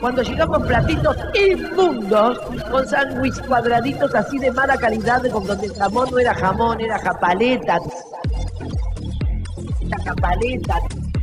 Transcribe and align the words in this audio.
cuando 0.00 0.22
llegamos 0.22 0.66
platitos 0.66 1.16
inmundos, 1.34 2.38
con 2.70 2.86
sándwiches 2.86 3.46
cuadraditos 3.46 4.14
así 4.14 4.38
de 4.38 4.50
mala 4.52 4.76
calidad, 4.76 5.22
con 5.30 5.46
donde 5.46 5.66
el 5.66 5.74
jamón 5.74 6.08
no 6.10 6.18
era 6.18 6.34
jamón, 6.34 6.80
era 6.80 6.98
japaleta. 6.98 7.78
La 9.82 9.98
japaleta, 10.04 10.78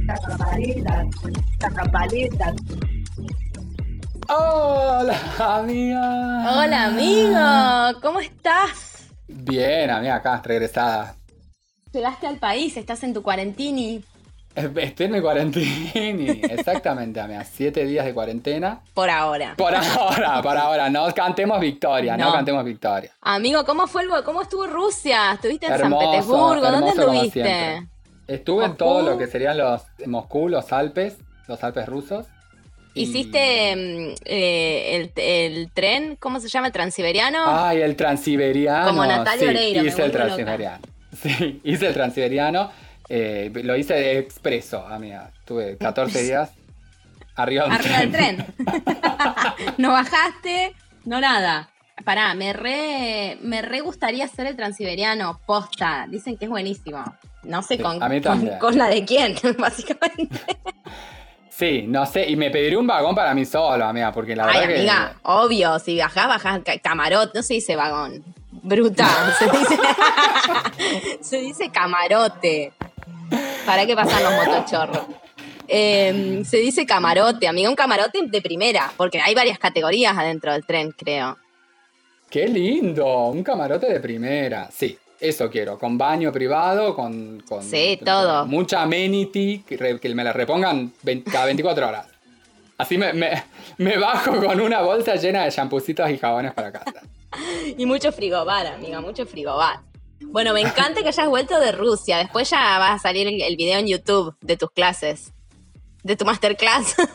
la 0.05 0.15
japaleta, 0.17 1.05
la 1.59 1.71
japaleta. 1.71 2.53
Hola, 4.29 5.17
amiga. 5.39 6.57
Hola, 6.57 6.85
amigo. 6.85 7.99
¿Cómo 8.01 8.19
estás? 8.19 9.09
Bien, 9.27 9.89
amiga, 9.89 10.15
acá, 10.15 10.41
regresada. 10.43 11.15
Llegaste 11.91 12.27
al 12.27 12.37
país, 12.37 12.75
estás 12.77 13.03
en 13.03 13.13
tu 13.13 13.21
cuarentini. 13.21 14.03
Estoy 14.55 15.07
en 15.07 15.11
mi 15.13 15.19
cuarentini, 15.21 16.29
exactamente, 16.43 17.19
amiga. 17.19 17.43
Siete 17.43 17.85
días 17.85 18.05
de 18.05 18.13
cuarentena. 18.13 18.81
Por 18.93 19.09
ahora. 19.09 19.55
Por 19.57 19.73
ahora, 19.73 20.41
por 20.43 20.55
ahora. 20.57 20.89
No 20.91 21.11
cantemos 21.13 21.59
victoria, 21.59 22.15
no, 22.15 22.25
No. 22.27 22.33
cantemos 22.33 22.63
victoria. 22.63 23.11
Amigo, 23.21 23.65
¿cómo 23.65 23.87
fue 23.87 24.03
el 24.03 24.09
cómo 24.23 24.43
estuvo 24.43 24.67
Rusia? 24.67 25.31
¿Estuviste 25.33 25.65
en 25.65 25.73
Hermoso, 25.73 25.99
San 26.01 26.11
Petersburgo? 26.11 26.71
¿Dónde 26.71 26.89
estuviste? 26.89 27.87
Estuve 28.27 28.65
en 28.65 28.77
todo 28.77 29.01
lo 29.01 29.17
que 29.17 29.25
serían 29.27 29.57
los 29.57 29.81
Moscú, 30.05 30.47
los 30.49 30.71
Alpes, 30.71 31.15
los 31.47 31.63
Alpes 31.63 31.87
rusos. 31.87 32.27
y- 32.93 33.03
¿Hiciste 33.03 33.75
mm, 33.75 34.15
eh, 34.25 34.95
el, 35.15 35.21
el 35.23 35.71
tren? 35.71 36.15
¿Cómo 36.19 36.39
se 36.39 36.47
llama? 36.47 36.67
¿El 36.67 36.73
transiberiano? 36.73 37.39
Ay, 37.47 37.81
el 37.81 37.95
transiberiano. 37.95 38.87
Como 38.87 39.03
Natalia 39.05 39.39
sí, 39.39 39.45
Oreiro, 39.47 39.81
me 39.81 39.87
hice 39.89 40.03
el 40.05 40.11
loca. 40.11 40.23
transiberiano. 40.25 40.79
Sí, 41.21 41.61
hice 41.63 41.87
el 41.87 41.93
transiberiano. 41.93 42.71
Eh, 43.15 43.51
lo 43.63 43.75
hice 43.75 43.93
de 43.93 44.17
expreso, 44.17 44.87
amiga. 44.87 45.29
Tuve 45.45 45.77
14 45.77 46.23
días 46.23 46.49
arriba, 47.35 47.65
de 47.65 47.71
Arriba 47.75 47.99
del 47.99 48.11
tren. 48.11 48.45
no 49.77 49.91
bajaste, 49.91 50.73
no 51.05 51.19
nada. 51.21 51.69
Pará, 52.03 52.33
me 52.33 52.53
re, 52.53 53.37
me 53.41 53.61
re 53.61 53.81
gustaría 53.81 54.25
hacer 54.25 54.47
el 54.47 54.55
transiberiano 54.55 55.39
posta. 55.45 56.07
Dicen 56.09 56.37
que 56.37 56.45
es 56.45 56.49
buenísimo. 56.51 57.03
No 57.43 57.61
sé 57.61 57.77
Sí, 57.77 57.83
con, 57.83 58.01
a 58.01 58.09
mí 58.09 58.19
con, 58.19 58.47
con 58.59 58.77
la 58.79 58.87
de 58.87 59.05
quién, 59.05 59.35
básicamente. 59.59 60.39
Sí, 61.49 61.83
no 61.87 62.07
sé, 62.07 62.27
y 62.27 62.35
me 62.35 62.49
pediré 62.49 62.75
un 62.77 62.87
vagón 62.87 63.13
para 63.13 63.35
mí 63.35 63.45
solo, 63.45 63.85
amiga, 63.85 64.11
porque 64.11 64.35
la 64.35 64.45
Ay, 64.45 64.61
verdad 64.61 64.75
amiga, 64.79 65.15
obvio, 65.21 65.77
si 65.77 65.99
bajás, 65.99 66.27
bajás 66.27 66.61
ca- 66.65 66.79
camarot, 66.79 67.31
no 67.35 67.43
se 67.43 67.53
dice 67.53 67.75
vagón. 67.75 68.23
Bruta, 68.51 69.07
se 69.37 69.45
dice, 69.51 69.77
se 71.21 71.37
dice 71.41 71.69
camarote. 71.69 72.73
¿Para 73.65 73.85
qué 73.85 73.95
pasan 73.95 74.23
los 74.23 74.33
motochorros? 74.45 75.05
Eh, 75.67 76.43
se 76.45 76.57
dice 76.57 76.85
camarote, 76.85 77.47
amiga, 77.47 77.69
un 77.69 77.75
camarote 77.75 78.19
de 78.27 78.41
primera, 78.41 78.91
porque 78.97 79.19
hay 79.21 79.33
varias 79.33 79.57
categorías 79.59 80.15
adentro 80.17 80.51
del 80.51 80.65
tren, 80.65 80.91
creo. 80.91 81.37
¡Qué 82.29 82.47
lindo! 82.47 83.27
Un 83.27 83.43
camarote 83.43 83.91
de 83.91 83.99
primera. 83.99 84.69
Sí, 84.71 84.97
eso 85.19 85.49
quiero. 85.49 85.77
Con 85.79 85.97
baño 85.97 86.31
privado, 86.31 86.95
con. 86.95 87.41
con 87.47 87.63
Sí, 87.63 87.99
todo. 88.03 88.45
Mucha 88.45 88.81
amenity, 88.81 89.59
que, 89.67 89.77
re- 89.77 89.99
que 89.99 90.13
me 90.13 90.23
la 90.23 90.33
repongan 90.33 90.91
20 91.03 91.31
cada 91.31 91.45
24 91.45 91.87
horas. 91.87 92.07
Así 92.77 92.97
me, 92.97 93.13
me, 93.13 93.43
me 93.77 93.97
bajo 93.97 94.35
con 94.43 94.59
una 94.59 94.81
bolsa 94.81 95.15
llena 95.15 95.45
de 95.45 95.51
champucitos 95.51 96.09
y 96.09 96.17
jabones 96.17 96.53
para 96.53 96.71
casa. 96.71 96.91
Y 97.77 97.85
mucho 97.87 98.11
frigobar, 98.11 98.67
amiga, 98.67 99.01
mucho 99.01 99.25
frigobar. 99.25 99.79
Bueno, 100.27 100.53
me 100.53 100.61
encanta 100.61 101.01
que 101.01 101.09
hayas 101.09 101.27
vuelto 101.27 101.59
de 101.59 101.71
Rusia. 101.71 102.17
Después 102.17 102.49
ya 102.49 102.79
va 102.79 102.93
a 102.93 102.99
salir 102.99 103.27
el, 103.27 103.55
video 103.55 103.79
en 103.79 103.87
YouTube 103.87 104.35
de 104.41 104.57
tus 104.57 104.71
clases, 104.71 105.33
de 106.03 106.15
tu 106.15 106.25
masterclass. 106.25 106.95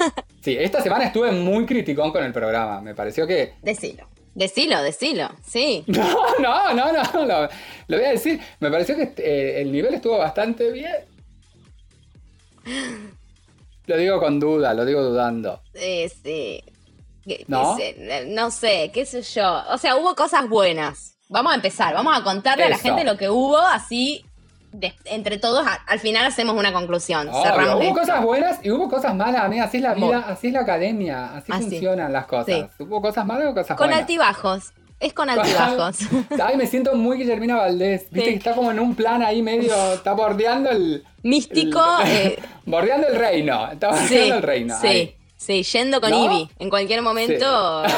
Sí, 0.41 0.57
esta 0.59 0.81
semana 0.81 1.05
estuve 1.05 1.33
muy 1.33 1.67
criticón 1.67 2.13
con 2.13 2.23
el 2.23 2.33
programa. 2.33 2.81
Me 2.81 2.95
pareció 2.95 3.27
que. 3.27 3.55
Decilo. 3.61 4.07
Decilo, 4.35 4.81
decilo, 4.83 5.29
sí. 5.45 5.85
No, 5.89 6.39
no, 6.39 6.73
no, 6.73 6.93
no. 6.93 7.27
Lo, 7.27 7.49
lo 7.89 7.97
voy 7.97 8.07
a 8.07 8.11
decir. 8.11 8.41
Me 8.61 8.71
pareció 8.71 8.97
que 8.97 9.13
eh, 9.19 9.61
el 9.61 9.73
nivel 9.73 9.95
estuvo 9.95 10.17
bastante 10.17 10.71
bien. 10.71 10.95
Lo 13.87 13.97
digo 13.97 14.21
con 14.21 14.39
duda, 14.39 14.73
lo 14.75 14.85
digo 14.85 15.03
dudando. 15.03 15.61
Sí, 15.75 16.09
sí. 16.23 16.65
¿No? 17.47 17.77
sé, 17.77 18.27
no 18.29 18.51
sé, 18.51 18.91
qué 18.93 19.05
sé 19.05 19.23
yo. 19.23 19.63
O 19.71 19.79
sea, 19.79 19.97
hubo 19.97 20.15
cosas 20.15 20.49
buenas. 20.49 21.18
Vamos 21.29 21.53
a 21.53 21.57
empezar, 21.57 21.93
vamos 21.95 22.17
a 22.17 22.23
contarle 22.23 22.65
a 22.65 22.69
la 22.71 22.79
gente 22.79 23.05
lo 23.05 23.17
que 23.17 23.29
hubo, 23.29 23.59
así 23.59 24.25
de- 24.73 24.95
entre 25.07 25.39
todos 25.39 25.67
a- 25.67 25.83
al 25.87 25.99
final 25.99 26.25
hacemos 26.27 26.57
una 26.57 26.73
conclusión. 26.73 27.29
Obvio, 27.29 27.43
Cerramos 27.43 27.75
hubo 27.77 27.83
esto. 27.83 27.95
cosas 28.01 28.23
buenas 28.23 28.61
y 28.63 28.71
hubo 28.71 28.89
cosas 28.89 29.15
malas, 29.15 29.43
amiga. 29.43 29.65
Así 29.65 29.79
es 29.79 29.83
la 29.83 29.95
vida, 29.95 30.25
así 30.29 30.47
es 30.49 30.53
la 30.53 30.61
academia, 30.61 31.37
así 31.37 31.53
Así. 31.53 31.63
funcionan 31.65 32.13
las 32.13 32.27
cosas. 32.27 32.71
Hubo 32.79 33.01
cosas 33.03 33.25
malas 33.27 33.51
y 33.51 33.55
cosas 33.55 33.77
Con 33.77 33.87
buenas. 33.89 34.01
altibajos. 34.01 34.73
Es 35.01 35.13
con 35.13 35.31
altibajos. 35.31 35.99
Ay, 36.43 36.57
me 36.57 36.67
siento 36.67 36.95
muy 36.97 37.19
Guillermina 37.19 37.57
Valdés. 37.57 38.11
Viste 38.11 38.21
Sí. 38.21 38.33
que 38.33 38.37
está 38.39 38.55
como 38.55 38.71
en 38.73 38.81
un 38.81 38.95
plan 38.95 39.23
ahí 39.23 39.43
medio. 39.43 39.75
Está 39.95 40.13
bordeando 40.13 40.71
el. 40.71 41.05
Místico. 41.23 41.81
el- 42.05 42.09
eh, 42.11 42.43
bordeando 42.67 43.07
el 43.09 43.17
reino. 43.17 43.71
Está 43.71 43.89
bordeando 43.91 44.09
sí, 44.09 44.31
el 44.31 44.43
reino. 44.43 44.75
sí, 44.81 44.87
ahí. 44.87 45.17
Sí, 45.39 45.63
yendo 45.63 46.01
con 46.03 46.11
¿No? 46.11 46.25
Ivy. 46.25 46.51
En 46.59 46.69
cualquier 46.69 47.01
momento 47.01 47.85
eh, 47.85 47.89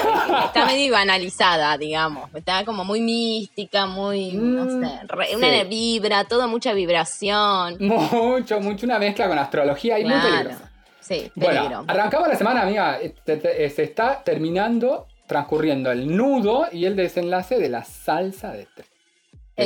está 0.44 0.64
medio 0.66 0.92
banalizada, 0.92 1.76
digamos. 1.76 2.30
Está 2.34 2.64
como 2.64 2.84
muy 2.84 3.00
mística, 3.00 3.86
muy, 3.86 4.30
no 4.34 4.64
Mm, 4.66 4.80
sé, 4.84 5.00
re- 5.08 5.26
sí. 5.30 5.34
una 5.34 5.64
vibra, 5.64 6.24
todo 6.24 6.46
mucha 6.46 6.72
vibración. 6.74 7.76
Mucho, 7.80 8.60
mucho 8.60 8.86
una 8.86 8.98
mezcla 9.00 9.26
con 9.26 9.38
astrología 9.38 9.98
y 9.98 10.04
muy 10.04 10.12
Claro. 10.12 10.28
peligrosa. 10.30 10.70
Sí, 11.00 11.32
peligro. 11.34 11.62
Bueno, 11.62 11.84
arrancamos 11.88 12.28
la 12.28 12.36
semana, 12.36 12.62
amiga. 12.62 13.00
Eh, 13.00 13.14
eh, 13.26 13.70
Se 13.74 13.82
está 13.82 14.22
terminando, 14.22 15.08
transcurriendo 15.26 15.90
el 15.90 16.14
nudo 16.16 16.66
y 16.70 16.84
el 16.84 16.94
desenlace 16.94 17.58
de 17.58 17.68
la 17.68 17.82
salsa 17.84 18.52
de 18.52 18.66
té. 18.66 18.84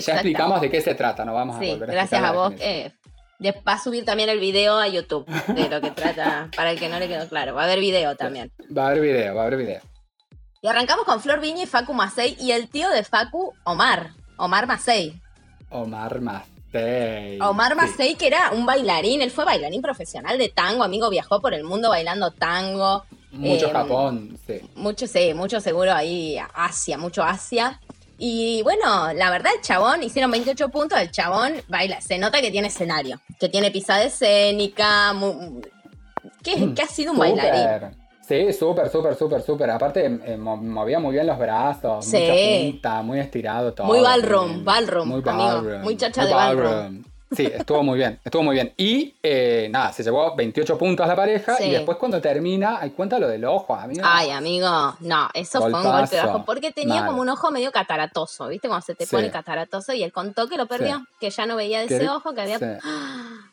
Ya 0.01 0.15
explicamos 0.15 0.61
de 0.61 0.71
qué 0.71 0.81
se 0.81 0.95
trata, 0.95 1.25
no 1.25 1.35
vamos 1.35 1.57
a 1.57 1.59
volver 1.61 1.91
a 1.91 1.93
gracias 1.93 2.23
a 2.23 2.33
vos. 2.33 2.53
eh, 2.59 2.93
va 3.41 3.73
a 3.73 3.79
subir 3.79 4.05
también 4.05 4.29
el 4.29 4.41
video 4.41 4.79
a 4.79 4.89
YouTube 4.89 5.27
de 5.49 5.69
lo 5.69 5.81
que 5.81 5.91
trata, 5.91 6.51
para 6.57 6.73
el 6.73 6.79
que 6.79 6.89
no 6.89 6.99
le 6.99 7.09
quedó 7.09 7.29
claro. 7.29 7.55
Va 7.55 7.63
a 7.63 7.65
haber 7.65 7.81
video 7.81 8.17
también. 8.17 8.53
Va 8.77 8.85
a 8.85 8.87
haber 8.89 9.01
video, 9.01 9.35
va 9.35 9.43
a 9.43 9.47
haber 9.47 9.59
video. 9.59 9.81
Y 10.63 10.67
arrancamos 10.67 11.05
con 11.05 11.21
Flor 11.21 11.41
Viña 11.41 11.65
y 11.65 11.67
Facu 11.67 11.93
Macei 11.93 12.37
y 12.41 12.53
el 12.53 12.69
tío 12.69 12.89
de 12.91 13.05
Facu, 13.05 13.53
Omar. 13.65 14.13
Omar 14.39 14.67
Macei. 14.67 15.21
Omar 15.71 16.21
Macei. 16.21 17.39
Omar 17.41 17.73
Sí. 17.73 17.77
Macei, 17.77 18.15
que 18.17 18.27
era 18.27 18.51
un 18.53 18.67
bailarín, 18.67 19.21
él 19.23 19.31
fue 19.31 19.45
bailarín 19.45 19.83
profesional 19.83 20.39
de 20.39 20.49
tango, 20.49 20.83
amigo, 20.83 21.11
viajó 21.11 21.41
por 21.41 21.55
el 21.55 21.65
mundo 21.65 21.91
bailando 21.91 22.31
tango. 22.31 23.05
Mucho 23.31 23.67
Eh, 23.67 23.73
Japón, 23.73 24.39
sí. 24.47 24.61
Mucho, 24.75 25.07
sí, 25.07 25.35
mucho 25.35 25.61
seguro 25.61 25.93
ahí, 25.93 26.39
Asia, 26.55 26.97
mucho 26.99 27.23
Asia. 27.23 27.81
Y 28.19 28.63
bueno, 28.63 29.13
la 29.13 29.31
verdad, 29.31 29.53
el 29.57 29.61
chabón, 29.63 30.03
hicieron 30.03 30.31
28 30.31 30.69
puntos, 30.69 30.99
el 31.01 31.11
chabón 31.11 31.55
baila, 31.69 32.01
se 32.01 32.19
nota 32.19 32.41
que 32.41 32.51
tiene 32.51 32.69
escenario, 32.69 33.21
que 33.41 33.49
tiene 33.49 33.71
pisada 33.71 34.05
escénica, 34.05 35.13
mu- 35.13 35.61
que, 36.43 36.75
que 36.75 36.83
ha 36.83 36.87
sido 36.87 37.13
un 37.13 37.19
bailarín. 37.19 37.63
Súper. 37.63 38.05
Sí, 38.27 38.53
súper, 38.55 38.89
súper, 38.89 39.15
súper, 39.17 39.43
súper. 39.43 39.71
Aparte, 39.71 40.07
eh, 40.07 40.37
mo- 40.39 40.57
movía 40.57 40.99
muy 40.99 41.13
bien 41.13 41.27
los 41.27 41.39
brazos, 41.39 42.07
Sí. 42.07 42.17
mucha 42.21 42.33
punta, 42.73 43.03
muy 43.03 43.21
estirado 43.21 43.75
todo. 43.75 43.87
Muy 43.87 44.01
ballroom, 44.01 44.65
ballroom, 44.65 45.09
amigo. 45.29 45.79
Muy 45.83 45.97
chacha 45.97 46.25
de 46.25 46.33
ballroom. 46.33 47.03
Sí, 47.37 47.51
estuvo 47.53 47.83
muy 47.83 47.99
bien, 47.99 48.19
estuvo 48.25 48.43
muy 48.43 48.55
bien. 48.55 48.73
Y 48.77 49.15
eh, 49.23 49.69
nada, 49.71 49.93
se 49.93 50.03
llevó 50.03 50.35
28 50.37 50.77
puntos 50.79 51.07
la 51.07 51.17
pareja 51.17 51.57
Sí. 51.57 51.65
y 51.65 51.71
después 51.71 51.97
cuando 51.99 52.21
termina, 52.21 52.79
hay 52.81 52.91
cuenta 52.91 53.19
lo 53.19 53.29
del 53.29 53.45
ojo, 53.45 53.75
amigo. 53.75 54.03
Ay, 54.05 54.31
amigo, 54.31 54.95
no, 55.01 55.29
eso 55.35 55.61
fue 55.61 55.73
un 55.73 55.83
golpe 55.83 56.17
bajo, 56.17 56.45
porque 56.45 56.73
tenía 56.73 57.01
Mal. 57.03 57.07
como 57.11 57.23
un 57.23 57.29
ojo 57.29 57.51
medio 57.51 57.73
cataratoso, 57.73 58.49
¿viste? 58.49 58.69
Cuando 58.69 58.85
se 58.87 58.95
te 58.95 59.07
Sí. 59.07 59.15
pone 59.17 59.31
cataratoso 59.31 59.93
y 59.93 60.03
él 60.03 60.13
contó 60.13 60.49
que 60.49 60.57
lo 60.57 60.67
perdió, 60.67 60.99
Sí. 60.99 61.05
que 61.21 61.31
ya 61.31 61.47
no 61.47 61.57
veía 61.57 61.81
de 61.81 61.87
ese 61.87 62.09
ojo, 62.09 62.33
que 62.35 62.41
había... 62.43 62.59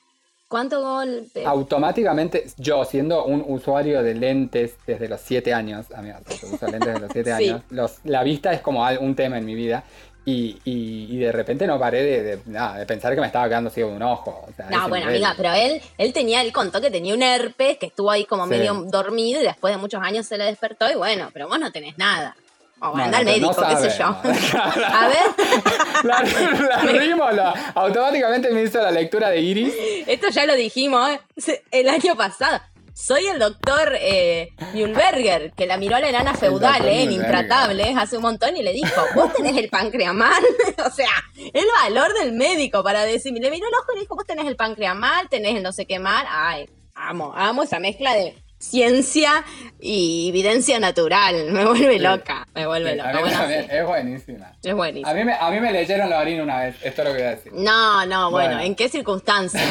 ¿Cuánto 0.47 0.81
golpe? 0.81 1.45
Automáticamente, 1.45 2.45
yo 2.57 2.83
siendo 2.83 3.23
un 3.23 3.41
usuario 3.47 4.03
de 4.03 4.13
lentes 4.15 4.75
desde 4.85 5.07
los 5.07 5.21
7 5.21 5.53
años, 5.53 5.85
amigo, 5.95 6.17
yo 6.41 6.47
uso 6.55 6.67
lentes 6.67 6.87
desde 6.93 6.99
los 6.99 7.11
7 7.13 7.35
Sí. 7.37 7.47
años, 7.49 7.61
los, 7.69 7.99
la 8.03 8.21
vista 8.23 8.51
es 8.51 8.59
como 8.59 8.85
un 8.99 9.15
tema 9.15 9.37
en 9.37 9.45
mi 9.45 9.55
vida. 9.55 9.85
Y, 10.23 10.59
y- 10.65 11.07
y 11.09 11.17
de 11.17 11.31
repente 11.31 11.65
no 11.65 11.79
paré 11.79 12.03
de, 12.03 12.23
de- 12.23 12.39
nada, 12.45 12.77
de 12.77 12.85
pensar 12.85 13.15
que 13.15 13.21
me 13.21 13.25
estaba 13.27 13.47
quedando 13.47 13.71
ciego 13.71 13.89
de 13.89 13.95
un 13.95 14.03
ojo. 14.03 14.45
o 14.47 14.53
sea, 14.55 14.67
No, 14.69 14.87
bueno, 14.87 15.07
nivel. 15.07 15.25
amiga, 15.25 15.33
pero 15.35 15.53
él, 15.53 15.81
él 15.97 16.13
tenía, 16.13 16.41
él 16.41 16.51
contó 16.53 16.79
que 16.79 16.91
tenía 16.91 17.15
un 17.15 17.23
herpes, 17.23 17.77
que 17.79 17.87
estuvo 17.87 18.11
ahí 18.11 18.25
como 18.25 18.43
Sí. 18.43 18.51
medio 18.51 18.73
dormido 18.85 19.41
y 19.41 19.43
después 19.45 19.73
de 19.73 19.79
muchos 19.79 20.01
años 20.03 20.27
se 20.27 20.37
le 20.37 20.45
despertó 20.45 20.91
y 20.91 20.95
bueno, 20.95 21.29
pero 21.33 21.47
vos 21.47 21.57
no 21.59 21.71
tenés 21.71 21.97
nada. 21.97 22.35
O 22.83 22.97
No, 22.97 23.03
anda 23.03 23.19
al 23.19 23.25
no, 23.25 23.31
pero 23.31 23.45
médico, 23.47 23.61
no 23.61 23.67
qué 23.81 23.89
sé 23.89 23.97
yo. 23.97 24.05
A 24.59 25.07
ver, 25.07 26.03
La, 26.03 26.23
la 26.23 27.31
la- 27.31 27.71
automáticamente 27.75 28.49
me 28.51 28.63
hizo 28.63 28.81
la 28.81 28.89
lectura 28.91 29.29
de 29.29 29.39
Iris. 29.39 29.73
esto 30.07 30.29
ya 30.29 30.45
lo 30.45 30.55
dijimos 30.55 31.09
¿eh? 31.11 31.61
el 31.71 31.89
año 31.89 32.15
pasado. 32.15 32.59
Soy 32.93 33.27
el 33.27 33.39
doctor 33.39 33.93
eh, 33.99 34.49
Mühlberger, 34.73 35.53
que 35.53 35.65
la 35.65 35.77
miró 35.77 35.95
a 35.95 35.99
la 35.99 36.09
enana 36.09 36.33
feudal, 36.33 36.85
eh, 36.85 37.03
en 37.03 37.09
Mühlberger. 37.09 37.41
Intratables, 37.41 37.97
hace 37.97 38.17
un 38.17 38.23
montón, 38.23 38.55
y 38.57 38.63
le 38.63 38.73
dijo, 38.73 39.01
vos 39.15 39.33
tenés 39.33 39.57
el 39.57 39.69
páncreas 39.69 40.13
mal. 40.13 40.43
o 40.85 40.89
sea, 40.89 41.11
el 41.35 41.65
valor 41.81 42.13
del 42.13 42.33
médico 42.33 42.83
para 42.83 43.03
decir, 43.03 43.33
le 43.33 43.51
miró 43.51 43.67
el 43.67 43.73
ojo 43.73 43.93
y 43.93 43.95
le 43.95 44.01
dijo, 44.01 44.15
vos 44.15 44.25
tenés 44.25 44.45
el 44.45 44.55
páncreas 44.55 44.95
mal, 44.95 45.29
tenés 45.29 45.55
el 45.55 45.63
no 45.63 45.71
sé 45.71 45.85
qué 45.85 45.99
mal. 45.99 46.25
Ay, 46.29 46.69
amo, 46.93 47.33
amo 47.35 47.63
esa 47.63 47.79
mezcla 47.79 48.13
de 48.13 48.35
ciencia 48.61 49.43
y 49.79 50.29
evidencia 50.29 50.79
natural. 50.79 51.45
Me 51.51 51.65
vuelve 51.65 51.93
Sí. 51.93 51.99
loca, 51.99 52.47
me 52.53 52.65
vuelve 52.67 52.91
Sí, 52.91 52.97
loca. 52.97 53.09
a 53.09 53.13
mí 53.13 53.19
Bueno, 53.21 53.37
también, 53.37 53.61
sí, 53.63 53.69
es 53.75 53.85
buenísima. 53.85 54.51
es 54.63 54.73
buenísimo. 54.73 55.09
A 55.11 55.13
mí, 55.13 55.23
me, 55.25 55.33
a 55.33 55.49
mí 55.49 55.59
me 55.59 55.71
leyeron 55.73 56.09
la 56.09 56.19
orina 56.19 56.43
una 56.43 56.59
vez, 56.59 56.75
esto 56.83 57.01
es 57.01 57.07
lo 57.07 57.13
que 57.15 57.19
voy 57.21 57.27
a 57.27 57.35
decir. 57.35 57.51
No, 57.53 58.05
no, 58.05 58.31
bueno, 58.31 58.55
Bueno. 58.55 58.61
¿en 58.61 58.75
qué 58.75 58.87
circunstancia? 58.89 59.61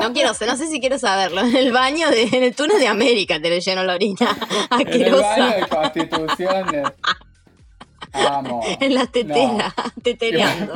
No 0.00 0.12
quiero, 0.12 0.30
no 0.46 0.56
sé 0.56 0.66
si 0.66 0.80
quiero 0.80 0.98
saberlo. 0.98 1.40
En 1.42 1.54
el 1.56 1.72
baño, 1.72 2.10
de, 2.10 2.22
en 2.22 2.42
el 2.42 2.54
túnel 2.54 2.78
de 2.80 2.88
América 2.88 3.40
te 3.40 3.50
leyeron 3.50 3.86
la 3.86 3.94
orina. 3.94 4.16
En 4.80 4.88
el 5.02 5.14
baño 5.14 5.50
de 5.56 5.66
Constitución. 5.68 6.82
Amo. 8.12 8.62
En 8.80 8.94
la 8.94 9.06
tetera, 9.06 9.74
tetereando. 10.02 10.74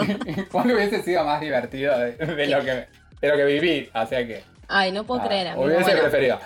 ¿Cuándo 0.50 0.74
hubiese 0.74 1.02
sido 1.02 1.24
más 1.24 1.40
divertido 1.40 1.98
de, 1.98 2.12
de 2.12 2.46
lo, 2.46 2.60
que, 2.62 2.70
de 3.20 3.28
lo 3.28 3.36
que 3.36 3.44
viví? 3.44 3.88
O 3.94 4.06
sea 4.06 4.26
que. 4.26 4.44
Ay, 4.68 4.92
no 4.92 5.04
puedo 5.04 5.22
ah, 5.22 5.26
creer. 5.26 5.52
hubiese 5.56 5.82
Bueno, 5.82 6.00
preferido. 6.02 6.38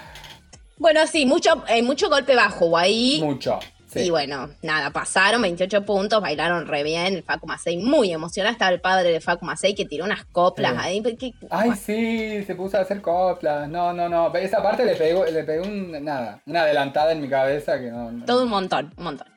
Bueno, 0.78 1.06
sí, 1.06 1.26
mucho, 1.26 1.64
eh, 1.68 1.82
mucho 1.82 2.08
golpe 2.08 2.34
bajo 2.34 2.76
ahí. 2.76 3.20
Mucho. 3.22 3.58
Sí. 3.88 4.00
Y 4.00 4.10
bueno, 4.10 4.50
nada, 4.62 4.90
pasaron 4.90 5.40
28 5.40 5.84
puntos, 5.86 6.20
bailaron 6.20 6.66
re 6.66 6.82
bien. 6.82 7.14
El 7.14 7.22
Facu 7.22 7.46
Macei 7.46 7.78
muy 7.78 8.12
emocionado. 8.12 8.52
Estaba 8.52 8.72
el 8.72 8.80
padre 8.80 9.10
de 9.12 9.20
Facu 9.20 9.44
Macei 9.46 9.74
que 9.74 9.84
tiró 9.86 10.04
unas 10.04 10.24
coplas 10.26 10.72
Sí. 10.72 10.78
ahí. 10.80 11.34
Ay, 11.50 11.70
sí, 11.76 12.44
se 12.44 12.54
puso 12.56 12.76
a 12.76 12.80
hacer 12.80 13.00
coplas. 13.00 13.68
No, 13.68 13.92
no, 13.92 14.08
no. 14.08 14.34
Esa 14.34 14.62
parte 14.62 14.84
le 14.84 14.96
pegó, 14.96 15.24
le 15.24 15.44
pegó 15.44 15.64
un, 15.64 15.92
nada, 16.04 16.42
una 16.46 16.62
adelantada 16.62 17.12
en 17.12 17.22
mi 17.22 17.28
cabeza 17.28 17.78
que 17.78 17.90
no. 17.90 18.10
no- 18.12 18.24
Todo 18.26 18.42
un 18.42 18.50
montón, 18.50 18.92
un 18.98 19.04
montón. 19.04 19.28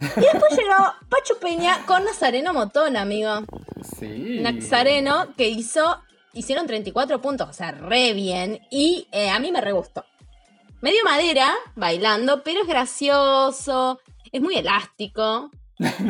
Y 0.00 0.04
después 0.20 0.50
llegó 0.58 0.74
Pacho 1.08 1.38
Peña 1.40 1.78
con 1.86 2.04
Nazareno 2.04 2.52
Motón, 2.52 2.96
amigo. 2.96 3.44
Sí. 3.98 4.40
Nazareno 4.40 5.28
que 5.36 5.48
hizo, 5.48 6.00
hicieron 6.32 6.66
34 6.66 7.20
puntos, 7.22 7.48
o 7.48 7.52
sea, 7.52 7.70
re 7.70 8.12
bien. 8.12 8.60
Y 8.68 9.06
eh, 9.12 9.30
a 9.30 9.38
mí 9.38 9.52
me 9.52 9.60
re 9.60 9.70
gustó. 9.72 10.04
Medio 10.82 11.02
madera, 11.04 11.54
bailando, 11.76 12.42
pero 12.42 12.60
es 12.62 12.66
gracioso, 12.68 14.00
es 14.32 14.40
muy 14.42 14.56
elástico. 14.56 15.50
Es 15.78 16.00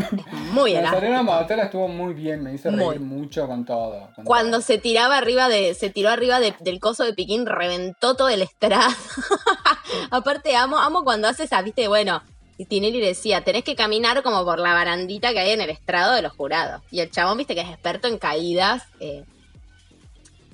muy 0.53 0.73
elástico. 0.75 1.01
Serena 1.01 1.23
Montela 1.23 1.65
estuvo 1.65 1.89
muy 1.89 2.15
bien, 2.15 2.43
me 2.43 2.55
hizo 2.55 2.71
reír 2.71 2.83
Muy. 2.83 2.99
mucho 2.99 3.47
con 3.47 3.65
todo. 3.65 4.09
con 4.17 4.25
Cuando 4.25 4.59
todo. 4.59 4.67
se 4.67 4.79
tiraba 4.79 5.19
arriba 5.19 5.49
de, 5.49 5.75
se 5.75 5.91
tiró 5.91 6.09
arriba 6.11 6.41
de- 6.41 6.55
del 6.61 6.81
coso 6.81 7.05
de 7.05 7.13
Piquín, 7.13 7.47
reventó 7.47 8.17
todo 8.17 8.29
el 8.31 8.43
estrado. 8.43 8.91
Aparte, 10.11 10.57
amo, 10.57 10.79
amo 10.79 11.05
cuando 11.05 11.29
hace 11.29 11.45
esa, 11.45 11.61
viste, 11.63 11.87
bueno, 11.89 12.23
y 12.59 12.65
Tinelli 12.67 13.01
decía, 13.01 13.43
tenés 13.45 13.65
que 13.65 13.75
caminar 13.77 14.23
como 14.23 14.45
por 14.45 14.59
la 14.59 14.73
barandita 14.73 15.33
que 15.33 15.41
hay 15.41 15.51
en 15.51 15.61
el 15.61 15.71
estrado 15.71 16.15
de 16.15 16.23
los 16.23 16.33
jurados. 16.33 16.83
Y 16.91 17.01
el 17.01 17.11
chabón, 17.11 17.39
viste, 17.39 17.55
que 17.55 17.61
es 17.63 17.69
experto 17.69 18.09
en 18.09 18.19
caídas, 18.19 18.85
eh, 19.01 19.25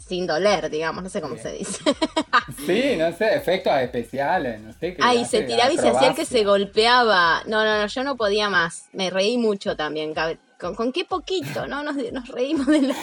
sin 0.09 0.27
doler, 0.27 0.71
digamos, 0.71 1.03
no 1.03 1.11
sé 1.11 1.21
cómo 1.21 1.37
se 1.37 1.53
dice. 1.53 1.79
Sí, 2.67 2.97
no 2.97 3.13
sé, 3.13 3.35
efectos 3.35 3.73
especiales, 3.81 4.61
no 4.61 4.73
sé 4.73 4.95
qué. 4.95 5.03
Ay, 5.03 5.25
se 5.25 5.43
tiraba 5.43 5.73
y 5.73 5.79
se 5.79 5.89
hacía 5.89 6.09
el 6.09 6.15
que 6.15 6.25
se 6.25 6.45
golpeaba. 6.45 7.43
No, 7.47 7.65
no, 7.65 7.79
no, 7.81 7.87
yo 7.87 8.05
no 8.05 8.17
podía 8.17 8.49
más. 8.49 8.89
Me 8.93 9.11
reí 9.11 9.39
mucho 9.39 9.77
también. 9.77 10.15
¿Con, 10.59 10.75
con 10.75 10.93
qué 10.93 11.05
poquito? 11.05 11.67
¿No? 11.69 11.83
Nos, 11.85 11.95
nos 12.13 12.27
reímos 12.29 12.67
de 12.67 12.83
la... 12.83 12.95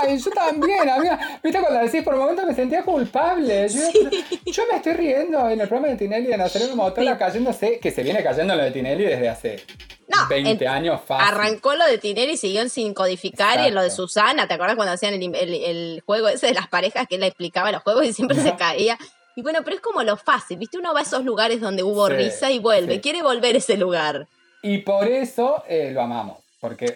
Ay, 0.00 0.18
yo 0.18 0.30
también, 0.30 0.88
amiga. 0.88 1.40
Viste 1.42 1.60
cuando 1.60 1.80
decís, 1.80 2.02
por 2.02 2.16
momentos 2.16 2.46
me 2.46 2.54
sentía 2.54 2.82
culpable. 2.84 3.68
Yo, 3.68 3.80
yo 4.46 4.62
me 4.70 4.76
estoy 4.78 4.94
riendo 4.94 5.48
en 5.50 5.60
el 5.60 5.68
programa 5.68 5.88
de 5.92 5.96
Tinelli 5.98 6.28
de 6.28 6.36
Nazareno 6.38 6.74
Motola 6.74 7.12
Sí. 7.12 7.18
cayéndose, 7.18 7.78
que 7.80 7.90
se 7.90 8.02
viene 8.02 8.22
cayendo 8.22 8.54
lo 8.54 8.62
de 8.64 8.70
Tinelli 8.70 9.04
desde 9.04 9.28
hace 9.28 9.62
No, 10.08 10.26
20 10.28 10.64
en- 10.64 10.70
años 10.70 11.00
fácil. 11.06 11.28
Arrancó 11.34 11.74
lo 11.74 11.84
de 11.86 11.98
Tinelli 11.98 12.32
y 12.32 12.36
siguió 12.38 12.66
sin 12.70 12.94
codificar 12.94 13.60
y 13.60 13.66
en 13.68 13.74
lo 13.74 13.82
de. 13.82 13.90
Susana, 13.90 14.48
¿te 14.48 14.54
acuerdas 14.54 14.76
cuando 14.76 14.92
hacían 14.94 15.12
el, 15.12 15.22
el- 15.34 15.54
el 15.64 16.02
juego 16.06 16.28
ese 16.28 16.46
de 16.46 16.54
las 16.54 16.68
parejas 16.68 17.06
que 17.08 17.16
él 17.16 17.20
le 17.20 17.26
explicaba 17.26 17.70
los 17.72 17.82
juegos 17.82 18.06
y 18.06 18.12
siempre 18.14 18.40
se 18.40 18.56
caía? 18.56 18.96
Y 19.36 19.42
bueno, 19.42 19.60
pero 19.64 19.76
es 19.76 19.82
como 19.82 20.02
lo 20.02 20.16
fácil, 20.16 20.56
¿viste? 20.58 20.78
Uno 20.78 20.94
va 20.94 21.00
a 21.00 21.02
esos 21.02 21.24
lugares 21.24 21.60
donde 21.60 21.82
hubo 21.82 22.06
Sí, 22.08 22.14
risa 22.14 22.50
y 22.50 22.58
vuelve, 22.58 23.00
quiere 23.02 23.22
volver 23.22 23.54
a 23.54 23.58
ese 23.58 23.76
lugar. 23.76 24.28
Y 24.62 24.78
por 24.78 25.08
eso 25.08 25.62
eh, 25.68 25.90
lo 25.92 26.02
amamos. 26.02 26.38
Porque 26.62 26.94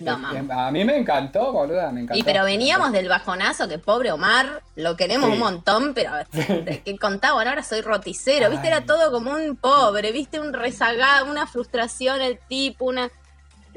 a 0.49 0.71
mí 0.71 0.85
me 0.85 0.97
encantó, 0.97 1.51
boluda, 1.53 1.91
me 1.91 2.03
encantó. 2.03 2.17
Y 2.21 2.23
pero 2.23 2.45
veníamos 2.45 2.93
del 2.93 3.09
bajonazo, 3.09 3.67
que 3.67 3.81
pobre 3.81 4.13
Omar, 4.13 4.63
lo 4.77 4.97
queremos 4.97 5.27
Sí. 5.27 5.33
un 5.33 5.41
montón, 5.41 5.93
pero 5.93 6.13
que 6.85 6.97
contaba, 7.01 7.41
ahora 7.43 7.65
soy 7.65 7.81
roticero, 7.81 8.49
¿viste? 8.49 8.69
Era 8.69 8.83
todo 8.83 9.11
como 9.11 9.33
un 9.33 9.57
pobre, 9.57 10.13
¿viste? 10.13 10.39
Un 10.39 10.53
rezagado, 10.53 11.27
una 11.29 11.49
frustración 11.49 12.23
el 12.23 12.39
tipo, 12.39 12.85
una... 12.85 13.11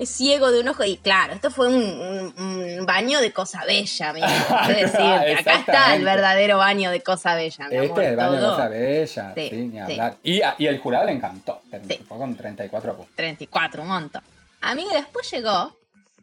Ciego 0.05 0.49
de 0.51 0.61
un 0.61 0.67
ojo. 0.69 0.85
Y 0.85 0.95
claro, 0.95 1.33
esto 1.33 1.51
fue 1.51 1.67
un, 1.67 1.75
un- 1.75 2.33
un 2.79 2.85
baño 2.85 3.19
de 3.19 3.33
cosa 3.33 3.65
bella. 3.65 4.13
Quiero 4.65 4.79
decirte, 4.79 5.35
Acá 5.39 5.55
está 5.55 5.95
el 5.95 6.05
verdadero 6.05 6.57
baño 6.57 6.89
de 6.91 7.01
cosa 7.01 7.35
bella, 7.35 7.67
mi 7.67 7.75
amor. 7.75 7.85
Este 7.89 8.01
es 8.03 8.07
el 8.11 8.15
baño 8.15 8.31
de. 8.33 8.39
Cosa 8.47 8.67
Bella, 8.69 9.33
Sí, 9.35 9.47
sí, 9.49 9.55
ni 9.57 9.71
sí. 9.71 9.79
hablar. 9.79 10.15
Y, 10.23 10.41
a- 10.41 10.55
y 10.57 10.67
el 10.67 10.79
jurado 10.79 11.05
le 11.05 11.11
encantó. 11.11 11.61
Fue 12.07 12.17
con 12.17 12.33
34 12.33 12.95
puntos. 12.95 13.13
34, 13.15 13.81
un 13.81 13.87
montón. 13.89 14.21
Amigo, 14.61 14.89
después 14.93 15.29
llegó 15.31 15.75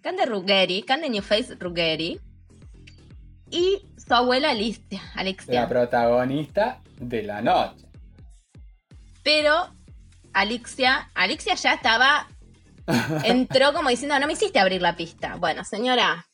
Cande 0.06 0.24
Ruggeri, 0.24 0.84
Cande 0.84 1.08
New 1.10 1.20
Face 1.20 1.56
Ruggeri. 1.58 2.20
Y 3.50 3.82
su 3.96 4.14
abuela 4.14 4.50
Alicia. 4.50 5.02
La 5.16 5.20
Alexia. 5.22 5.68
protagonista 5.68 6.80
de 7.00 7.24
la 7.24 7.42
noche. 7.42 7.86
Pero 9.24 9.74
Alexia, 10.32 11.10
Alexia 11.12 11.56
ya 11.56 11.74
estaba. 11.74 12.28
Entró 13.24 13.72
como 13.72 13.88
diciendo, 13.90 14.16
no 14.20 14.28
me 14.28 14.34
hiciste 14.34 14.60
abrir 14.60 14.80
la 14.80 14.94
pista. 14.94 15.34
Bueno, 15.40 15.64
señora, 15.64 16.24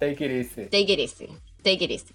Take 0.00 0.24
it 0.24 0.32
easy. 0.32 0.64
take 0.70 0.92
it 0.92 0.98
easy. 0.98 1.28
Take 1.62 1.84
it 1.84 1.90
easy. 1.92 2.14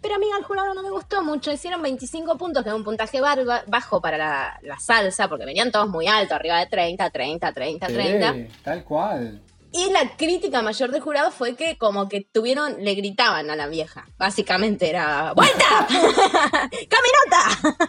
Pero 0.00 0.14
a 0.14 0.18
mí 0.18 0.26
al 0.36 0.44
jurado 0.44 0.74
no 0.74 0.82
me 0.82 0.90
gustó 0.90 1.22
mucho. 1.24 1.50
Hicieron 1.50 1.82
25 1.82 2.38
puntos, 2.38 2.62
que 2.62 2.68
es 2.68 2.74
un 2.74 2.84
puntaje 2.84 3.20
bajo 3.20 4.00
para 4.00 4.16
la, 4.16 4.58
la 4.62 4.78
salsa, 4.78 5.28
porque 5.28 5.44
venían 5.44 5.72
todos 5.72 5.88
muy 5.88 6.06
altos, 6.06 6.32
arriba 6.36 6.58
de 6.58 6.66
30, 6.66 7.10
30, 7.10 7.52
30, 7.52 7.86
30. 7.86 8.32
Sí, 8.32 8.46
tal 8.62 8.84
cual. 8.84 9.42
Y 9.72 9.90
la 9.90 10.16
crítica 10.16 10.62
mayor 10.62 10.90
del 10.92 11.00
jurado 11.02 11.30
fue 11.30 11.54
que 11.54 11.76
como 11.76 12.08
que 12.08 12.22
tuvieron, 12.32 12.76
le 12.82 12.94
gritaban 12.94 13.50
a 13.50 13.56
la 13.56 13.66
vieja. 13.66 14.06
Básicamente 14.18 14.88
era 14.88 15.32
¡Vuelta! 15.34 15.86
¡Caminota! 16.88 17.88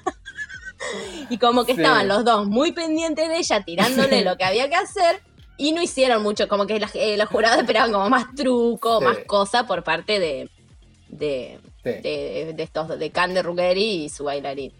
y 1.29 1.37
como 1.37 1.65
que 1.65 1.75
Sí. 1.75 1.81
estaban 1.81 2.07
los 2.07 2.25
dos 2.25 2.47
muy 2.47 2.71
pendientes 2.71 3.27
de 3.29 3.37
ella, 3.37 3.61
tirándole 3.63 4.23
lo 4.23 4.35
que 4.37 4.43
había 4.45 4.69
que 4.69 4.75
hacer. 4.75 5.21
Y 5.57 5.73
no 5.73 5.81
hicieron 5.81 6.23
mucho, 6.23 6.47
como 6.47 6.65
que 6.65 6.79
la- 6.79 6.89
eh, 6.93 7.17
los 7.17 7.27
jurados 7.29 7.59
esperaban 7.59 7.91
como 7.91 8.09
más 8.09 8.33
truco, 8.35 8.99
Sí. 8.99 9.05
más 9.05 9.17
cosa 9.27 9.67
por 9.67 9.83
parte 9.83 10.17
de, 10.19 10.49
de, 11.09 11.59
Sí. 11.97 12.01
de, 12.01 12.53
de 12.55 12.63
estos, 12.63 12.97
de 12.99 13.11
Cande 13.11 13.41
Ruggeri 13.43 14.05
y 14.05 14.09
su 14.09 14.23
bailarín. 14.25 14.73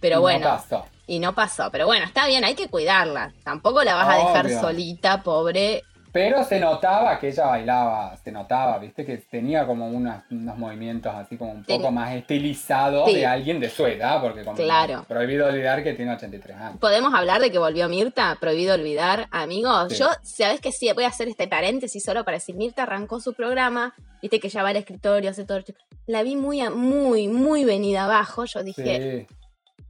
Pero 0.00 0.16
No 0.16 0.22
bueno, 0.22 0.46
pasó. 0.46 0.84
y 1.06 1.18
no 1.20 1.32
pasó. 1.34 1.68
Pero 1.70 1.86
bueno, 1.86 2.04
está 2.06 2.26
bien, 2.26 2.44
hay 2.44 2.54
que 2.54 2.68
cuidarla. 2.68 3.32
Tampoco 3.44 3.84
la 3.84 3.94
vas 3.94 4.08
a 4.08 4.18
dejar 4.18 4.50
solita, 4.50 5.22
pobre. 5.22 5.82
Pero 6.10 6.44
se 6.44 6.60
notaba 6.60 7.18
que 7.18 7.28
ella 7.28 7.46
bailaba, 7.46 8.14
se 8.22 8.30
notaba, 8.30 8.76
viste, 8.78 9.02
que 9.06 9.16
tenía 9.16 9.64
como 9.66 9.88
unos 9.88 10.22
movimientos 10.28 11.14
así 11.14 11.38
como 11.38 11.52
un 11.52 11.64
poco 11.64 11.90
más 11.90 12.12
estilizados 12.14 13.08
Sí. 13.08 13.14
de 13.16 13.24
alguien 13.26 13.58
de 13.60 13.70
su 13.70 13.86
edad, 13.86 14.20
porque 14.20 14.44
como 14.44 14.56
Claro. 14.58 15.06
prohibido 15.08 15.46
olvidar 15.46 15.82
que 15.82 15.94
tiene 15.94 16.12
83 16.12 16.54
años. 16.54 16.78
¿Podemos 16.80 17.14
hablar 17.14 17.40
de 17.40 17.50
que 17.50 17.58
volvió 17.58 17.88
Mirta? 17.88 18.36
Prohibido 18.38 18.74
olvidar, 18.74 19.26
amigos. 19.30 19.86
Sí. 19.94 20.00
Yo, 20.00 20.08
sabes 20.22 20.60
que 20.60 20.70
sí, 20.70 20.92
voy 20.92 21.04
a 21.04 21.08
hacer 21.08 21.28
este 21.28 21.48
paréntesis 21.48 22.04
solo 22.04 22.24
para 22.26 22.36
decir, 22.36 22.56
Mirta 22.56 22.82
arrancó 22.82 23.18
su 23.18 23.32
programa, 23.32 23.94
viste 24.20 24.38
que 24.38 24.50
ya 24.50 24.62
va 24.62 24.68
al 24.68 24.76
escritorio, 24.76 25.30
hace 25.30 25.46
todo. 25.46 25.60
La 26.06 26.22
vi 26.22 26.36
muy, 26.36 26.62
muy, 26.70 27.28
muy 27.28 27.64
venida 27.64 28.04
abajo. 28.04 28.44
Yo 28.44 28.62
dije, 28.62 29.26
Sí. 29.28 29.34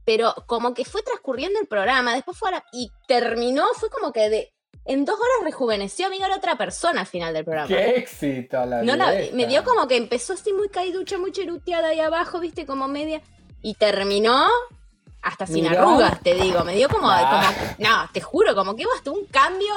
pero 0.05 0.33
como 0.47 0.73
que 0.73 0.85
fue 0.85 1.01
transcurriendo 1.01 1.59
el 1.59 1.67
programa, 1.67 2.13
después 2.13 2.37
fue 2.37 2.49
a 2.53 2.63
y 2.71 2.89
terminó, 3.07 3.65
fue 3.75 3.89
como 3.89 4.11
que 4.11 4.29
de. 4.29 4.49
En 4.85 5.05
dos 5.05 5.15
horas 5.15 5.45
rejuveneció, 5.45 6.07
amiga, 6.07 6.25
era 6.25 6.35
otra 6.35 6.57
persona 6.57 7.01
al 7.01 7.07
final 7.07 7.33
del 7.33 7.45
programa. 7.45 7.67
¡Qué 7.69 7.95
éxito 7.99 8.65
la 8.65 8.81
No 8.83 8.97
la- 8.97 9.13
me 9.31 9.45
dio 9.47 9.63
como 9.63 9.87
que 9.87 9.95
empezó 9.95 10.33
así 10.33 10.51
muy 10.51 10.67
caiducha, 10.67 11.17
muy 11.17 11.31
cheruteada 11.31 11.87
ahí 11.89 12.01
abajo, 12.01 12.39
viste, 12.41 12.65
como 12.65 12.89
media. 12.89 13.21
Y 13.61 13.75
terminó 13.75 14.45
hasta 15.23 15.45
sin 15.47 15.63
Mirá. 15.63 15.81
arrugas, 15.81 16.19
te 16.21 16.35
digo. 16.35 16.63
Me 16.63 16.75
dio 16.75 16.89
como, 16.89 17.09
Ah. 17.09 17.53
como- 17.55 17.75
no, 17.89 18.09
te 18.11 18.21
juro, 18.21 18.53
como 18.55 18.75
que 18.75 18.85
hubo 18.85 18.93
hasta 18.93 19.09
un 19.11 19.25
cambio 19.27 19.73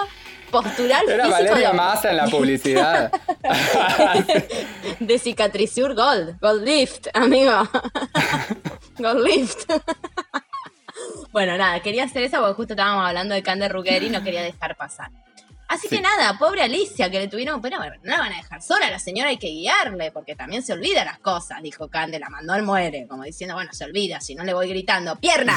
postural 0.51 1.09
Era 1.09 1.25
físico 1.25 1.45
Valeria 1.45 1.69
de, 1.71 1.75
Massa 1.75 2.11
en 2.11 2.17
la 2.17 2.27
publicidad. 2.27 3.11
de 5.01 5.19
Cicatricure 5.19 5.95
Gold. 5.95 6.41
Gold 6.41 6.65
Lift, 6.65 7.07
amigo. 7.15 7.53
Gold 8.99 9.25
Lift. 9.27 9.71
bueno, 11.33 11.57
nada, 11.57 11.81
quería 11.81 12.05
hacer 12.05 12.23
eso 12.25 12.39
porque 12.39 12.55
justo 12.55 12.73
estábamos 12.75 13.07
hablando 13.07 13.35
de 13.35 13.43
Cande 13.43 13.69
Ruggeri 13.69 14.07
y 14.07 14.11
no 14.11 14.23
quería 14.23 14.43
dejar 14.43 14.77
pasar. 14.77 15.11
Así 15.69 15.89
Sí. 15.89 15.97
que 15.97 16.03
nada, 16.03 16.39
pobre 16.39 16.63
Alicia, 16.63 17.11
que 17.11 17.19
le 17.19 17.29
tuvieron, 17.29 17.61
pero 17.61 17.79
no 17.79 17.89
la 18.05 18.19
van 18.19 18.33
a 18.33 18.37
dejar 18.37 18.63
sola, 18.63 18.89
la 18.91 18.99
señora 18.99 19.31
hay 19.31 19.37
que 19.39 19.49
guiarle, 19.49 20.13
porque 20.13 20.37
también 20.37 20.63
se 20.63 20.73
olvida 20.73 21.05
las 21.05 21.19
cosas, 21.19 21.61
dijo 21.63 21.89
Cande, 21.89 22.19
la 22.21 22.29
mandó 22.29 22.53
al 22.53 22.63
muere, 22.63 23.07
como 23.09 23.25
diciendo, 23.25 23.55
bueno, 23.57 23.73
se 23.73 23.85
olvida, 23.85 24.21
si 24.21 24.35
no 24.35 24.45
le 24.45 24.55
voy 24.55 24.69
gritando, 24.69 25.17
pierna, 25.17 25.57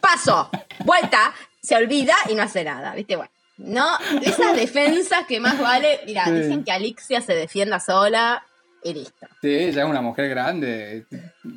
paso, 0.00 0.50
vuelta, 0.84 1.34
se 1.62 1.76
olvida 1.76 2.14
y 2.30 2.34
no 2.34 2.42
hace 2.42 2.64
nada, 2.64 2.94
¿viste? 2.94 3.16
Bueno, 3.16 3.30
no, 3.58 3.98
esas 4.22 4.56
defensas 4.56 5.26
que 5.26 5.40
más 5.40 5.58
vale, 5.60 6.00
mira, 6.06 6.24
Sí. 6.24 6.32
dicen 6.32 6.64
que 6.64 6.72
Alicia 6.72 7.20
se 7.20 7.34
defienda 7.34 7.80
sola 7.80 8.44
y 8.82 8.94
listo, 8.94 9.26
sí, 9.42 9.48
ella 9.48 9.82
es 9.84 9.88
una 9.88 10.00
mujer 10.00 10.28
grande, 10.28 11.06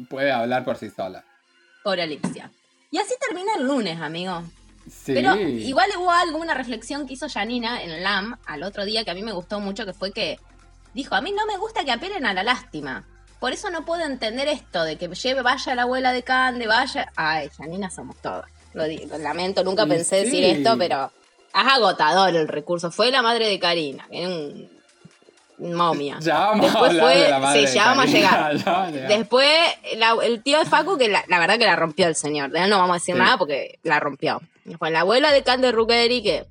puede 0.10 0.32
hablar 0.32 0.64
por 0.66 0.78
sí 0.78 0.90
sola. 0.90 1.24
pobre 1.84 2.02
Alicia. 2.04 2.52
Y 2.92 2.98
así 3.00 3.14
termina 3.26 3.56
el 3.58 3.66
lunes, 3.66 4.00
amigo. 4.02 4.44
Sí. 4.90 5.14
Pero 5.14 5.36
igual 5.38 5.90
hubo 5.98 6.12
alguna 6.12 6.54
reflexión 6.54 7.08
que 7.08 7.14
hizo 7.14 7.28
Janina 7.30 7.82
en 7.84 8.04
LAM 8.04 8.38
al 8.46 8.64
otro 8.64 8.86
día 8.86 9.04
que 9.04 9.12
a 9.12 9.14
mí 9.14 9.22
me 9.22 9.32
gustó 9.34 9.60
mucho, 9.60 9.86
que 9.86 9.94
fue 9.94 10.12
que 10.12 10.40
dijo, 10.94 11.16
a 11.16 11.22
mí 11.22 11.32
no 11.32 11.46
me 11.46 11.58
gusta 11.58 11.84
que 11.86 11.92
apelen 11.92 12.26
a 12.26 12.34
la 12.34 12.44
lástima. 12.44 13.06
Por 13.40 13.54
eso 13.54 13.70
no 13.70 13.86
puedo 13.86 14.04
entender 14.04 14.48
esto 14.48 14.84
de 14.84 14.98
que 14.98 15.08
lleve, 15.10 15.42
vaya 15.44 15.76
la 15.76 15.84
abuela 15.84 16.12
de 16.12 16.24
Cande, 16.24 16.66
vaya... 16.68 17.12
Ay, 17.16 17.50
Janina 17.56 17.90
somos 17.90 18.16
todas. 18.22 18.46
Lo, 18.74 18.86
lamento, 19.20 19.64
nunca 19.64 19.84
Y 19.86 19.90
pensé 19.90 20.24
decir 20.24 20.44
esto, 20.44 20.76
pero 20.78 21.12
es 21.54 21.54
agotador 21.74 22.36
el 22.36 22.48
recurso. 22.48 22.90
Fue 22.92 23.12
la 23.12 23.22
madre 23.22 23.48
de 23.48 23.60
Karina, 23.60 24.08
que 24.10 24.20
era 24.24 24.30
un 24.30 24.70
momia. 25.74 26.18
Ya 26.22 26.38
vamos 26.40 26.66
a 26.66 26.70
Después 26.70 26.90
hablar 26.92 27.06
fue- 27.06 27.22
de 27.24 27.30
la 27.30 27.40
madre 27.40 27.68
sí, 27.68 27.76
ya 27.76 27.86
vamos 27.86 28.04
a 28.06 28.08
llegar. 28.08 28.58
ya 28.58 28.72
vamos 28.72 28.88
a 28.88 28.92
llegar. 28.92 29.08
Después, 29.10 29.50
la- 29.98 30.18
el 30.24 30.44
tío 30.44 30.60
de 30.60 30.66
Facu, 30.66 30.98
que 30.98 31.08
la, 31.10 31.24
la 31.28 31.40
verdad 31.40 31.58
que 31.58 31.66
la 31.66 31.76
rompió 31.76 32.08
el 32.08 32.16
señor. 32.16 32.50
De 32.52 32.64
él 32.64 32.70
no 32.70 32.78
vamos 32.78 32.92
a 32.96 33.00
decir 33.00 33.16
Sí. 33.16 33.22
nada 33.22 33.38
porque 33.38 33.80
la 33.84 34.00
rompió. 34.00 34.42
Después 34.68 34.92
la 34.92 35.00
abuela 35.00 35.32
de 35.32 35.42
Cande 35.44 35.72
Ruggeri, 35.72 36.22
que 36.22 36.46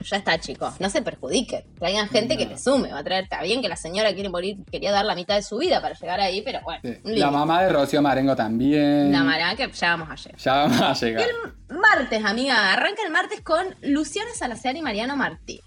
ya 0.00 0.16
está, 0.16 0.40
chicos. 0.40 0.74
No 0.80 0.90
se 0.90 1.02
perjudiquen. 1.02 1.62
Traigan 1.78 2.08
gente 2.08 2.36
que 2.36 2.46
le 2.46 2.58
sume. 2.58 2.92
Va 2.92 2.98
a 2.98 3.04
traer, 3.04 3.24
está 3.24 3.42
bien 3.42 3.62
que 3.62 3.68
la 3.68 3.76
señora 3.76 4.12
quiere 4.12 4.28
morir, 4.28 4.56
quería 4.70 4.90
dar 4.90 5.04
la 5.04 5.14
mitad 5.14 5.36
de 5.36 5.42
su 5.42 5.58
vida 5.58 5.80
para 5.80 5.94
llegar 5.94 6.20
ahí, 6.20 6.42
pero 6.42 6.60
bueno, 6.62 6.80
Sí. 6.82 6.98
La 7.04 7.30
mamá 7.30 7.62
de 7.62 7.68
Rocío 7.72 8.02
Marengo 8.02 8.34
también. 8.34 9.12
La 9.12 9.22
mara 9.22 9.54
que 9.54 9.70
ya 9.70 9.90
vamos 9.90 10.08
a 10.10 10.14
llegar. 10.16 10.38
Ya 10.40 10.54
vamos 10.54 10.80
a 10.80 10.92
llegar. 10.94 11.26
Martes, 11.68 12.24
amiga. 12.24 12.72
Arranca 12.72 13.02
el 13.06 13.12
martes 13.12 13.40
con 13.42 13.64
Luciana 13.82 14.30
Salazar 14.34 14.74
y 14.76 14.82
Mariano 14.82 15.16
Martín. 15.16 15.60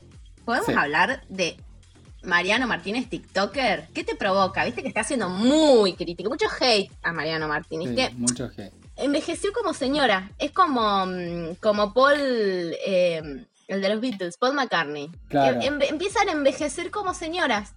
¿Podemos 0.44 0.68
Sí. 0.68 0.74
hablar 0.76 1.22
de 1.30 1.58
Mariano 2.24 2.68
Martínez, 2.68 3.08
TikToker? 3.08 3.88
¿Qué 3.94 4.04
te 4.04 4.16
provoca? 4.16 4.66
Viste 4.66 4.82
que 4.82 4.88
está 4.90 5.04
siendo 5.04 5.30
muy 5.30 5.94
crítico. 5.94 6.30
Mucho 6.30 6.48
hate 6.60 6.92
a 7.04 7.14
Mariano 7.14 7.48
Martínez. 7.48 7.90
Sí, 7.90 7.96
que 7.96 8.10
mucho 8.16 8.50
G. 8.50 8.72
envejeció 9.02 9.52
como 9.54 9.74
señora. 9.74 10.32
Es 10.40 10.52
como, 10.52 11.06
mm, 11.06 11.56
como 11.62 11.94
Paul, 11.94 12.16
eh, 12.20 13.22
el 13.68 13.82
de 13.82 13.90
los 13.90 14.02
Beatles, 14.02 14.38
Paul 14.38 14.54
McCartney. 14.56 15.10
Claro. 15.30 15.60
Em- 15.62 15.74
em- 15.82 15.90
empiezan 15.90 16.30
a 16.30 16.34
envejecer 16.34 16.92
como 16.92 17.14
señoras. 17.14 17.74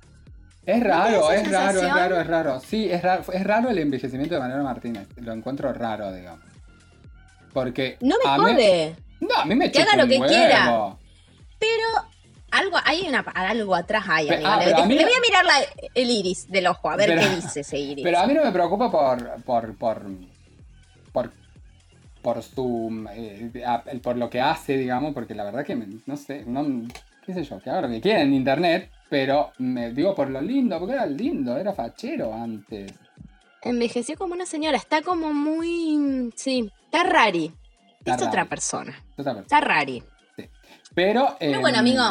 Es 0.66 0.82
raro, 0.82 1.30
es 1.30 1.50
raro, 1.50 1.80
es 1.82 1.92
raro, 1.92 2.20
es 2.20 2.26
raro. 2.26 2.60
Sí, 2.60 2.90
es 2.90 3.02
raro, 3.02 3.22
es 3.32 3.44
raro 3.44 3.68
el 3.68 3.78
envejecimiento 3.78 4.34
de 4.34 4.40
Mariano 4.40 4.64
Martínez. 4.64 5.06
Lo 5.16 5.32
encuentro 5.32 5.72
raro, 5.74 6.10
digamos. 6.12 6.40
Porque. 7.52 7.96
No 8.00 8.16
me 8.24 8.30
mí- 8.30 8.42
jode. 8.54 8.96
no, 9.20 9.34
a 9.36 9.44
mí 9.44 9.54
me 9.54 9.70
Que 9.70 9.82
haga 9.82 9.96
lo 9.96 10.06
que 10.08 10.18
huevo. 10.18 10.26
quiera. 10.26 10.96
Pero 11.58 12.08
algo, 12.50 12.76
hay 12.84 13.06
una, 13.08 13.20
algo 13.20 13.74
atrás 13.74 14.04
hay, 14.08 14.28
amiga. 14.28 14.54
ah, 14.54 14.58
le, 14.58 14.64
pero 14.64 14.78
a 14.78 14.86
mí 14.86 14.94
le 14.94 15.02
no- 15.02 15.08
voy 15.08 15.16
a 15.16 15.20
mirar 15.20 15.44
la- 15.44 15.90
el 15.94 16.10
iris 16.10 16.50
del 16.50 16.66
ojo, 16.66 16.90
a 16.90 16.96
ver 16.96 17.08
Pero- 17.10 17.20
qué 17.20 17.28
dice 17.36 17.60
ese 17.60 17.78
iris. 17.78 18.02
Pero 18.04 18.18
a 18.18 18.26
mí 18.26 18.34
no 18.34 18.42
me 18.42 18.50
preocupa 18.52 18.90
por. 18.90 19.42
por. 19.44 19.76
por, 19.76 20.02
por 22.24 22.42
su. 22.42 23.06
eh, 23.12 23.62
a- 23.64 23.84
por 24.02 24.16
lo 24.16 24.28
que 24.28 24.40
hace, 24.40 24.76
digamos, 24.76 25.14
porque 25.14 25.34
la 25.36 25.44
verdad 25.44 25.64
que 25.64 25.76
no 26.06 26.16
sé, 26.16 26.42
no, 26.44 26.64
qué 27.24 27.34
sé 27.34 27.44
yo, 27.44 27.60
que 27.60 27.70
haga 27.70 27.82
lo 27.82 27.88
que 27.88 28.00
quiera 28.00 28.22
en 28.22 28.34
internet, 28.34 28.90
pero 29.08 29.52
me 29.58 29.92
digo 29.92 30.12
por 30.14 30.28
lo 30.30 30.40
lindo, 30.40 30.76
porque 30.80 30.94
era 30.94 31.06
lindo, 31.06 31.56
era 31.56 31.72
fachero 31.72 32.34
antes. 32.34 32.92
Envejeció 33.62 34.16
como 34.16 34.34
una 34.34 34.44
señora, 34.46 34.76
está 34.76 35.02
como 35.02 35.32
muy... 35.32 36.30
Sí, 36.34 36.70
está 36.86 37.04
rari. 37.04 37.52
Está 38.00 38.16
es 38.16 38.22
otra 38.22 38.44
persona. 38.46 38.92
Otra 39.16 39.34
persona. 39.34 39.40
Está 39.42 39.60
rari. 39.60 40.02
Pero. 40.94 41.36
Pero 41.38 41.56
eh, 41.56 41.58
bueno, 41.58 41.78
amigo, 41.78 42.02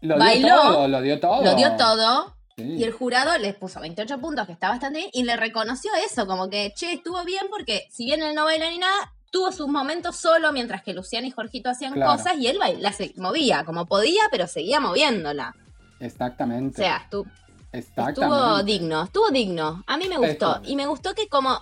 Lo 0.00 0.18
bailó, 0.18 0.46
dio 0.46 0.56
todo, 0.56 0.88
lo 0.88 1.00
dio 1.02 1.20
todo. 1.20 1.44
Lo 1.44 1.54
dio 1.54 1.76
todo. 1.76 2.34
Sí. 2.56 2.62
Y 2.64 2.84
el 2.84 2.92
jurado 2.92 3.36
les 3.38 3.54
puso 3.54 3.80
28 3.80 4.18
puntos, 4.20 4.46
que 4.46 4.52
está 4.52 4.68
bastante 4.68 4.98
bien, 5.00 5.10
y 5.12 5.24
le 5.24 5.36
reconoció 5.36 5.90
eso, 6.06 6.26
como 6.26 6.48
que, 6.50 6.72
che, 6.74 6.92
estuvo 6.94 7.22
bien 7.24 7.46
porque 7.50 7.86
si 7.90 8.04
bien 8.04 8.22
él 8.22 8.34
no 8.34 8.44
baila 8.44 8.70
ni 8.70 8.78
nada, 8.78 9.12
tuvo 9.32 9.50
sus 9.50 9.66
momentos 9.66 10.14
solo 10.16 10.52
mientras 10.52 10.82
que 10.84 10.94
Luciana 10.94 11.26
y 11.26 11.30
Jorgito 11.32 11.70
hacían 11.70 11.94
Claro. 11.94 12.12
cosas 12.12 12.34
y 12.38 12.46
él 12.46 12.58
se 12.96 13.12
movía 13.16 13.64
como 13.64 13.86
podía, 13.86 14.22
pero 14.30 14.46
seguía 14.46 14.78
moviéndola. 14.78 15.56
O 16.00 16.04
Exactamente. 16.04 16.76
sea, 16.76 17.08
estu- 17.10 17.26
estuvo 17.72 18.62
digno, 18.62 19.04
estuvo 19.04 19.28
digno. 19.30 19.82
A 19.86 19.96
mí 19.96 20.08
me 20.08 20.18
gustó. 20.18 20.60
Y 20.64 20.76
me 20.76 20.86
gustó 20.86 21.14
que 21.14 21.28
como, 21.28 21.58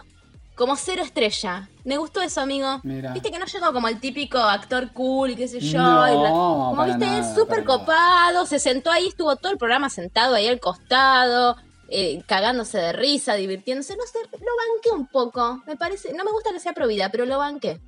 como 0.57 0.77
cero 0.77 1.03
estrella. 1.03 1.69
Me 1.85 1.97
gustó 1.97 2.21
eso, 2.21 2.41
amigo. 2.41 2.81
Mira. 2.83 3.12
Viste 3.12 3.31
que 3.31 3.39
no 3.39 3.47
llegó 3.47 3.73
como 3.73 3.89
el 3.89 4.00
típico 4.00 4.39
actor 4.39 4.93
cool 4.93 5.31
y 5.31 5.37
qué 5.37 5.47
sé 5.49 5.61
yo. 5.61 5.79
No, 5.81 6.09
y 6.09 6.23
la- 6.23 6.29
como 6.31 6.85
viste, 6.85 7.35
súper 7.35 7.65
nada. 7.65 7.79
copado, 7.79 8.47
se 8.47 8.59
sentó 8.59 8.91
ahí, 8.91 9.07
estuvo 9.09 9.37
todo 9.37 9.53
el 9.53 9.59
programa 9.59 9.89
sentado 9.89 10.35
ahí 10.35 10.49
al 10.49 10.59
costado, 10.61 11.57
eh, 11.91 12.23
cagándose 12.27 12.79
de 12.79 12.93
risa, 12.93 13.35
divirtiéndose. 13.35 13.97
No 13.97 14.05
sé, 14.05 14.19
lo 14.33 14.39
banqué 14.39 14.91
un 14.93 15.07
poco. 15.09 15.63
Me 15.67 15.77
parece, 15.77 16.13
no 16.15 16.25
me 16.25 16.31
gusta 16.33 16.51
que 16.53 16.61
sea 16.61 16.73
provida, 16.73 17.11
pero 17.11 17.27
lo 17.27 17.39
banqué. 17.39 17.81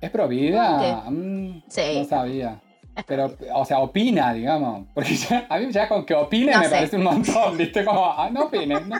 ¿Es 0.00 0.10
provida? 0.10 1.04
Mm, 1.10 1.62
Sí. 1.68 1.98
No 1.98 2.04
sabía. 2.06 2.60
Pero, 3.06 3.34
o 3.54 3.64
sea, 3.64 3.78
opina, 3.78 4.32
digamos. 4.34 4.86
Porque 4.94 5.14
ya, 5.16 5.46
a 5.48 5.58
mí 5.58 5.70
ya 5.70 5.88
con 5.88 6.04
que 6.04 6.12
opine 6.14 6.52
No 6.52 6.58
me 6.58 6.64
sé. 6.64 6.70
parece 6.70 6.96
un 6.96 7.04
montón, 7.04 7.56
¿viste? 7.56 7.84
Como, 7.84 8.04
ah, 8.04 8.28
no 8.30 8.42
opines. 8.44 8.84
¿no? 8.86 8.96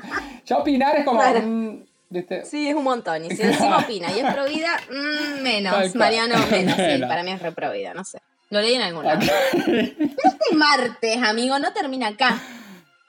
Ya 0.46 0.58
opinar 0.58 0.96
es 0.96 1.04
como, 1.04 1.18
Claro. 1.20 1.40
mm, 1.42 1.82
¿viste? 2.08 2.44
Sí, 2.44 2.68
es 2.68 2.74
un 2.74 2.84
montón. 2.84 3.24
Y 3.24 3.30
si 3.30 3.42
encima 3.42 3.78
opina 3.78 4.08
y 4.12 4.20
es 4.20 4.32
provida, 4.32 4.70
mm, 4.90 5.42
menos. 5.42 5.72
Tal. 5.74 5.94
Mariano, 5.96 6.34
menos. 6.50 6.76
Sí, 6.76 7.00
para 7.00 7.22
mí 7.24 7.32
es 7.32 7.42
reprovida, 7.42 7.92
no 7.92 8.04
sé. 8.04 8.20
Lo 8.50 8.60
leí 8.60 8.74
en 8.74 8.82
algún 8.82 9.04
lado. 9.04 9.20
Ok. 9.20 9.28
Este 9.68 10.54
martes, 10.56 11.22
amigo, 11.22 11.58
no 11.58 11.72
termina 11.72 12.08
acá. 12.08 12.40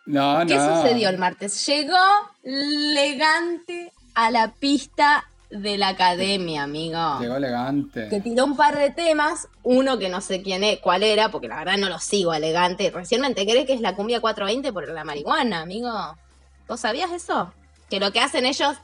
No, 0.06 0.40
¿Qué 0.48 0.56
no. 0.56 0.82
sucedió 0.82 1.10
el 1.10 1.18
martes? 1.18 1.66
Llegó 1.66 1.98
elegante 2.44 3.92
a 4.16 4.32
la 4.32 4.52
pista 4.54 5.26
de 5.50 5.78
la 5.78 5.90
academia, 5.90 6.64
amigo. 6.64 7.20
Llegó 7.20 7.36
elegante. 7.36 8.08
Que 8.10 8.22
tiró 8.22 8.46
un 8.46 8.56
par 8.56 8.78
de 8.78 8.90
temas, 8.90 9.48
uno 9.64 9.98
que 10.00 10.10
no 10.10 10.22
sé 10.22 10.42
quién 10.42 10.64
es, 10.64 10.80
cuál 10.80 11.04
era, 11.04 11.30
porque 11.30 11.48
la 11.48 11.58
verdad 11.58 11.78
no 11.78 11.90
lo 11.90 12.00
sigo 12.00 12.34
elegante. 12.34 12.90
Recién 12.90 13.22
me 13.22 13.28
enteré 13.28 13.66
que 13.66 13.74
es 13.74 13.82
la 13.82 13.96
cumbia 13.96 14.22
420 14.22 14.72
por 14.72 14.88
la 14.90 15.04
marihuana, 15.04 15.62
amigo. 15.62 15.90
¿Vos 16.68 16.80
sabías 16.80 17.12
eso? 17.12 17.54
Que 17.90 18.00
lo 18.00 18.12
que 18.12 18.22
hacen 18.22 18.46
ellos 18.46 18.78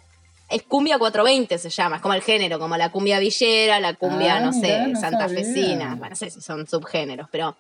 es 0.50 0.64
cumbia 0.64 0.98
420 0.98 1.58
se 1.58 1.70
llama, 1.70 1.98
es 1.98 2.02
como 2.02 2.14
el 2.14 2.22
género, 2.22 2.60
como 2.60 2.76
la 2.78 2.90
cumbia 2.92 3.20
villera, 3.20 3.80
la 3.80 3.94
cumbia, 3.96 4.38
Ah, 4.38 4.40
no 4.42 4.54
sé, 4.54 4.88
no 4.88 5.00
santafesina, 5.00 5.96
bueno, 5.96 6.10
no 6.12 6.16
sé 6.16 6.30
si 6.30 6.42
son 6.42 6.68
subgéneros, 6.68 7.28
pero 7.32 7.56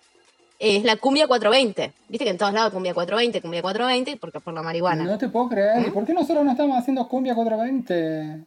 es 0.59 0.83
la 0.83 0.95
cumbia 0.97 1.27
420. 1.27 1.93
Viste 2.09 2.25
que 2.25 2.31
en 2.31 2.37
todos 2.37 2.53
lados 2.53 2.71
cumbia 2.73 2.93
420, 2.93 3.41
cumbia 3.41 3.61
420, 3.61 4.17
porque 4.17 4.39
por 4.39 4.53
la 4.53 4.61
marihuana. 4.63 5.03
No 5.03 5.17
te 5.17 5.29
puedo 5.29 5.49
creer. 5.49 5.79
¿Mm? 5.81 5.87
¿Y 5.87 5.91
por 5.91 6.05
qué 6.05 6.13
nosotros 6.13 6.43
no 6.45 6.51
estamos 6.51 6.77
haciendo 6.77 7.07
cumbia 7.07 7.35
420? 7.35 8.45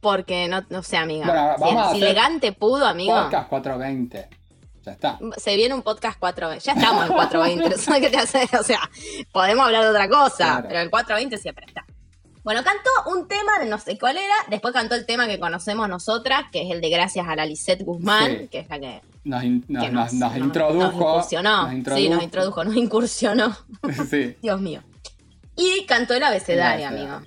Porque 0.00 0.46
no, 0.48 0.64
no 0.70 0.82
sé, 0.82 0.96
amiga. 0.96 1.26
Bueno, 1.26 1.54
si, 1.56 1.62
vamos 1.74 1.86
a 1.88 1.90
si 1.94 1.96
elegante 2.02 2.52
pudo, 2.52 2.86
amigo. 2.86 3.14
Podcast 3.14 3.48
420. 3.48 4.28
Ya 4.84 4.92
está. 4.92 5.18
Se 5.36 5.56
viene 5.56 5.74
un 5.74 5.82
podcast 5.82 6.18
420. 6.18 6.64
Ya 6.64 6.72
estamos 6.72 7.06
en 7.06 7.12
420. 7.14 7.76
no 7.76 7.76
sé 7.94 8.00
qué 8.00 8.10
te 8.10 8.16
hace. 8.18 8.48
O 8.58 8.62
sea, 8.62 8.80
podemos 9.32 9.66
hablar 9.66 9.82
de 9.82 9.90
otra 9.90 10.08
cosa, 10.08 10.36
Claro. 10.36 10.64
pero 10.68 10.80
el 10.80 10.90
420 10.90 11.36
siempre 11.38 11.66
está. 11.66 11.84
Bueno, 12.44 12.62
cantó 12.64 12.88
un 13.14 13.28
tema, 13.28 13.52
no 13.66 13.78
sé 13.78 13.98
cuál 13.98 14.16
era. 14.16 14.34
Después 14.48 14.72
cantó 14.72 14.94
el 14.94 15.04
tema 15.04 15.26
que 15.26 15.38
conocemos 15.38 15.88
nosotras, 15.88 16.44
que 16.50 16.62
es 16.62 16.70
el 16.70 16.80
de 16.80 16.88
Gracias 16.88 17.26
a 17.28 17.36
la 17.36 17.44
Lisette 17.44 17.82
Guzmán, 17.82 18.38
Sí. 18.42 18.48
que 18.48 18.58
es 18.60 18.68
la 18.70 18.78
que, 18.78 19.02
Nos, 19.28 19.44
in- 19.44 19.64
nos, 19.68 20.36
introdujo. 20.36 20.80
Nos 20.80 20.94
incursionó. 20.94 21.70
nos 21.70 21.94
Sí, 21.98 22.08
nos 22.08 22.22
introdujo, 22.22 22.64
nos 22.64 22.76
incursionó. 22.76 23.54
sí. 24.10 24.36
Dios 24.40 24.60
mío. 24.60 24.82
Y 25.54 25.84
cantó 25.86 26.14
el 26.14 26.22
abecedario, 26.22 26.88
El 26.88 26.94
amigo. 26.96 27.20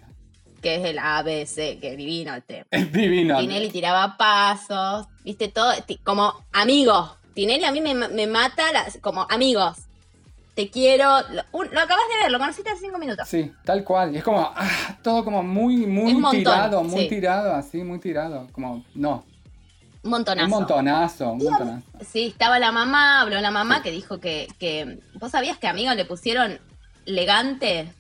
Que 0.64 0.76
es 0.78 0.86
el 0.86 0.98
ABC, 1.00 1.80
que 1.80 1.96
divino 1.96 2.34
el 2.34 2.42
tema. 2.44 2.66
Es 2.72 2.92
divino. 2.92 3.38
Tinelli 3.40 3.70
tiraba 3.70 4.18
pasos, 4.18 5.08
viste, 5.24 5.48
todo, 5.50 5.72
como 6.04 6.34
amigos. 6.54 7.12
Tinelli 7.36 7.66
a 7.66 7.72
mí 7.72 7.82
me, 7.82 7.94
me 7.94 8.26
mata 8.26 8.72
las- 8.74 8.98
como 9.00 9.28
amigos. 9.30 9.78
Te 10.56 10.70
quiero. 10.70 11.06
Lo, 11.32 11.42
acabas 11.80 12.08
de 12.10 12.24
ver, 12.24 12.32
lo 12.32 12.40
conociste 12.40 12.70
hace 12.72 12.82
cinco 12.82 12.98
minutos. 12.98 13.28
Sí, 13.30 13.52
tal 13.64 13.84
cual. 13.84 14.14
Y 14.14 14.18
es 14.18 14.24
como, 14.24 14.52
ah, 14.56 14.98
todo 15.04 15.24
como 15.24 15.44
muy, 15.44 15.86
muy 15.86 16.10
Es 16.12 16.18
montón, 16.18 16.40
tirado, 16.40 16.84
muy 16.84 17.02
sí. 17.04 17.10
tirado, 17.10 17.54
así, 17.54 17.84
muy 17.84 18.00
tirado. 18.00 18.48
Como, 18.52 18.84
no, 18.96 19.24
Un 20.04 20.10
montonazo. 20.12 20.46
un 20.46 20.50
montonazo, 20.52 21.32
un 21.34 21.44
montonazo. 21.44 21.84
Sí, 22.12 22.28
estaba 22.28 22.58
la 22.60 22.72
mamá, 22.72 23.22
habló 23.22 23.40
la 23.40 23.52
mamá 23.52 23.84
que 23.84 23.92
dijo 23.92 24.20
que, 24.20 24.48
que. 24.60 25.00
¿Vos 25.20 25.32
sabías 25.32 25.58
que 25.58 25.68
a 25.68 25.72
amigo 25.72 25.94
le 25.94 26.06
pusieron 26.06 26.60
legante? 27.06 27.92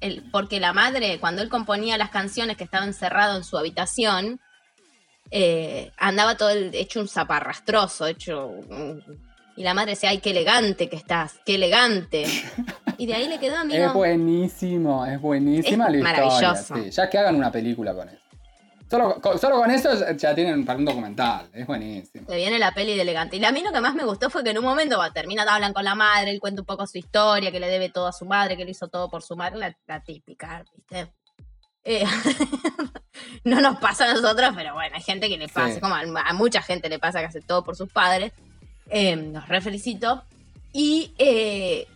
El- 0.00 0.22
porque 0.30 0.60
la 0.60 0.72
madre, 0.72 1.18
cuando 1.20 1.42
él 1.42 1.48
componía 1.48 1.96
las 1.98 2.10
canciones 2.10 2.56
que 2.56 2.64
estaba 2.64 2.84
encerrado 2.84 3.36
en 3.36 3.44
su 3.44 3.58
habitación, 3.58 4.40
eh, 5.30 5.92
andaba 5.96 6.36
todo 6.36 6.50
el- 6.50 6.74
hecho 6.74 7.00
un 7.00 7.08
zaparrastroso, 7.08 8.06
hecho. 8.06 8.50
y 9.56 9.62
la 9.62 9.74
madre 9.74 9.90
decía, 9.92 10.10
ay, 10.10 10.18
qué 10.18 10.30
elegante 10.30 10.88
que 10.88 10.96
estás, 10.96 11.34
qué 11.44 11.56
elegante. 11.56 12.24
Y 12.98 13.06
de 13.06 13.14
ahí 13.14 13.28
le 13.28 13.38
quedó 13.38 13.56
amigo. 13.58 13.84
Es 13.84 13.92
buenísimo, 13.92 15.04
es 15.06 15.20
buenísima 15.20 15.86
Es 15.86 15.92
la 15.92 15.98
historia. 15.98 16.22
maravilloso. 16.24 16.74
sí. 16.76 16.90
Ya 16.90 17.08
que 17.10 17.18
hagan 17.18 17.34
una 17.36 17.50
película 17.52 17.94
con 17.94 18.08
eso. 18.08 18.18
Solo 18.90 19.20
con, 19.20 19.38
solo 19.38 19.56
con 19.56 19.70
eso 19.70 19.88
ya 20.16 20.34
tienen 20.34 20.64
para 20.64 20.78
un 20.78 20.84
documental. 20.84 21.48
Es 21.52 21.66
buenísimo. 21.66 22.26
Se 22.28 22.36
viene 22.36 22.58
la 22.58 22.72
peli 22.72 22.96
de 22.96 23.02
elegante. 23.02 23.36
Y 23.36 23.44
a 23.44 23.52
mí 23.52 23.62
lo 23.62 23.70
que 23.72 23.80
más 23.80 23.94
me 23.94 24.04
gustó 24.04 24.30
fue 24.30 24.42
que 24.42 24.50
en 24.50 24.58
un 24.58 24.64
momento 24.64 24.98
va, 24.98 25.12
termina, 25.12 25.42
hablan 25.44 25.72
con 25.72 25.84
la 25.84 25.94
madre, 25.94 26.30
él 26.32 26.40
cuenta 26.40 26.62
un 26.62 26.66
poco 26.66 26.86
su 26.86 26.98
historia, 26.98 27.52
que 27.52 27.60
le 27.60 27.68
debe 27.68 27.88
todo 27.88 28.08
a 28.08 28.12
su 28.12 28.24
madre, 28.24 28.56
que 28.56 28.64
le 28.64 28.72
hizo 28.72 28.88
todo 28.88 29.08
por 29.08 29.22
su 29.22 29.36
madre, 29.36 29.58
la, 29.58 29.76
la 29.86 30.00
típica, 30.02 30.64
¿viste? 30.76 31.12
Eh, 31.84 32.04
no 33.44 33.60
nos 33.60 33.78
pasa 33.78 34.04
a 34.10 34.14
nosotros, 34.14 34.50
pero 34.54 34.74
bueno, 34.74 34.96
hay 34.96 35.02
gente 35.02 35.28
que 35.28 35.38
le 35.38 35.48
pasa, 35.48 35.74
Sí. 35.74 35.80
como 35.80 35.94
a, 35.94 36.00
a 36.00 36.32
mucha 36.32 36.60
gente 36.60 36.88
le 36.88 36.98
pasa 36.98 37.20
que 37.20 37.26
hace 37.26 37.40
todo 37.40 37.62
por 37.64 37.76
sus 37.76 37.90
padres. 37.92 38.32
Eh, 38.88 39.14
los 39.16 39.46
re 39.48 39.60
felicito. 39.60 40.24
Y 40.72 41.14
eh, 41.18 41.86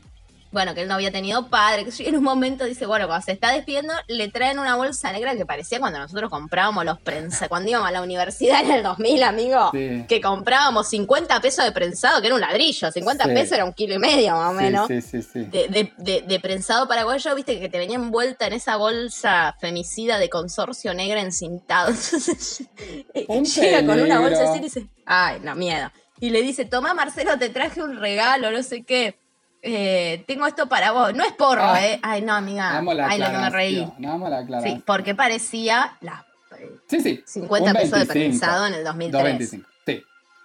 bueno, 0.55 0.75
que 0.75 0.81
él 0.81 0.89
no 0.89 0.95
había 0.95 1.11
tenido 1.13 1.49
padre, 1.49 1.85
que 1.85 2.09
en 2.09 2.17
un 2.17 2.25
momento 2.25 2.65
dice, 2.65 2.87
bueno, 2.87 3.07
cuando 3.07 3.27
se 3.27 3.33
está 3.33 3.53
despidiendo, 3.53 3.93
le 4.09 4.29
traen 4.29 4.59
una 4.59 4.77
bolsa 4.77 5.13
negra 5.13 5.37
que 5.37 5.45
parecía 5.45 5.79
cuando 5.81 5.99
nosotros 5.99 6.31
comprábamos 6.31 6.85
los 6.87 6.99
prensa, 7.01 7.49
cuando 7.49 7.69
íbamos 7.69 7.89
a 7.89 7.93
la 7.93 8.01
universidad 8.01 8.61
en 8.65 8.71
el 8.71 8.83
2000, 8.83 9.23
amigo, 9.25 9.71
Sí. 9.75 10.07
que 10.09 10.21
comprábamos 10.23 10.89
50 10.89 11.41
pesos 11.41 11.65
de 11.65 11.73
prensado, 11.73 12.21
que 12.23 12.29
era 12.29 12.35
un 12.37 12.41
ladrillo, 12.41 12.91
50 12.91 13.25
Sí. 13.25 13.31
pesos 13.35 13.53
era 13.53 13.65
un 13.67 13.75
kilo 13.75 13.95
y 13.95 13.99
medio 13.99 14.33
más 14.37 14.51
o 14.51 14.55
menos 14.55 14.89
sí, 14.89 15.03
sí, 15.03 15.23
sí. 15.23 15.41
de, 15.45 15.69
de, 15.69 15.93
de- 15.99 16.23
de 16.23 16.41
prensado 16.41 16.89
paraguayo, 16.89 17.35
viste, 17.35 17.61
que 17.61 17.69
te 17.69 17.77
venía 17.79 17.97
envuelta 17.97 18.47
en 18.47 18.55
esa 18.55 18.77
bolsa 18.77 19.57
femicida 19.61 20.19
de 20.19 20.31
consorcio 20.31 20.95
negra 20.95 21.21
encintado. 21.21 21.89
Entonces, 21.91 22.69
Un 23.29 23.45
llega 23.45 23.85
con 23.85 24.01
una 24.01 24.21
bolsa 24.21 24.45
así 24.51 24.59
y 24.59 24.63
dice, 24.63 24.87
ay, 25.05 25.41
no, 25.43 25.55
miedo. 25.55 25.91
Y 26.21 26.31
le 26.31 26.43
dice, 26.43 26.65
toma 26.65 26.95
Marcelo, 26.95 27.37
te 27.39 27.49
traje 27.49 27.83
un 27.83 27.99
regalo, 27.99 28.51
no 28.53 28.63
sé 28.63 28.85
qué. 28.85 29.19
Eh, 29.67 30.23
tengo 30.27 30.47
esto 30.47 30.69
para 30.69 30.93
vos. 30.93 31.15
No 31.15 31.25
es 31.25 31.33
porro, 31.33 31.63
Ah. 31.65 31.83
¿eh? 31.83 31.99
Ay, 32.03 32.21
no, 32.21 32.35
amiga. 32.35 32.83
La 32.83 33.09
Ay, 33.09 33.19
lo 33.19 33.27
que 33.31 33.39
me 33.39 33.51
reí. 33.51 33.93
amo 34.07 34.29
la 34.29 34.39
aclaración. 34.41 34.77
Sí, 34.77 34.83
porque 34.87 35.15
parecía 35.15 35.97
las 36.03 36.21
eh, 36.59 36.71
Sí, 36.87 37.01
sí. 37.01 37.23
50 37.27 37.71
un 37.71 37.77
pesos 37.77 37.91
de 37.93 38.05
25, 38.05 38.13
prensado 38.13 38.67
en 38.67 38.75
el 38.75 38.85
2003. 38.85 39.25
2.25. 39.41 39.65
Sí. 39.87 40.03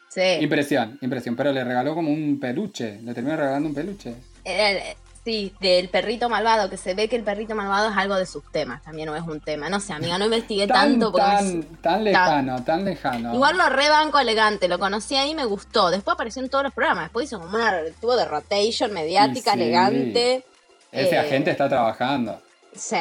Sí. 0.09 0.21
Impresión, 0.43 0.97
impresión. 1.01 1.35
Pero 1.35 1.51
le 1.51 1.63
regaló 1.65 1.93
como 1.95 2.11
un 2.11 2.39
peluche. 2.39 2.99
Le 3.03 3.13
terminó 3.13 3.35
regalando 3.35 3.67
un 3.69 3.75
peluche. 3.75 4.15
Era 4.45 4.69
el- 4.71 4.79
sí, 5.23 5.53
del 5.59 5.89
perrito 5.89 6.29
malvado, 6.29 6.69
que 6.69 6.77
se 6.77 6.93
ve 6.93 7.07
que 7.07 7.15
el 7.15 7.23
perrito 7.23 7.55
malvado 7.55 7.89
es 7.89 7.97
algo 7.97 8.15
de 8.15 8.25
sus 8.25 8.43
temas, 8.51 8.81
también 8.83 9.07
no 9.07 9.15
es 9.15 9.23
un 9.23 9.39
tema. 9.39 9.69
No 9.69 9.79
sé, 9.79 9.93
amiga, 9.93 10.17
no 10.17 10.25
investigué 10.25 10.67
Tan, 10.67 10.91
tanto 10.91 11.11
porque 11.11 11.27
tan, 11.27 11.63
tan 11.81 12.03
lejano, 12.03 12.63
tan 12.63 12.85
lejano. 12.85 13.33
Igual 13.33 13.57
lo 13.57 13.69
rebanco 13.69 14.19
elegante, 14.19 14.67
lo 14.67 14.79
conocí 14.79 15.15
ahí 15.15 15.31
y 15.31 15.35
me 15.35 15.45
gustó. 15.45 15.89
Después 15.89 16.13
apareció 16.13 16.41
en 16.41 16.49
todos 16.49 16.63
los 16.63 16.73
programas. 16.73 17.05
Después 17.05 17.27
hizo 17.27 17.39
como 17.39 17.55
una 17.55 17.79
tuvo 17.99 18.15
de 18.15 18.25
rotation 18.25 18.91
mediática, 18.93 19.53
sí. 19.53 19.61
elegante. 19.61 20.45
Ese 20.91 21.15
eh, 21.15 21.19
agente 21.19 21.51
está 21.51 21.69
trabajando. 21.69 22.41
Sí, 22.75 22.95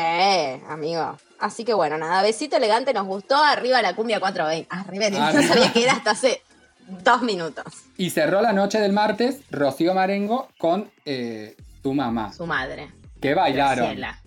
amigo. 0.68 1.16
Así 1.38 1.64
que 1.64 1.72
bueno, 1.72 1.98
nada, 1.98 2.22
besito 2.22 2.56
elegante, 2.56 2.92
nos 2.92 3.06
gustó. 3.06 3.36
Arriba 3.36 3.80
la 3.82 3.94
cumbia 3.94 4.20
420. 4.20 4.66
Arriba, 4.70 5.32
no 5.32 5.42
sabía 5.42 5.72
que 5.72 5.84
era 5.84 5.92
hasta 5.92 6.10
hace 6.10 6.42
dos 6.88 7.22
minutos. 7.22 7.64
Y 7.96 8.10
cerró 8.10 8.40
la 8.40 8.52
noche 8.52 8.80
del 8.80 8.92
martes 8.92 9.40
Rocío 9.50 9.94
Marengo 9.94 10.48
con 10.58 10.90
eh, 11.04 11.56
su 11.82 11.94
mamá. 11.94 12.32
Su 12.32 12.46
madre. 12.46 12.90
Que 13.20 13.34
bailaron. 13.34 13.84
Graciela. 13.84 14.18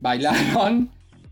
Bailaron 0.00 0.90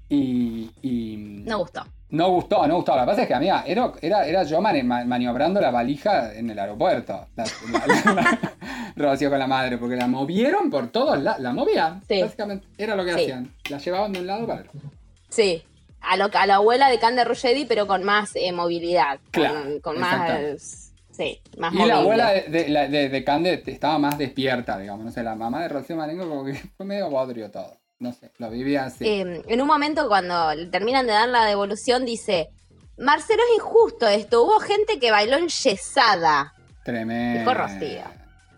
y, 0.08 0.70
y 0.82 1.16
No 1.46 1.58
gustó. 1.58 1.84
no 2.10 2.30
gustó, 2.30 2.66
no 2.66 2.76
gustó. 2.76 2.94
Lo 2.94 3.02
que 3.02 3.06
pasa 3.06 3.22
es 3.22 3.28
que, 3.28 3.34
amiga, 3.34 3.64
era, 3.66 3.92
era, 4.02 4.26
era 4.26 4.42
yo 4.44 4.60
mani- 4.60 4.82
ma- 4.82 5.04
maniobrando 5.04 5.60
la 5.60 5.70
valija 5.70 6.34
en 6.34 6.50
el 6.50 6.58
aeropuerto. 6.58 7.26
La, 7.36 7.44
la- 7.44 8.12
la- 8.14 8.40
Rocío 8.96 9.28
con 9.30 9.38
la 9.38 9.46
madre, 9.46 9.78
porque 9.78 9.96
la 9.96 10.06
movieron 10.06 10.70
por 10.70 10.88
todos 10.88 11.18
lados. 11.22 11.40
La 11.40 11.52
movían, 11.52 12.02
Sí. 12.08 12.20
básicamente. 12.22 12.66
Era 12.78 12.94
lo 12.96 13.04
que 13.04 13.12
Sí. 13.14 13.20
hacían. 13.22 13.52
La 13.70 13.78
llevaban 13.78 14.12
de 14.12 14.20
un 14.20 14.26
lado 14.26 14.46
para 14.46 14.60
el 14.62 14.68
otro. 14.68 14.80
Sí. 15.28 15.62
A, 16.00 16.16
lo, 16.16 16.28
a 16.32 16.46
la 16.46 16.56
abuela 16.56 16.88
de 16.88 16.98
Cande 16.98 17.24
Ruggedi, 17.24 17.64
pero 17.66 17.86
con 17.86 18.04
más 18.04 18.32
eh, 18.36 18.52
movilidad. 18.52 19.18
Con- 19.18 19.30
Claro, 19.32 19.80
Con, 19.82 19.98
más. 20.00 20.92
Sí, 21.16 21.40
más 21.56 21.72
Y 21.72 21.84
la 21.86 21.98
abuela 21.98 22.30
de, 22.32 22.42
de, 22.42 22.68
la- 22.68 22.88
de- 22.88 23.08
de 23.08 23.24
Cande 23.24 23.62
estaba 23.66 23.98
más 23.98 24.18
despierta, 24.18 24.78
digamos. 24.78 25.04
No 25.04 25.10
sé, 25.10 25.22
la 25.22 25.34
mamá 25.34 25.62
de 25.62 25.68
Rocío 25.68 25.96
Marengo 25.96 26.28
como 26.28 26.44
que 26.44 26.54
fue 26.76 26.84
medio 26.84 27.08
bodrio 27.08 27.50
todo. 27.50 27.76
No 27.98 28.12
sé, 28.12 28.30
lo 28.38 28.50
vivía 28.50 28.84
así. 28.84 29.06
Eh, 29.08 29.42
en 29.46 29.60
un 29.62 29.66
momento 29.66 30.06
cuando 30.08 30.50
terminan 30.70 31.06
de 31.06 31.14
dar 31.14 31.28
la 31.30 31.46
devolución 31.46 32.04
dice, 32.04 32.50
Marcelo 32.98 33.40
es 33.50 33.56
injusto 33.56 34.06
esto, 34.06 34.42
hubo 34.42 34.58
gente 34.60 34.98
que 34.98 35.10
bailó 35.10 35.38
enyesada. 35.38 36.52
Tremendo. 36.84 37.40
dijo 37.40 37.54
Rocío. 37.54 38.02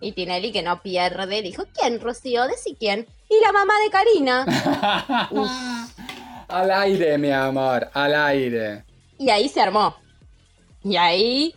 Y 0.00 0.12
Tinelli 0.12 0.50
que 0.52 0.62
no 0.62 0.82
pierde, 0.82 1.42
dijo, 1.42 1.64
¿quién, 1.74 2.00
Rocío? 2.00 2.46
Decí 2.48 2.76
quién. 2.78 3.06
Y 3.30 3.40
la 3.44 3.52
mamá 3.52 3.74
de 3.84 3.90
Karina. 3.90 4.44
al 6.48 6.70
aire, 6.70 7.18
mi 7.18 7.30
amor, 7.30 7.88
al 7.94 8.14
aire. 8.14 8.84
Y 9.18 9.30
ahí 9.30 9.48
se 9.48 9.60
armó. 9.60 9.94
Y 10.84 10.96
ahí 10.96 11.54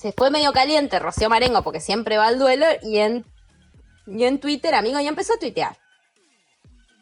se 0.00 0.12
fue 0.12 0.30
medio 0.30 0.52
caliente 0.52 0.98
Rocío 0.98 1.28
Marengo 1.28 1.62
porque 1.62 1.80
siempre 1.80 2.16
va 2.16 2.26
al 2.28 2.38
duelo 2.38 2.64
y 2.82 2.98
en, 2.98 3.24
y 4.06 4.24
en 4.24 4.38
Twitter, 4.40 4.74
amigo, 4.74 4.98
y 5.00 5.06
empezó 5.06 5.34
a 5.34 5.38
tuitear. 5.38 5.76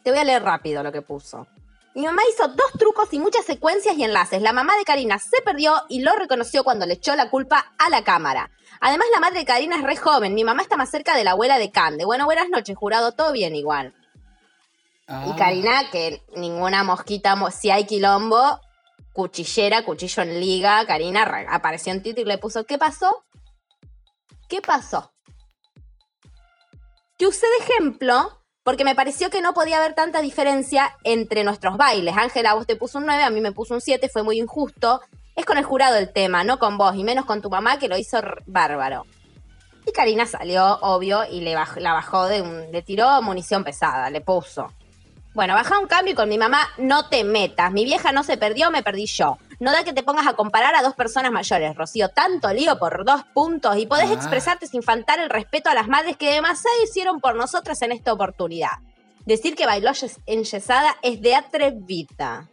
Te 0.03 0.11
voy 0.11 0.19
a 0.19 0.23
leer 0.23 0.43
rápido 0.43 0.83
lo 0.83 0.91
que 0.91 1.01
puso. 1.01 1.47
Mi 1.95 2.05
mamá 2.05 2.21
hizo 2.31 2.47
dos 2.49 2.71
trucos 2.77 3.11
y 3.13 3.19
muchas 3.19 3.45
secuencias 3.45 3.97
y 3.97 4.03
enlaces. 4.03 4.41
La 4.41 4.53
mamá 4.53 4.75
de 4.77 4.83
Karina 4.85 5.17
se 5.19 5.41
perdió 5.43 5.73
y 5.89 6.01
lo 6.01 6.13
reconoció 6.15 6.63
cuando 6.63 6.85
le 6.85 6.93
echó 6.95 7.15
la 7.15 7.29
culpa 7.29 7.73
a 7.77 7.89
la 7.89 8.03
cámara. 8.03 8.51
Además, 8.79 9.07
la 9.13 9.19
madre 9.19 9.39
de 9.39 9.45
Karina 9.45 9.75
es 9.77 9.83
re 9.83 9.97
joven. 9.97 10.33
Mi 10.35 10.43
mamá 10.43 10.61
está 10.61 10.77
más 10.77 10.89
cerca 10.91 11.15
de 11.15 11.23
la 11.23 11.31
abuela 11.31 11.57
de 11.57 11.71
Cande. 11.71 12.05
Bueno, 12.05 12.25
buenas 12.25 12.47
noches, 12.49 12.77
jurado. 12.77 13.11
Todo 13.13 13.31
bien 13.33 13.55
igual. 13.55 13.93
Y 15.07 15.11
Ah, 15.11 15.35
Karina, 15.37 15.89
que 15.89 16.21
ninguna 16.35 16.83
mosquita, 16.83 17.35
mo- 17.35 17.49
si 17.51 17.71
hay 17.71 17.85
quilombo, 17.85 18.61
cuchillera, 19.19 19.83
cuchillo 19.83 20.23
en 20.23 20.39
liga. 20.39 20.85
Karina 20.85 21.25
re- 21.25 21.45
apareció 21.49 21.91
en 21.91 22.01
Twitter 22.01 22.25
y 22.25 22.29
le 22.29 22.37
puso, 22.37 22.63
¿qué 22.63 22.77
pasó? 22.77 23.25
¿Qué 24.47 24.61
pasó? 24.61 25.11
Que 27.17 27.27
usé 27.27 27.45
de 27.47 27.65
ejemplo 27.65 28.41
porque 28.63 28.85
me 28.85 28.95
pareció 28.95 29.29
que 29.29 29.41
no 29.41 29.53
podía 29.53 29.77
haber 29.77 29.93
tanta 29.93 30.21
diferencia 30.21 30.95
entre 31.03 31.43
nuestros 31.43 31.75
bailes. 31.75 32.15
Ángela, 32.15 32.53
vos 32.53 32.65
te 32.65 32.77
puso 32.77 32.97
un 32.99 33.07
9, 33.07 33.23
a 33.23 33.29
mí 33.29 33.41
me 33.41 33.51
puso 33.51 33.73
un 33.73 33.81
7, 33.81 34.07
fue 34.07 34.23
muy 34.23 34.39
injusto. 34.39 35.01
Es 35.35 35.45
con 35.45 35.57
el 35.57 35.65
jurado 35.65 35.97
el 35.97 36.13
tema, 36.13 36.45
no 36.45 36.57
con 36.59 36.77
vos, 36.77 36.95
y 36.95 37.03
menos 37.03 37.25
con 37.25 37.41
tu 37.41 37.49
mamá 37.49 37.77
que 37.77 37.89
lo 37.89 37.97
hizo 37.97 38.21
bárbaro. 38.45 39.05
Y 39.85 39.91
Karina 39.91 40.25
salió, 40.27 40.77
obvio, 40.81 41.25
y 41.29 41.41
le 41.41 41.55
la 41.55 41.93
bajó 41.93 42.25
de 42.27 42.41
un. 42.41 42.71
le 42.71 42.81
tiró 42.83 43.21
munición 43.21 43.65
pesada, 43.65 44.09
le 44.09 44.21
puso. 44.21 44.67
Bueno, 45.33 45.53
baja 45.53 45.79
un 45.79 45.87
cambio 45.87 46.13
y 46.13 46.15
con 46.15 46.27
mi 46.27 46.37
mamá 46.37 46.67
no 46.77 47.07
te 47.07 47.23
metas. 47.23 47.71
Mi 47.71 47.85
vieja 47.85 48.11
no 48.11 48.23
se 48.23 48.35
perdió, 48.37 48.71
me 48.71 48.83
perdí 48.83 49.05
yo. 49.05 49.37
No 49.59 49.71
da 49.71 49.83
que 49.83 49.93
te 49.93 50.03
pongas 50.03 50.27
a 50.27 50.33
comparar 50.33 50.75
a 50.75 50.81
dos 50.81 50.95
personas 50.95 51.31
mayores, 51.31 51.75
Rocío. 51.75 52.09
Tanto 52.09 52.51
lío 52.51 52.79
por 52.79 53.05
dos 53.05 53.23
puntos 53.33 53.77
y 53.77 53.85
podés 53.85 54.09
Ah. 54.09 54.13
expresarte 54.13 54.67
sin 54.67 54.81
faltar 54.83 55.19
el 55.19 55.29
respeto 55.29 55.69
a 55.69 55.73
las 55.75 55.87
madres 55.87 56.17
que 56.17 56.33
demasiado 56.33 56.75
hicieron 56.83 57.19
por 57.21 57.35
nosotras 57.35 57.81
en 57.83 57.91
esta 57.91 58.11
oportunidad. 58.11 58.71
Decir 59.25 59.55
que 59.55 59.65
bailó 59.67 59.91
yes- 59.91 60.19
enyesada 60.25 60.95
es 61.03 61.21
de 61.21 61.35
atrevida. 61.35 62.47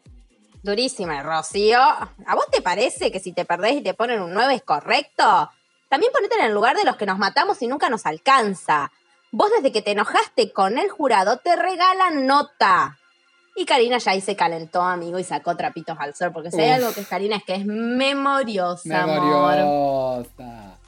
Durísima, 0.63 1.23
Rocío. 1.23 1.81
¿A 1.81 2.35
vos 2.35 2.47
te 2.53 2.61
parece 2.61 3.11
que 3.13 3.21
si 3.21 3.33
te 3.33 3.45
perdés 3.45 3.77
y 3.77 3.83
te 3.83 3.95
ponen 3.95 4.21
un 4.21 4.35
9 4.35 4.55
es 4.55 4.63
correcto? 4.63 5.51
También 5.89 6.13
ponete 6.13 6.35
en 6.39 6.47
el 6.47 6.53
lugar 6.53 6.77
de 6.77 6.85
los 6.85 6.97
que 6.97 7.07
nos 7.07 7.19
matamos 7.19 7.63
y 7.63 7.69
nunca 7.69 7.89
nos 7.89 8.05
alcanza. 8.05 8.91
Vos 9.39 9.51
desde 9.55 9.71
que 9.71 9.83
te 9.83 9.91
enojaste 9.91 10.51
con 10.51 10.79
el 10.79 10.89
jurado 10.89 11.37
te 11.37 11.57
regalan 11.57 12.27
nota. 12.27 12.97
Y 13.55 13.67
Karina 13.67 13.99
ya 13.99 14.13
ahí 14.13 14.23
se 14.23 14.35
calentó, 14.35 14.81
amigo, 14.81 15.19
y 15.19 15.25
sacó 15.25 15.55
trapitos 15.55 15.95
al 16.01 16.15
sol. 16.15 16.31
Porque 16.33 16.51
si 16.51 16.59
hay 16.59 16.71
Uf. 16.71 16.77
algo 16.77 16.95
que 16.95 17.03
es 17.03 17.07
Karina 17.07 17.37
es 17.37 17.45
que 17.45 17.57
es 17.57 17.67
memoriosa, 17.67 19.03
amor. 19.03 19.21
memoriosa. 19.21 20.79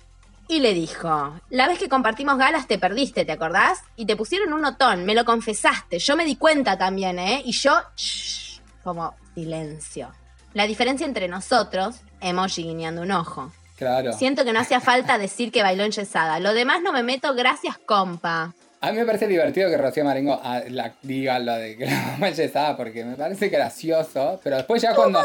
Y 0.48 0.61
le 0.61 0.72
dijo, 0.72 1.38
la 1.50 1.68
vez 1.68 1.78
que 1.78 1.90
compartimos 1.90 2.38
galas 2.38 2.66
te 2.66 2.78
perdiste, 2.78 3.26
¿te 3.26 3.32
acordás? 3.32 3.80
Y 3.96 4.06
te 4.06 4.16
pusieron 4.16 4.54
un 4.54 4.62
notón, 4.62 5.04
me 5.04 5.14
lo 5.14 5.26
confesaste, 5.26 5.98
yo 5.98 6.16
me 6.16 6.24
di 6.24 6.37
cuenta 6.37 6.78
también, 6.78 7.18
¿eh? 7.18 7.42
Y 7.44 7.52
yo, 7.52 7.78
shh, 7.96 8.61
como 8.82 9.14
silencio. 9.34 10.11
La 10.54 10.66
diferencia 10.66 11.06
entre 11.06 11.28
nosotros, 11.28 11.96
emoji 12.22 12.62
guiñando 12.62 13.02
un 13.02 13.12
ojo. 13.12 13.52
Claro. 13.78 14.12
Siento 14.12 14.44
que 14.44 14.52
no 14.52 14.58
hacía 14.60 14.80
falta 14.80 15.18
decir 15.18 15.52
que 15.52 15.62
bailó 15.62 15.84
enyesada. 15.84 16.40
Lo 16.40 16.52
demás 16.52 16.82
no 16.82 16.92
me 16.92 17.02
meto, 17.04 17.32
gracias, 17.34 17.78
compa. 17.78 18.52
A 18.80 18.92
mí 18.92 18.98
me 18.98 19.04
parece 19.06 19.26
divertido 19.28 19.70
que 19.70 19.76
Rocío 19.76 20.04
Marengo 20.04 20.40
ah, 20.42 20.60
la- 20.68 20.94
diga 21.02 21.38
lo 21.38 21.54
de 21.54 21.76
que 21.76 21.86
la 21.90 22.00
mamá 22.12 22.28
es 22.28 22.36
yesada, 22.36 22.76
porque 22.76 23.04
me 23.04 23.14
parece 23.16 23.48
gracioso, 23.48 24.40
pero 24.42 24.56
después 24.56 24.82
ya 24.82 24.94
cuando, 24.94 25.20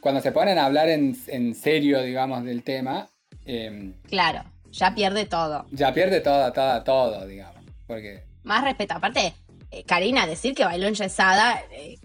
cuando 0.00 0.20
se 0.20 0.32
ponen 0.32 0.58
a 0.58 0.64
hablar 0.66 0.88
en, 0.88 1.16
en 1.26 1.54
serio, 1.54 2.02
digamos, 2.02 2.44
del 2.44 2.62
tema, 2.62 3.08
eh, 3.44 3.92
Claro, 4.08 4.42
ya 4.70 4.94
pierde 4.94 5.26
todo. 5.26 5.66
ya 5.70 5.92
pierde 5.92 6.20
todo, 6.20 6.52
todo, 6.52 6.82
todo, 6.82 7.26
digamos. 7.26 7.62
Porque 7.86 8.22
Más 8.44 8.62
respeto. 8.64 8.94
Aparte, 8.94 9.34
eh, 9.70 9.84
Karina, 9.84 10.26
decir 10.26 10.54
que 10.54 10.64
bailó 10.64 10.86
enyesada 10.86 11.60
eh, 11.72 11.98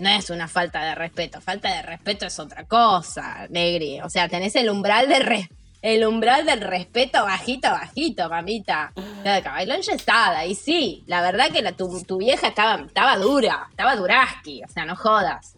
no 0.00 0.08
es 0.08 0.30
una 0.30 0.48
falta 0.48 0.84
de 0.84 0.94
respeto. 0.94 1.40
Falta 1.40 1.74
de 1.74 1.82
respeto 1.82 2.26
es 2.26 2.38
otra 2.38 2.64
cosa, 2.64 3.46
Negri. 3.50 4.00
O 4.00 4.10
sea, 4.10 4.28
tenés 4.28 4.56
el 4.56 4.68
umbral 4.70 5.08
de 5.08 5.48
el 5.82 6.04
umbral 6.04 6.44
del 6.44 6.60
respeto 6.60 7.24
bajito, 7.24 7.70
bajito, 7.70 8.28
mamita. 8.28 8.92
O 8.96 9.22
sea, 9.22 9.40
que 9.40 9.48
bailó 9.48 9.74
enyesada. 9.74 10.44
Y 10.44 10.54
sí, 10.54 11.04
la 11.06 11.22
verdad 11.22 11.50
que 11.50 11.62
la- 11.62 11.72
tu, 11.72 12.02
tu 12.02 12.18
vieja 12.18 12.48
estaba, 12.48 12.82
estaba 12.84 13.16
dura, 13.16 13.66
estaba 13.70 13.96
duraski. 13.96 14.62
O 14.62 14.68
sea, 14.68 14.84
no 14.84 14.94
jodas. 14.94 15.54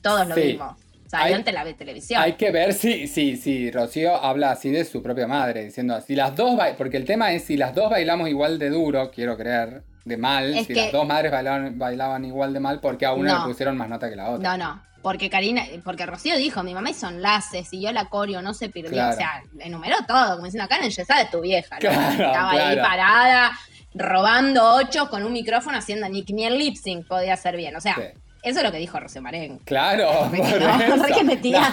Todos 0.00 0.28
lo 0.28 0.34
Sí. 0.36 0.42
vimos. 0.42 0.76
Salió 1.08 1.26
Hay- 1.26 1.32
en 1.34 1.44
tele- 1.44 1.74
televisión. 1.74 2.22
hay 2.22 2.32
que 2.34 2.50
ver 2.50 2.72
si, 2.72 3.06
si, 3.08 3.36
si 3.36 3.70
Rocío 3.70 4.16
habla 4.16 4.50
así 4.52 4.70
de 4.70 4.84
su 4.84 5.02
propia 5.02 5.26
madre, 5.26 5.64
diciendo, 5.64 6.00
si 6.00 6.14
las 6.16 6.34
dos, 6.34 6.58
porque 6.78 6.96
el 6.96 7.04
tema 7.04 7.32
es 7.32 7.44
si 7.44 7.56
las 7.56 7.74
dos 7.74 7.90
bailamos 7.90 8.28
igual 8.28 8.58
de 8.58 8.70
duro, 8.70 9.10
quiero 9.12 9.36
creer, 9.36 9.82
de 10.04 10.16
mal, 10.16 10.54
Es 10.54 10.66
si 10.66 10.74
que- 10.74 10.82
las 10.82 10.92
dos 10.92 11.06
madres 11.06 11.32
bailaban, 11.32 11.78
bailaban 11.78 12.24
igual 12.24 12.52
de 12.52 12.60
mal, 12.60 12.80
porque 12.80 13.06
a 13.06 13.12
una 13.12 13.32
No. 13.32 13.38
le 13.40 13.44
pusieron 13.52 13.76
más 13.76 13.88
nota 13.88 14.08
que 14.10 14.16
la 14.16 14.30
otra. 14.30 14.56
No, 14.56 14.64
no. 14.64 14.82
Porque 15.02 15.28
Karina, 15.28 15.64
porque 15.84 16.06
Rocío 16.06 16.36
dijo, 16.38 16.62
mi 16.62 16.72
mamá 16.72 16.88
hizo 16.90 17.08
enlaces 17.08 17.70
y 17.72 17.80
yo 17.82 17.92
la 17.92 18.06
coreo 18.06 18.40
no 18.40 18.54
se 18.54 18.70
perdió. 18.70 18.90
Claro. 18.92 19.12
O 19.12 19.16
sea, 19.16 19.42
enumeró 19.60 19.96
todo, 20.08 20.34
como 20.36 20.46
diciendo, 20.46 20.64
acá 20.64 20.78
en 20.78 20.84
es 20.84 20.96
tu 21.30 21.40
vieja. 21.42 21.74
¿no? 21.74 21.80
Claro, 21.80 22.10
Estaba 22.10 22.50
ahí 22.52 22.76
parada, 22.78 23.52
robando 23.94 24.74
ocho 24.76 25.08
con 25.10 25.22
un 25.24 25.32
micrófono 25.32 25.76
haciendo 25.78 26.08
ni, 26.08 26.22
ni 26.22 26.44
el 26.44 26.58
lip 26.58 26.76
sync 26.76 27.06
podía 27.06 27.34
hacer 27.34 27.54
bien. 27.56 27.76
O 27.76 27.80
sea, 27.82 27.94
Sí. 27.96 28.02
eso 28.44 28.58
es 28.60 28.64
lo 28.64 28.72
que 28.72 28.78
dijo 28.78 28.98
Rocío 28.98 29.20
Marengo. 29.20 29.60
Claro, 29.64 30.08
Re 30.32 30.38
por 30.38 30.98
no, 30.98 31.04
eso. 31.06 31.24
metía. 31.24 31.72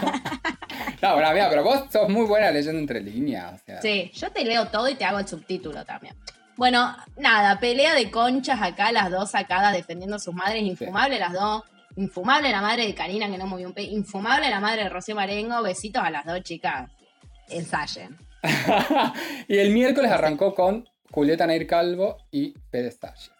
No, 1.02 1.10
no 1.10 1.16
bueno, 1.32 1.48
pero 1.50 1.64
vos 1.64 1.84
sos 1.90 2.10
muy 2.10 2.26
buena 2.26 2.52
leyendo 2.52 2.80
entre 2.80 3.00
líneas. 3.00 3.54
o 3.62 3.66
sea. 3.66 3.82
Sí, 3.82 4.12
yo 4.14 4.30
te 4.32 4.44
leo 4.44 4.68
todo 4.68 4.90
y 4.90 4.96
te 4.96 5.06
hago 5.06 5.20
el 5.20 5.28
subtítulo 5.28 5.86
también. 5.86 6.16
Bueno, 6.62 6.96
nada, 7.18 7.60
pelea 7.60 7.96
de 7.96 8.12
conchas 8.12 8.62
acá, 8.62 8.92
las 8.92 9.10
dos 9.10 9.32
sacadas 9.32 9.74
defendiendo 9.74 10.18
a 10.18 10.20
sus 10.20 10.36
madres, 10.36 10.62
infumable 10.62 11.18
las 11.18 11.34
dos. 11.34 11.64
Infumable 11.96 12.52
la 12.52 12.62
madre 12.62 12.86
de 12.86 12.94
Karina, 12.94 13.32
que 13.32 13.38
no 13.40 13.48
movió 13.48 13.66
un 13.66 13.74
pe. 13.74 13.82
Infumable 13.82 14.48
la 14.48 14.60
madre 14.60 14.84
de 14.84 14.90
Rocío 14.90 15.16
Marengo. 15.16 15.64
Besitos 15.64 16.04
a 16.04 16.12
las 16.12 16.24
dos 16.24 16.44
chicas. 16.44 16.92
Ensayen. 17.50 18.16
y 19.48 19.58
el 19.58 19.72
miércoles 19.72 20.12
arrancó 20.12 20.54
con 20.54 20.88
Julieta 21.10 21.48
Neir 21.48 21.66
Calvo 21.66 22.18
y 22.30 22.54
Fede 22.70 22.92
Stalle. 22.92 23.32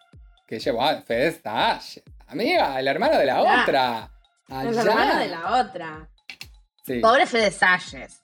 Que 0.44 0.58
llevó 0.58 0.82
a 0.82 1.02
Fede 1.02 1.28
Stalle. 1.30 2.02
Amiga, 2.26 2.80
el 2.80 2.88
hermano 2.88 3.18
de 3.18 3.26
la 3.26 3.40
otra. 3.40 4.10
Los 4.48 4.78
Allá. 4.78 4.80
hermanos 4.80 5.18
de 5.20 5.28
la 5.28 5.60
otra. 5.60 6.08
Sí. 6.84 6.98
Pobre 6.98 7.26
Fede 7.26 7.52
Salles. 7.52 8.21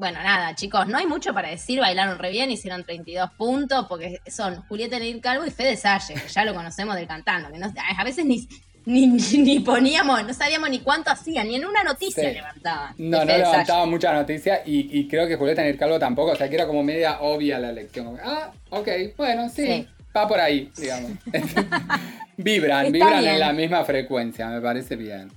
Bueno, 0.00 0.22
nada, 0.22 0.54
chicos, 0.54 0.86
no 0.88 0.96
hay 0.96 1.06
mucho 1.06 1.34
para 1.34 1.50
decir. 1.50 1.78
Bailaron 1.78 2.18
re 2.18 2.30
bien, 2.30 2.50
hicieron 2.50 2.84
32 2.84 3.32
puntos, 3.36 3.84
porque 3.86 4.20
son 4.28 4.62
Julieta 4.62 4.98
Neir 4.98 5.20
Calvo 5.20 5.44
y 5.44 5.50
Fede 5.50 5.76
Salles, 5.76 6.22
que 6.22 6.28
ya 6.28 6.44
lo 6.46 6.54
conocemos 6.54 6.96
del 6.96 7.06
cantando. 7.06 7.50
Que 7.52 7.58
no, 7.58 7.70
a 7.98 8.02
veces 8.04 8.24
ni, 8.24 8.48
ni, 8.86 9.06
ni 9.38 9.60
poníamos, 9.60 10.24
no 10.26 10.32
sabíamos 10.32 10.70
ni 10.70 10.78
cuánto 10.80 11.10
hacían, 11.10 11.46
ni 11.48 11.56
en 11.56 11.66
una 11.66 11.84
noticia 11.84 12.30
Sí. 12.30 12.34
levantaban. 12.34 12.94
No, 12.96 13.18
no 13.18 13.26
Fede 13.26 13.38
levantaba 13.38 13.84
mucha 13.84 14.12
noticia 14.14 14.62
y, 14.64 14.98
y 14.98 15.06
creo 15.06 15.28
que 15.28 15.36
Julieta 15.36 15.60
Neir 15.60 15.76
Calvo 15.76 15.98
tampoco, 15.98 16.32
o 16.32 16.36
sea 16.36 16.48
que 16.48 16.54
era 16.54 16.66
como 16.66 16.82
media 16.82 17.20
obvia 17.20 17.58
la 17.58 17.68
elección. 17.68 18.16
Ah, 18.24 18.52
ok, 18.70 18.88
bueno, 19.18 19.50
sí, 19.50 19.66
Sí. 19.66 19.88
va 20.16 20.26
por 20.26 20.40
ahí, 20.40 20.72
digamos. 20.78 21.10
vibran, 22.38 22.86
Está 22.86 22.92
vibran 22.92 23.20
bien. 23.20 23.34
en 23.34 23.40
la 23.40 23.52
misma 23.52 23.84
frecuencia, 23.84 24.48
me 24.48 24.60
parece 24.62 24.96
bien. 24.96 25.30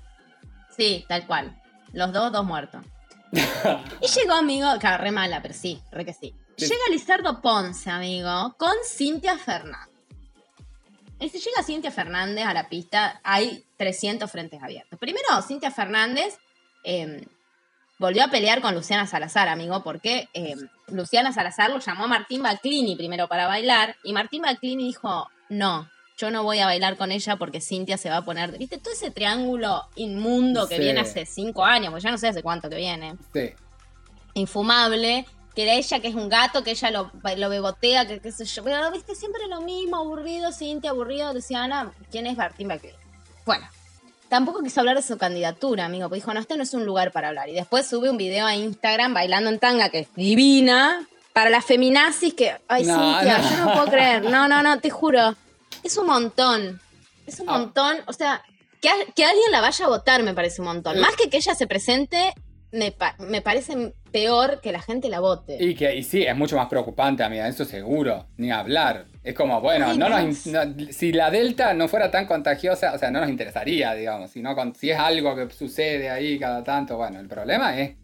Sí, 0.75 1.03
tal 1.07 1.27
cual. 1.27 1.55
Los 1.91 2.11
dos, 2.13 2.31
dos 2.31 2.45
muertos. 2.45 2.81
Y 4.01 4.07
llegó, 4.07 4.33
amigo, 4.33 4.67
claro, 4.79 5.03
re 5.03 5.11
mala, 5.11 5.41
pero 5.41 5.53
sí, 5.53 5.81
re 5.91 6.05
que 6.05 6.13
sí. 6.13 6.33
Sí. 6.57 6.65
Llega 6.65 6.81
Lizardo 6.91 7.41
Ponce, 7.41 7.89
amigo, 7.89 8.55
con 8.57 8.73
Cintia 8.85 9.37
Fernández. 9.37 9.93
Y 11.19 11.29
si 11.29 11.39
llega 11.39 11.63
Cintia 11.63 11.91
Fernández 11.91 12.45
a 12.45 12.53
la 12.53 12.69
pista, 12.69 13.19
hay 13.23 13.63
300 13.77 14.29
frentes 14.29 14.61
abiertos. 14.61 14.99
Primero, 14.99 15.41
Cintia 15.41 15.71
Fernández 15.71 16.37
eh, 16.83 17.25
volvió 17.97 18.25
a 18.25 18.27
pelear 18.27 18.61
con 18.61 18.75
Luciana 18.75 19.07
Salazar, 19.07 19.47
amigo, 19.47 19.83
porque 19.83 20.27
eh, 20.33 20.55
Luciana 20.87 21.31
Salazar 21.31 21.71
lo 21.71 21.79
llamó 21.79 22.05
a 22.05 22.07
Martín 22.07 22.43
Baclini 22.43 22.95
primero 22.95 23.27
para 23.27 23.47
bailar, 23.47 23.95
y 24.03 24.13
Martín 24.13 24.41
Baclini 24.41 24.85
dijo, 24.85 25.29
no, 25.49 25.89
yo 26.17 26.31
no 26.31 26.43
voy 26.43 26.59
a 26.59 26.65
bailar 26.65 26.95
con 26.97 27.11
ella 27.11 27.35
porque 27.37 27.59
Cintia 27.61 27.97
se 27.97 28.09
va 28.09 28.17
a 28.17 28.25
poner, 28.25 28.57
viste, 28.57 28.77
todo 28.77 28.93
ese 28.93 29.11
triángulo 29.11 29.87
inmundo 29.95 30.67
que 30.67 30.75
Sí. 30.77 30.81
viene 30.81 30.99
hace 31.01 31.25
cinco 31.25 31.65
años, 31.65 31.89
porque 31.91 32.03
ya 32.03 32.11
no 32.11 32.17
sé 32.17 32.27
hace 32.27 32.43
cuánto 32.43 32.69
que 32.69 32.75
viene, 32.77 33.15
Sí. 33.33 33.51
infumable, 34.35 35.25
que 35.55 35.63
era 35.63 35.73
ella 35.73 35.99
que 35.99 36.07
es 36.07 36.15
un 36.15 36.29
gato, 36.29 36.63
que 36.63 36.71
ella 36.71 36.91
lo, 36.91 37.11
lo 37.37 37.49
bebotea, 37.49 38.07
que 38.07 38.19
qué 38.19 38.31
sé 38.31 38.45
yo, 38.45 38.63
pero 38.63 38.91
viste, 38.91 39.15
siempre 39.15 39.47
lo 39.47 39.61
mismo, 39.61 39.97
aburrido, 39.97 40.51
Cintia, 40.51 40.89
aburrido, 40.91 41.33
Luciana, 41.33 41.91
¿quién 42.11 42.27
es 42.27 42.37
Martín 42.37 42.67
Baclini? 42.67 42.95
Bueno. 43.45 43.67
Tampoco 44.29 44.63
quiso 44.63 44.79
hablar 44.79 44.95
de 44.95 45.03
su 45.03 45.15
candidatura, 45.19 45.85
amigo, 45.85 46.05
porque 46.09 46.15
dijo, 46.15 46.33
no, 46.33 46.39
este 46.39 46.57
no 46.57 46.63
es 46.63 46.73
un 46.73 46.85
lugar 46.87 47.11
para 47.11 47.27
hablar. 47.27 47.49
Y 47.49 47.53
después 47.53 47.85
sube 47.85 48.09
un 48.09 48.17
video 48.17 48.47
a 48.47 48.55
Instagram 48.55 49.13
bailando 49.13 49.51
en 49.51 49.59
tanga, 49.59 49.89
que 49.89 49.99
es 49.99 50.15
divina, 50.15 51.07
para 51.33 51.51
las 51.51 51.63
feminazis 51.65 52.33
que, 52.33 52.57
ay, 52.67 52.83
No, 52.83 52.95
Cintia, 52.95 53.37
no. 53.37 53.49
yo 53.51 53.57
no 53.57 53.73
puedo 53.73 53.85
creer. 53.91 54.23
No, 54.23 54.47
no, 54.47 54.63
no, 54.63 54.79
te 54.79 54.89
juro. 54.89 55.35
Es 55.83 55.97
un 55.97 56.07
montón. 56.07 56.79
Es 57.27 57.39
un 57.39 57.49
Ah. 57.49 57.57
montón. 57.57 57.97
O 58.07 58.13
sea, 58.13 58.41
que, 58.81 58.89
a- 58.89 59.11
que 59.15 59.23
alguien 59.25 59.51
la 59.51 59.61
vaya 59.61 59.85
a 59.85 59.89
votar 59.89 60.23
me 60.23 60.33
parece 60.33 60.61
un 60.61 60.67
montón. 60.67 60.97
Eh. 60.97 60.99
Más 61.01 61.15
que 61.15 61.29
que 61.29 61.37
ella 61.37 61.55
se 61.55 61.67
presente, 61.67 62.33
me, 62.71 62.91
pa- 62.91 63.15
me 63.19 63.41
parece 63.41 63.93
peor 64.11 64.59
que 64.61 64.71
la 64.71 64.81
gente 64.81 65.07
la 65.09 65.19
vote. 65.19 65.57
Y 65.63 65.75
que 65.75 65.95
y 65.95 66.03
sí, 66.03 66.23
es 66.23 66.35
mucho 66.35 66.55
más 66.57 66.67
preocupante, 66.67 67.23
amiga, 67.23 67.47
eso 67.47 67.65
seguro, 67.65 68.27
ni 68.37 68.51
hablar. 68.51 69.05
Es 69.23 69.35
como, 69.35 69.61
bueno, 69.61 69.87
Ay, 69.89 69.97
no 69.97 70.09
nos 70.09 70.45
no- 70.47 70.61
si 70.91 71.11
la 71.13 71.29
Delta 71.31 71.73
no 71.73 71.87
fuera 71.87 72.09
tan 72.11 72.25
contagiosa, 72.25 72.93
o 72.93 72.97
sea, 72.97 73.09
no 73.11 73.21
nos 73.21 73.29
interesaría, 73.29 73.93
digamos, 73.93 74.31
sino 74.31 74.55
con, 74.55 74.75
si 74.75 74.89
es 74.91 74.97
algo 74.99 75.35
que 75.35 75.49
sucede 75.53 76.09
ahí 76.09 76.37
cada 76.39 76.63
tanto, 76.63 76.97
bueno, 76.97 77.19
el 77.19 77.27
problema 77.27 77.79
es, 77.79 77.95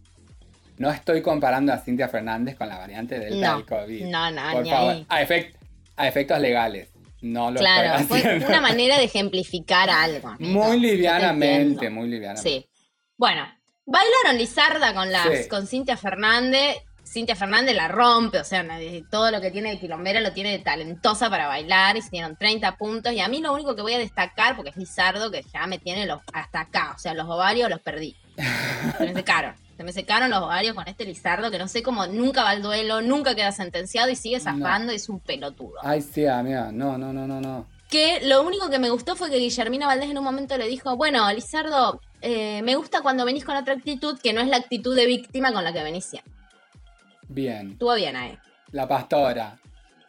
no 0.78 0.90
estoy 0.92 1.22
comparando 1.22 1.74
a 1.74 1.78
Cintia 1.80 2.08
Fernández 2.08 2.56
con 2.56 2.70
la 2.70 2.78
variante 2.78 3.20
Delta 3.20 3.52
No, 3.52 3.58
del 3.58 3.66
COVID. 3.66 4.06
no, 4.06 4.32
no, 4.32 4.52
Por 4.54 4.64
ni 4.64 4.70
favor, 4.70 4.94
ahí. 4.94 5.06
a, 5.10 5.22
efect- 5.24 5.54
a 5.98 6.08
efectos 6.08 6.40
legales, 6.40 6.90
no 7.22 7.52
lo 7.52 7.60
Claro, 7.60 8.04
fue 8.06 8.38
una 8.48 8.62
manera 8.62 8.98
de 8.98 9.04
ejemplificar 9.06 9.90
algo. 9.90 10.30
amigo. 10.30 10.64
Muy 10.64 10.80
livianamente, 10.80 11.90
muy 11.90 12.08
livianamente. 12.10 12.50
Sí. 12.50 12.70
Bueno, 13.18 13.48
bailaron 13.86 14.38
Lizarda 14.38 14.94
con 14.94 15.12
las 15.12 15.44
Sí. 15.44 15.48
con 15.50 15.68
Cintia 15.68 15.98
Fernández. 15.98 16.78
Cintia 17.04 17.36
Fernández 17.36 17.76
la 17.76 17.88
rompe, 17.88 18.38
o 18.40 18.44
sea, 18.44 18.64
todo 19.10 19.32
lo 19.32 19.42
que 19.42 19.50
tiene 19.50 19.72
de 19.72 19.80
quilombera 19.80 20.22
lo 20.22 20.32
tiene 20.32 20.52
de 20.52 20.60
talentosa 20.60 21.28
para 21.28 21.48
bailar. 21.48 21.98
Y 21.98 22.04
se 22.04 22.12
dieron 22.12 22.36
30 22.38 22.78
puntos. 22.78 23.14
Y 23.14 23.20
a 23.20 23.28
mí 23.28 23.42
lo 23.42 23.52
único 23.52 23.76
que 23.76 23.82
voy 23.82 23.94
a 23.94 23.98
destacar, 23.98 24.56
porque 24.56 24.70
es 24.70 24.78
Lizardo, 24.78 25.32
que 25.32 25.44
ya 25.52 25.66
me 25.66 25.80
tiene 25.80 26.06
los, 26.06 26.22
hasta 26.34 26.60
acá. 26.62 26.94
O 26.96 27.00
sea, 27.00 27.16
los 27.16 27.28
ovarios 27.28 27.68
los 27.68 27.80
perdí. 27.82 28.16
Se 28.98 29.06
me 29.06 29.14
secaron. 29.14 29.54
Se 29.78 29.84
me 29.84 29.94
secaron 29.94 30.30
los 30.30 30.40
ovarios 30.42 30.76
con 30.76 30.88
este 30.88 31.06
Lizardo, 31.06 31.50
que 31.52 31.58
no 31.58 31.68
sé 31.68 31.82
cómo 31.82 32.06
nunca 32.08 32.44
va 32.44 32.50
al 32.50 32.62
duelo, 32.62 33.02
nunca 33.02 33.34
queda 33.34 33.52
sentenciado 33.54 34.10
y 34.10 34.16
sigue 34.16 34.40
zafando 34.40 34.92
y 34.92 34.98
es 34.98 35.08
un 35.08 35.20
pelotudo. 35.22 35.76
Ay, 35.82 36.02
sí, 36.02 36.26
amiga, 36.26 36.70
no, 36.72 36.98
no, 36.98 37.14
no, 37.14 37.26
no, 37.26 37.40
no. 37.40 37.66
Que 37.90 38.20
lo 38.24 38.44
único 38.44 38.70
que 38.70 38.78
me 38.78 38.90
gustó 38.90 39.16
fue 39.16 39.30
que 39.30 39.38
Guillermina 39.38 39.88
Valdés 39.88 40.10
en 40.10 40.18
un 40.18 40.24
momento 40.24 40.58
le 40.58 40.68
dijo, 40.68 40.96
bueno, 40.98 41.32
Lizardo, 41.32 42.02
eh, 42.22 42.62
me 42.64 42.76
gusta 42.76 43.02
cuando 43.02 43.24
venís 43.24 43.46
con 43.46 43.56
otra 43.56 43.74
actitud 43.74 44.20
que 44.22 44.34
no 44.34 44.42
es 44.42 44.48
la 44.48 44.58
actitud 44.58 44.96
de 44.96 45.06
víctima 45.06 45.54
con 45.54 45.64
la 45.64 45.72
que 45.72 45.82
venís 45.82 46.06
siempre. 46.06 46.34
Bien, 47.30 47.72
Estuvo 47.72 47.96
bien 47.96 48.16
ahí. 48.16 48.38
la 48.72 48.88
pastora. 48.88 49.58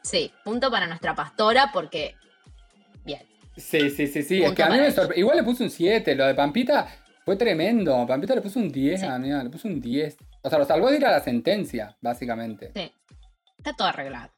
Sí, 0.02 0.32
punto 0.42 0.70
para 0.70 0.86
nuestra 0.88 1.14
pastora 1.14 1.70
porque... 1.72 2.16
Bien. 3.04 3.22
Sí, 3.56 3.90
sí, 3.90 4.06
sí, 4.08 4.22
sí. 4.22 4.42
Es 4.42 4.52
que 4.52 4.62
a 4.62 4.68
mí 4.68 4.78
me 4.78 4.90
sorprendió. 4.90 5.20
Igual 5.20 5.36
le 5.36 5.42
puse 5.44 5.62
un 5.64 5.70
7. 5.70 6.14
Lo 6.14 6.26
de 6.26 6.34
Pampita 6.34 6.88
fue 7.30 7.36
tremendo. 7.36 8.04
Pampita 8.08 8.34
le 8.34 8.40
puso 8.40 8.58
un 8.58 8.72
10, 8.72 8.98
Sí. 9.02 9.06
amiga. 9.06 9.40
Le 9.44 9.50
puso 9.50 9.68
un 9.68 9.80
10. 9.80 10.16
O 10.42 10.50
sea, 10.50 10.58
lo 10.58 10.64
salvó 10.64 10.90
de 10.90 10.96
ir 10.96 11.06
a 11.06 11.12
la 11.12 11.20
sentencia, 11.20 11.96
básicamente. 12.00 12.72
Sí. 12.74 12.92
Está 13.56 13.72
todo 13.72 13.86
arreglado. 13.86 14.32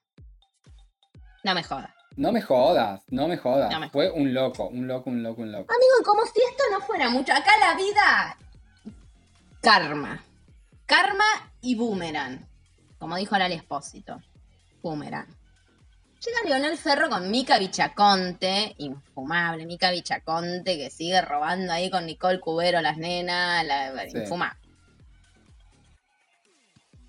No 1.42 1.55
me 1.55 1.62
jodas. 1.62 1.90
No 2.16 2.33
me 2.33 2.42
jodas, 2.42 3.02
no 3.09 3.28
me 3.28 3.38
jodas. 3.38 3.72
No 3.72 3.81
me 3.81 3.88
Fue 3.88 4.11
un 4.11 4.35
loco, 4.35 4.68
un 4.68 4.87
loco, 4.87 5.09
un 5.09 5.22
loco, 5.22 5.40
un 5.40 5.50
loco. 5.52 5.72
Amigo, 5.72 6.05
como 6.05 6.20
si 6.26 6.38
esto 6.50 6.64
no 6.70 6.81
fuera 6.81 7.09
mucho. 7.09 7.33
Acá 7.33 7.52
la 7.59 7.74
vida. 7.74 8.37
Karma. 9.62 10.22
Karma 10.85 11.24
y 11.62 11.74
boomerang. 11.74 12.46
Como 12.98 13.16
dijo 13.16 13.38
Lali 13.38 13.55
Espósito. 13.55 14.20
Boomerang. 14.83 15.28
Llega 16.24 16.38
Leonel 16.44 16.78
Ferro 16.78 17.08
con 17.08 17.30
Mica 17.30 17.58
Bichaconte, 17.58 18.74
infumable, 18.78 19.66
Mica 19.66 19.90
Bichaconte, 19.90 20.76
que 20.78 20.88
sigue 20.90 21.20
robando 21.20 21.72
ahí 21.72 21.90
con 21.90 22.06
Nicole 22.06 22.38
Cubero 22.38 22.80
las 22.80 22.96
nenas, 22.96 23.64
la, 23.66 23.92
Sí. 24.08 24.18
infumable. 24.18 24.56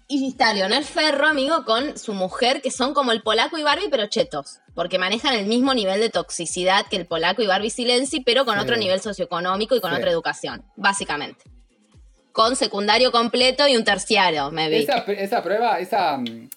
Y 0.08 0.28
está 0.28 0.54
Leonel 0.54 0.84
Ferro, 0.84 1.28
amigo, 1.28 1.64
con 1.64 1.98
su 1.98 2.14
mujer, 2.14 2.62
que 2.62 2.72
son 2.72 2.94
como 2.94 3.12
el 3.12 3.22
polaco 3.24 3.58
y 3.58 3.64
Barbie, 3.64 3.90
pero 3.90 4.08
chetos. 4.08 4.60
Porque 4.76 4.98
manejan 5.00 5.34
el 5.36 5.46
mismo 5.46 5.74
nivel 5.74 6.00
de 6.02 6.10
toxicidad 6.10 6.86
que 6.88 6.98
el 6.98 7.06
polaco 7.08 7.42
y 7.42 7.48
Barbie 7.48 7.70
Silenzi, 7.70 8.20
pero 8.22 8.46
con 8.46 8.56
Sí. 8.56 8.62
otro 8.62 8.76
nivel 8.78 9.00
socioeconómico 9.00 9.76
y 9.76 9.82
con 9.82 9.92
Sí. 9.92 9.98
otra 9.98 10.12
educación, 10.12 10.66
básicamente. 10.76 11.46
Con 12.32 12.56
secundario 12.56 13.12
completo 13.12 13.68
y 13.68 13.76
un 13.78 13.84
terciario, 13.84 14.50
me 14.52 14.70
vi. 14.70 14.78
Esa, 14.84 14.98
esa 15.08 15.42
prueba, 15.44 15.80
esa, 15.80 16.18
mm, 16.18 16.50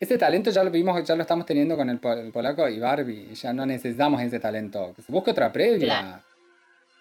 ese 0.00 0.18
talento 0.18 0.50
ya 0.50 0.62
lo 0.64 0.70
vimos, 0.70 1.02
ya 1.04 1.14
lo 1.14 1.22
estamos 1.22 1.46
teniendo 1.46 1.76
con 1.76 1.88
el, 1.88 1.98
pol- 1.98 2.18
el 2.18 2.32
polaco 2.32 2.68
y 2.68 2.78
Barbie. 2.78 3.34
Ya 3.34 3.52
no 3.52 3.64
necesitamos 3.64 4.20
ese 4.22 4.40
talento. 4.40 4.92
Que 4.94 5.02
se 5.02 5.10
busque 5.12 5.30
otra 5.30 5.52
previa. 5.52 5.86
Claro. 6.00 6.22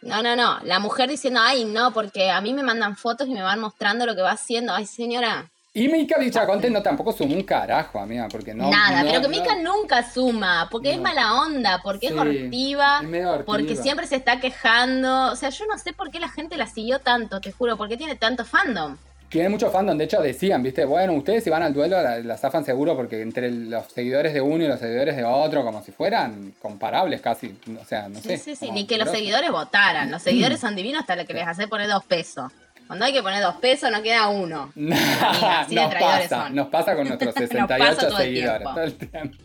No, 0.01 0.21
no, 0.21 0.35
no. 0.35 0.59
La 0.63 0.79
mujer 0.79 1.09
diciendo, 1.09 1.39
ay, 1.41 1.63
no, 1.65 1.91
porque 1.93 2.29
a 2.29 2.41
mí 2.41 2.53
me 2.53 2.61
mandan 2.63 2.95
fotos 2.97 3.27
y 3.27 3.31
me 3.33 3.41
van 3.41 3.59
mostrando 3.59 4.05
lo 4.05 4.15
que 4.15 4.21
va 4.21 4.31
haciendo. 4.31 4.73
Ay, 4.73 4.85
señora. 4.85 5.49
Y 5.75 5.87
Mika 5.87 6.19
Bichaconte 6.19 6.69
no 6.69 6.83
tampoco 6.83 7.11
sumó 7.13 7.33
un 7.35 7.41
carajo, 7.43 7.97
amiga, 7.99 8.27
porque 8.29 8.53
no. 8.53 8.69
Nada, 8.69 9.01
no- 9.01 9.09
pero 9.09 9.21
que 9.21 9.27
no- 9.27 9.29
Mika 9.43 9.55
nunca 9.55 10.03
suma, 10.07 10.67
porque 10.69 10.91
es 10.91 10.99
mala 11.01 11.41
onda, 11.41 11.79
porque 11.81 12.07
es 12.07 12.13
hortiva. 12.13 13.01
porque 13.45 13.75
siempre 13.81 14.05
se 14.05 14.17
está 14.17 14.39
quejando. 14.39 15.31
O 15.31 15.35
sea, 15.35 15.49
yo 15.49 15.65
no 15.65 15.77
sé 15.79 15.93
por 15.93 16.11
qué 16.11 16.19
la 16.19 16.29
gente 16.29 16.57
la 16.57 16.67
siguió 16.67 16.99
tanto, 16.99 17.41
te 17.41 17.51
juro, 17.51 17.75
porque 17.75 17.97
tiene 17.97 18.15
tanto 18.15 18.45
fandom. 18.45 18.97
Tiene 19.33 19.49
mucho 19.49 19.71
fandom, 19.71 19.97
de 19.97 20.03
hecho 20.03 20.21
decían, 20.21 20.61
viste, 20.61 20.85
bueno, 20.85 21.13
ustedes 21.13 21.43
si 21.43 21.49
van 21.49 21.63
al 21.63 21.73
duelo 21.73 21.99
la, 22.01 22.19
la 22.19 22.37
zafan 22.37 22.63
seguro 22.63 22.95
porque 22.95 23.19
entre 23.21 23.49
los 23.51 23.87
seguidores 23.87 24.31
de 24.33 24.41
uno 24.41 24.63
y 24.63 24.67
los 24.67 24.79
seguidores 24.79 25.15
de 25.17 25.23
otro, 25.23 25.63
como 25.65 25.81
si 25.83 25.91
fueran 25.91 26.53
comparables 26.61 27.19
casi, 27.19 27.57
o 27.81 27.83
sea, 27.83 28.07
no 28.09 28.19
Sí, 28.19 28.29
sé. 28.29 28.37
sí, 28.37 28.55
sí, 28.55 28.67
como 28.67 28.73
ni 28.77 28.85
que 28.85 28.97
los 28.99 29.09
seguidores 29.09 29.49
votaran. 29.51 30.11
Los 30.11 30.21
seguidores 30.21 30.59
son 30.59 30.75
divinos 30.75 31.01
hasta 31.01 31.15
lo 31.15 31.25
que 31.25 31.33
les 31.33 31.47
hace 31.47 31.67
poner 31.67 31.87
dos 31.89 32.05
pesos. 32.05 32.51
Cuando 32.85 33.05
hay 33.05 33.13
que 33.13 33.23
poner 33.23 33.41
dos 33.41 33.55
pesos 33.55 33.89
no 33.89 34.03
queda 34.03 34.27
uno. 34.27 34.71
Así 34.77 35.73
nos 35.73 35.93
pasa, 35.95 36.43
son. 36.43 36.55
nos 36.55 36.67
pasa 36.67 36.95
con 36.95 37.07
nuestros 37.07 37.35
Nos 37.39 37.49
68 37.49 37.95
pasa 37.95 38.07
todo 38.07 38.19
el 38.19 38.23
seguidores 38.25 38.63
todo 38.63 38.83
el 38.83 38.93
tiempo. 38.95 39.37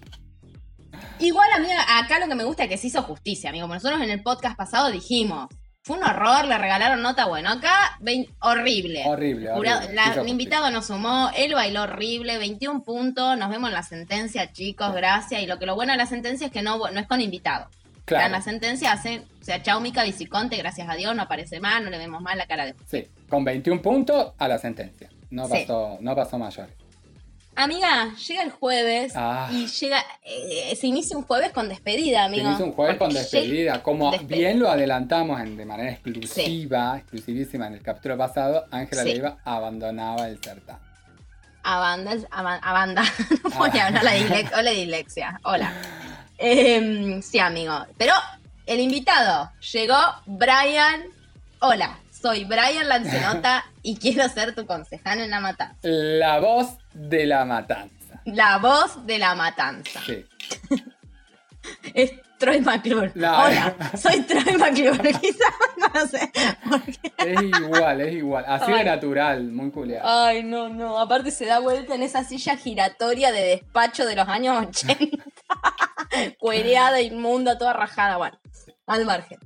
Igual, 1.21 1.49
amiga, 1.55 1.83
acá 1.99 2.19
lo 2.19 2.29
que 2.29 2.35
me 2.35 2.45
gusta 2.45 2.65
es 2.65 2.69
que 2.69 2.77
se 2.77 2.89
hizo 2.89 3.03
justicia, 3.03 3.51
amigo. 3.51 3.67
Nosotros 3.67 4.01
en 4.03 4.11
el 4.11 4.23
podcast 4.23 4.57
pasado 4.57 4.91
dijimos, 4.91 5.49
fue 5.89 5.97
un 5.97 6.05
horror, 6.05 6.45
le 6.47 6.59
regalaron 6.59 7.01
nota, 7.03 7.25
bueno, 7.27 7.51
acá, 7.51 7.97
vein- 8.01 8.29
horrible. 8.41 9.03
Horrible, 9.07 9.51
Jurado- 9.53 9.79
horrible. 9.79 9.95
la- 9.95 10.13
el 10.21 10.29
invitado 10.29 10.71
no 10.71 10.83
sumó, 10.83 11.31
él 11.35 11.55
bailó 11.55 11.83
horrible, 11.85 12.37
21 12.39 12.83
puntos, 12.83 13.39
nos 13.39 13.49
vemos 13.49 13.71
en 13.71 13.75
la 13.75 13.83
sentencia, 13.83 14.53
chicos, 14.53 14.93
gracias. 14.95 15.43
Y 15.43 15.47
lo 15.47 15.59
que 15.59 15.65
lo 15.67 15.75
bueno 15.75 15.93
de 15.93 15.97
la 15.99 16.05
sentencia 16.07 16.47
es 16.49 16.53
que 16.53 16.61
no, 16.63 16.77
no 16.79 17.01
es 17.01 17.07
con 17.07 17.21
invitado. 17.23 17.69
Claro. 18.05 18.27
En 18.27 18.33
la 18.33 18.43
sentencia 18.43 18.93
hacen, 18.93 19.25
o 19.41 19.45
sea, 19.45 19.63
chao 19.63 19.81
Mica 19.81 20.03
Viciconte, 20.05 20.57
gracias 20.57 20.89
a 20.89 20.95
Dios, 20.95 21.15
no 21.17 21.23
aparece 21.23 21.59
más, 21.61 21.83
no 21.83 21.91
le 21.91 21.99
vemos 21.99 22.21
más 22.23 22.37
la 22.37 22.47
cara 22.47 22.67
de... 22.67 22.75
Sí, 22.87 23.07
con 23.29 23.45
21 23.45 23.81
puntos 23.83 24.33
a 24.39 24.47
la 24.49 24.59
sentencia. 24.59 25.09
No 25.31 25.47
Sí. 25.47 25.53
pasó, 25.61 25.99
no 26.01 26.15
pasó 26.15 26.39
mayor. 26.39 26.69
Amiga, 27.61 28.15
llega 28.29 28.43
el 28.45 28.53
jueves 28.53 29.13
Ah. 29.17 29.49
y 29.51 29.67
llega, 29.67 30.01
eh, 30.23 30.77
se 30.81 30.87
inicia 30.87 31.17
un 31.17 31.25
jueves 31.25 31.51
con 31.51 31.69
despedida, 31.69 32.19
Se 32.21 32.25
amigo. 32.27 32.53
hizo 32.53 32.65
un 32.65 32.73
jueves 32.73 32.97
con 32.99 33.13
despedida. 33.13 33.83
Como 33.83 34.17
bien 34.21 34.61
lo 34.61 34.71
adelantamos 34.71 35.41
en- 35.41 35.57
de 35.57 35.65
manera 35.65 35.91
exclusiva, 35.91 36.99
exclusivísima 36.99 37.67
en 37.67 37.75
el 37.75 37.83
capítulo 37.83 38.17
pasado, 38.17 38.65
Ángela 38.71 39.03
Sí. 39.03 39.09
Leiva 39.11 39.39
abandonaba 39.45 40.29
el 40.29 40.39
certamen. 40.41 40.81
A 41.65 41.81
banda, 41.81 42.13
a, 42.31 42.43
ba- 42.43 42.61
a 42.63 42.73
banda. 42.73 43.03
no 43.43 43.51
Ah. 43.53 43.59
voy 43.59 43.79
a 43.81 43.87
hablar 43.89 44.05
la 44.05 44.15
dislex- 44.15 44.53
hola 44.57 44.71
dislexia. 44.71 45.41
Hola. 45.43 45.73
Em, 46.39 47.21
sí, 47.23 47.41
amigo. 47.41 47.75
Pero 47.97 48.13
el 48.67 48.79
invitado 48.79 49.51
llegó 49.73 49.97
Brian. 50.27 51.03
Hola, 51.61 51.99
soy 52.13 52.45
Brian 52.45 52.89
Lancenota 52.89 53.65
y 53.83 53.97
quiero 53.97 54.29
ser 54.29 54.55
tu 54.55 54.65
concejal 54.65 55.21
en 55.21 55.31
la 55.31 55.41
matanza. 55.41 55.77
La 55.83 56.39
voz 56.39 56.77
de 56.99 57.27
la 57.27 57.45
matanza. 57.45 58.21
La 58.25 58.59
voz 58.59 59.07
de 59.07 59.19
la 59.19 59.35
matanza. 59.35 60.01
Sí. 60.05 60.25
Es 61.93 62.13
Troy 62.39 62.61
McClure. 62.61 63.13
No. 63.15 63.45
Hola, 63.45 63.77
soy 64.01 64.21
Troy 64.23 64.57
McClure. 64.57 65.13
Quizás 65.21 65.55
no 65.95 66.07
sé. 66.07 66.31
Es 67.19 67.43
igual, 67.43 68.01
es 68.01 68.15
igual. 68.15 68.45
Así 68.47 68.73
de 68.73 68.79
Ay. 68.79 68.85
natural, 68.87 69.43
muy 69.45 69.71
culiado. 69.71 70.09
Ay, 70.09 70.45
no, 70.45 70.69
no. 70.69 70.99
Aparte 70.99 71.31
se 71.31 71.45
da 71.47 71.59
vuelta 71.59 71.95
en 71.95 72.03
esa 72.03 72.25
silla 72.25 72.57
giratoria 72.57 73.33
de 73.33 73.43
despacho 73.43 74.07
de 74.07 74.17
los 74.17 74.29
años 74.29 74.67
80. 74.67 75.25
Cuereada, 76.39 77.01
inmunda, 77.01 77.59
toda 77.59 77.75
rajada. 77.75 78.17
Bueno, 78.17 78.39
al 78.87 79.05
margen. 79.05 79.39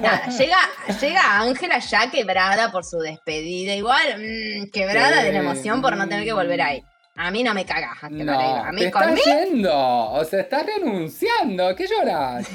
Nada, 0.00 0.28
llega, 0.28 0.58
llega 1.00 1.40
Ángela 1.40 1.78
ya 1.78 2.10
quebrada 2.10 2.70
por 2.70 2.84
su 2.84 2.98
despedida. 2.98 3.74
Igual, 3.74 4.16
mm, 4.18 4.70
quebrada 4.70 5.22
de 5.22 5.32
la 5.32 5.40
emoción 5.40 5.82
por 5.82 5.96
no 5.96 6.08
tener 6.08 6.24
que 6.24 6.32
volver 6.32 6.62
ahí. 6.62 6.84
A 7.20 7.30
mí 7.32 7.42
no 7.42 7.52
me 7.52 7.66
Ángela 7.68 7.96
No. 8.10 8.64
A 8.64 8.70
mí 8.72 8.80
te 8.80 8.86
estás 8.86 9.06
conmigo, 9.06 9.24
yendo. 9.26 10.10
O 10.12 10.24
sea, 10.24 10.40
estás 10.40 10.64
renunciando. 10.64 11.74
¿Qué 11.74 11.86
lloras? 11.88 12.46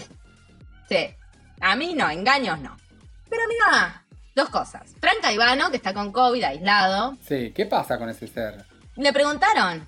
sí. 0.90 1.10
A 1.60 1.76
mí 1.76 1.94
no, 1.94 2.10
engaños 2.10 2.60
no. 2.60 2.76
Pero 3.30 3.42
mira, 3.50 4.04
dos 4.36 4.50
cosas. 4.50 4.84
Franca 5.00 5.32
Ivano, 5.32 5.70
que 5.70 5.78
está 5.78 5.94
con 5.94 6.12
COVID, 6.12 6.44
aislado, 6.44 7.18
Sí, 7.28 7.52
¿qué 7.56 7.66
pasa 7.66 7.98
con 7.98 8.10
ese 8.10 8.28
ser? 8.28 8.66
Le 8.96 9.12
preguntaron 9.14 9.88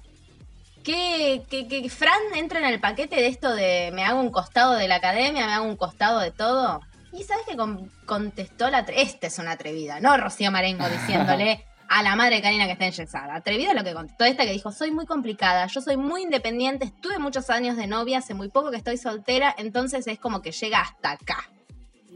que, 0.84 1.44
que, 1.50 1.68
que 1.68 1.90
Fran 1.90 2.20
entra 2.36 2.60
en 2.60 2.66
el 2.66 2.80
paquete 2.80 3.16
de 3.16 3.28
esto 3.28 3.54
de 3.54 3.92
me 3.94 4.04
hago 4.06 4.20
un 4.20 4.30
costado 4.32 4.74
de 4.74 4.88
la 4.88 4.96
academia, 4.96 5.46
me 5.48 5.54
hago 5.54 5.66
un 5.66 5.76
costado 5.78 6.20
de 6.20 6.32
todo. 6.32 6.82
Y 7.12 7.24
sabes 7.24 7.46
que 7.48 7.56
con- 7.56 7.90
contestó 8.06 8.70
la... 8.70 8.80
Esta 8.80 9.28
es 9.28 9.38
una 9.40 9.52
atrevida, 9.52 10.00
no 10.00 10.16
Rocío 10.18 10.52
Marengo 10.52 10.88
diciéndole 10.90 11.66
a 11.88 12.04
la 12.04 12.16
madre 12.16 12.38
de 12.38 12.42
Karina 12.42 12.66
que 12.66 12.74
está 12.74 12.86
enyesada. 12.86 13.36
Atrevida 13.36 13.70
es 13.70 13.76
lo 13.76 13.84
que 13.84 13.94
contestó 13.94 14.26
esta 14.26 14.46
que 14.46 14.52
dijo, 14.52 14.72
soy 14.72 14.92
muy 14.92 15.06
complicada, 15.06 15.68
yo 15.68 15.82
soy 15.82 15.98
muy 15.98 16.24
independiente, 16.24 16.86
estuve 16.86 17.20
muchos 17.20 17.50
años 17.50 17.78
de 17.78 17.88
novia, 17.88 18.20
hace 18.20 18.34
muy 18.34 18.50
poco 18.50 18.72
que 18.72 18.78
estoy 18.78 18.98
soltera, 18.98 19.54
entonces 19.58 20.08
es 20.08 20.20
como 20.20 20.42
que 20.42 20.52
llega 20.52 20.80
hasta 20.82 21.12
acá. 21.12 21.50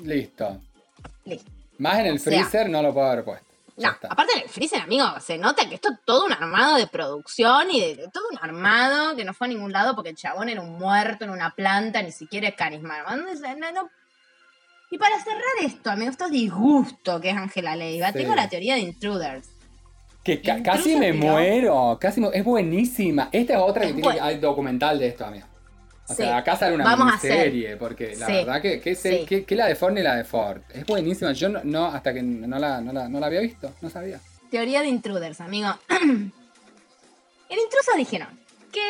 Listo. 0.02 0.60
Listo. 1.26 1.52
Más 1.78 2.00
en 2.00 2.08
el 2.08 2.16
O 2.16 2.20
sea, 2.20 2.34
freezer 2.34 2.70
no 2.70 2.82
lo 2.82 2.94
puedo 2.94 3.08
haber 3.08 3.24
puesto. 3.24 3.46
No, 3.78 3.88
aparte 3.88 4.34
en 4.36 4.44
el 4.44 4.50
freezer, 4.50 4.82
amigo, 4.82 5.06
se 5.22 5.38
nota 5.38 5.68
que 5.70 5.76
esto 5.76 5.90
es 5.94 6.00
todo 6.04 6.26
un 6.26 6.34
armado 6.34 6.76
de 6.76 6.88
producción 6.88 7.72
y 7.72 7.80
de, 7.80 7.96
de 7.96 8.08
todo 8.10 8.24
un 8.30 8.38
armado 8.42 9.16
que 9.16 9.24
no 9.24 9.34
fue 9.34 9.48
a 9.48 9.50
ningún 9.50 9.72
lado 9.72 9.96
porque 9.96 10.10
el 10.10 10.18
chabón 10.18 10.50
era 10.50 10.62
un 10.62 10.78
muerto 10.78 11.24
en 11.24 11.30
una 11.30 11.52
planta, 11.56 12.02
ni 12.02 12.12
siquiera 12.12 12.50
es 12.50 12.56
carisma. 12.56 12.98
No. 13.04 13.90
Y 14.92 14.98
para 14.98 15.24
cerrar 15.24 15.44
esto, 15.62 15.92
amigo, 15.92 16.12
esto 16.12 16.26
es 16.26 16.32
disgusto 16.32 17.22
que 17.22 17.30
es 17.30 17.38
Ángela 17.38 17.76
Leiva. 17.76 18.08
Sí. 18.08 18.20
Tengo 18.20 18.36
la 18.36 18.50
teoría 18.50 18.76
de 18.76 18.82
Intruders. 18.82 19.48
Que 20.24 20.42
ca- 20.42 20.62
casi 20.62 20.96
me 20.98 21.12
tiró- 21.14 21.26
muero. 21.32 21.98
Casi 22.00 22.20
me- 22.22 22.30
Es 22.34 22.44
buenísima. 22.44 23.30
Esta 23.32 23.54
es 23.54 23.60
otra 23.60 23.82
que 23.84 23.90
Es 23.90 23.94
tiene 23.96 24.08
buen- 24.10 24.22
hay 24.24 24.38
documental 24.38 25.00
de 25.00 25.08
esto, 25.08 25.26
amigo. 25.26 25.46
O 26.08 26.14
Sí. 26.14 26.24
sea, 26.24 26.38
acá 26.38 26.56
sale 26.58 26.74
una 26.76 26.84
Vamos 26.84 27.06
miniserie, 27.08 27.78
porque 27.78 28.16
la 28.16 28.26
Sí. 28.26 28.32
verdad 28.34 28.62
que, 28.62 28.82
que, 28.82 28.96
se- 28.96 29.20
Sí. 29.20 29.26
que- 29.26 29.44
que 29.46 29.56
la 29.56 29.68
de 29.68 29.76
Ford 29.76 29.94
ni 29.94 30.02
la 30.02 30.16
de 30.16 30.24
Ford. 30.24 30.62
Es 30.74 30.86
buenísima. 30.86 31.32
Yo 31.34 31.50
no, 31.50 31.62
no- 31.64 31.86
hasta 31.86 32.14
que 32.14 32.22
no 32.24 32.58
la, 32.60 32.82
no, 32.82 32.92
la, 32.92 33.08
no 33.08 33.20
la 33.20 33.28
había 33.28 33.40
visto, 33.42 33.74
no 33.82 33.90
sabía. 33.90 34.20
Teoría 34.52 34.82
de 34.82 34.88
Intruders, 34.88 35.40
amigo. 35.42 35.70
El 37.50 37.58
intruso 37.58 37.92
dijeron 37.98 38.28
que 38.72 38.82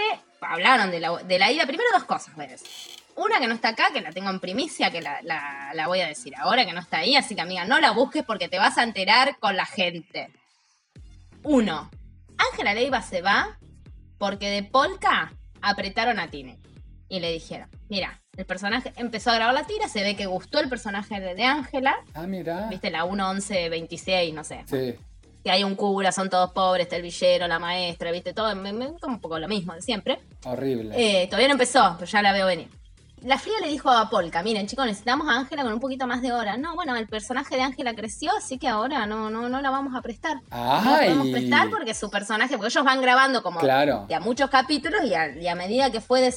hablaron 0.42 0.92
de 0.92 1.00
la, 1.00 1.18
de 1.18 1.40
la 1.40 1.52
ida. 1.52 1.66
Primero 1.66 1.90
dos 1.94 2.04
cosas, 2.06 2.36
¿ves? 2.36 2.64
Una 3.16 3.40
que 3.40 3.48
no 3.48 3.54
está 3.54 3.70
acá, 3.70 3.90
que 3.94 4.02
la 4.02 4.12
tengo 4.12 4.30
en 4.30 4.40
primicia, 4.40 4.90
que 4.92 5.02
la, 5.02 5.22
la- 5.24 5.72
la 5.74 5.88
voy 5.88 6.00
a 6.02 6.08
decir 6.08 6.34
ahora, 6.38 6.66
que 6.66 6.74
no 6.74 6.80
está 6.80 7.00
ahí. 7.00 7.16
Así 7.16 7.36
que, 7.36 7.42
amiga, 7.42 7.66
no 7.66 7.80
la 7.80 7.92
busques 7.92 8.24
porque 8.24 8.48
te 8.48 8.58
vas 8.58 8.78
a 8.78 8.84
enterar 8.84 9.38
con 9.40 9.56
la 9.58 9.66
gente. 9.66 10.30
Uno, 11.54 11.90
Ángela 12.38 12.76
Leiva 12.76 13.02
se 13.02 13.24
va 13.24 13.58
porque 14.20 14.52
de 14.52 14.62
Polka 14.62 15.34
apretaron 15.64 16.20
a 16.20 16.30
Tine. 16.30 16.60
Y 17.08 17.20
le 17.22 17.32
dijeron, 17.32 17.68
mira, 17.90 18.22
el 18.38 18.46
personaje 18.46 18.94
empezó 18.98 19.32
a 19.32 19.36
grabar 19.36 19.56
la 19.56 19.66
tira, 19.66 19.88
se 19.88 20.04
ve 20.04 20.16
que 20.16 20.28
gustó 20.28 20.60
el 20.60 20.70
personaje 20.70 21.20
de 21.20 21.44
Ángela. 21.44 21.96
Ah, 22.14 22.28
mira. 22.28 22.68
Viste, 22.70 22.92
la 22.92 23.04
1, 23.04 23.30
11, 23.32 23.68
26, 23.70 24.32
no 24.32 24.44
sé 24.44 24.64
Sí. 24.68 24.94
que 25.44 25.50
hay 25.50 25.64
un 25.64 25.74
cura, 25.76 26.12
son 26.12 26.30
todos 26.30 26.52
pobres, 26.52 26.84
está 26.84 26.98
el 26.98 27.02
villero, 27.02 27.48
la 27.48 27.58
maestra, 27.58 28.12
viste, 28.12 28.32
todo, 28.32 28.56
me- 28.56 28.72
me- 28.72 29.00
como 29.00 29.16
un 29.16 29.20
poco 29.22 29.40
lo 29.40 29.48
mismo 29.48 29.74
de 29.74 29.82
siempre. 29.82 30.20
Horrible. 30.46 30.94
Eh, 31.24 31.26
todavía 31.26 31.48
no 31.48 31.54
empezó, 31.54 31.96
pero 31.98 32.12
ya 32.12 32.22
la 32.22 32.32
veo 32.32 32.46
venir. 32.46 32.68
La 33.24 33.38
fría 33.38 33.56
le 33.62 33.68
dijo 33.68 33.90
a 33.90 34.10
Polka, 34.10 34.42
miren 34.44 34.66
chicos, 34.68 34.86
necesitamos 34.86 35.28
a 35.28 35.38
Ángela 35.40 35.64
con 35.64 35.74
un 35.74 35.80
poquito 35.80 36.08
más 36.08 36.22
de 36.22 36.32
hora. 36.32 36.56
No, 36.58 36.76
bueno, 36.76 36.96
el 36.96 37.08
personaje 37.08 37.56
de 37.56 37.62
Ángela 37.64 37.94
creció, 37.94 38.32
así 38.38 38.58
que 38.58 38.68
ahora 38.68 39.06
no, 39.06 39.30
no, 39.30 39.50
no 39.50 39.62
la 39.62 39.70
vamos 39.70 39.94
a 39.96 40.02
prestar. 40.02 40.38
No 40.52 40.84
la 40.84 40.98
podemos 41.00 41.28
prestar 41.28 41.70
porque 41.70 41.94
su 41.94 42.10
personaje, 42.10 42.56
porque 42.58 42.68
ellos 42.70 42.86
van 42.86 43.02
grabando 43.02 43.44
como 43.44 43.60
Claro. 43.60 44.06
de 44.08 44.16
a 44.16 44.20
muchos 44.20 44.50
capítulos 44.50 45.02
y 45.04 45.14
a, 45.14 45.36
y 45.38 45.48
a 45.48 45.56
medida 45.56 45.92
que 45.92 46.00
fue 46.02 46.34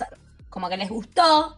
como 0.49 0.69
que 0.69 0.77
les 0.77 0.89
gustó, 0.91 1.57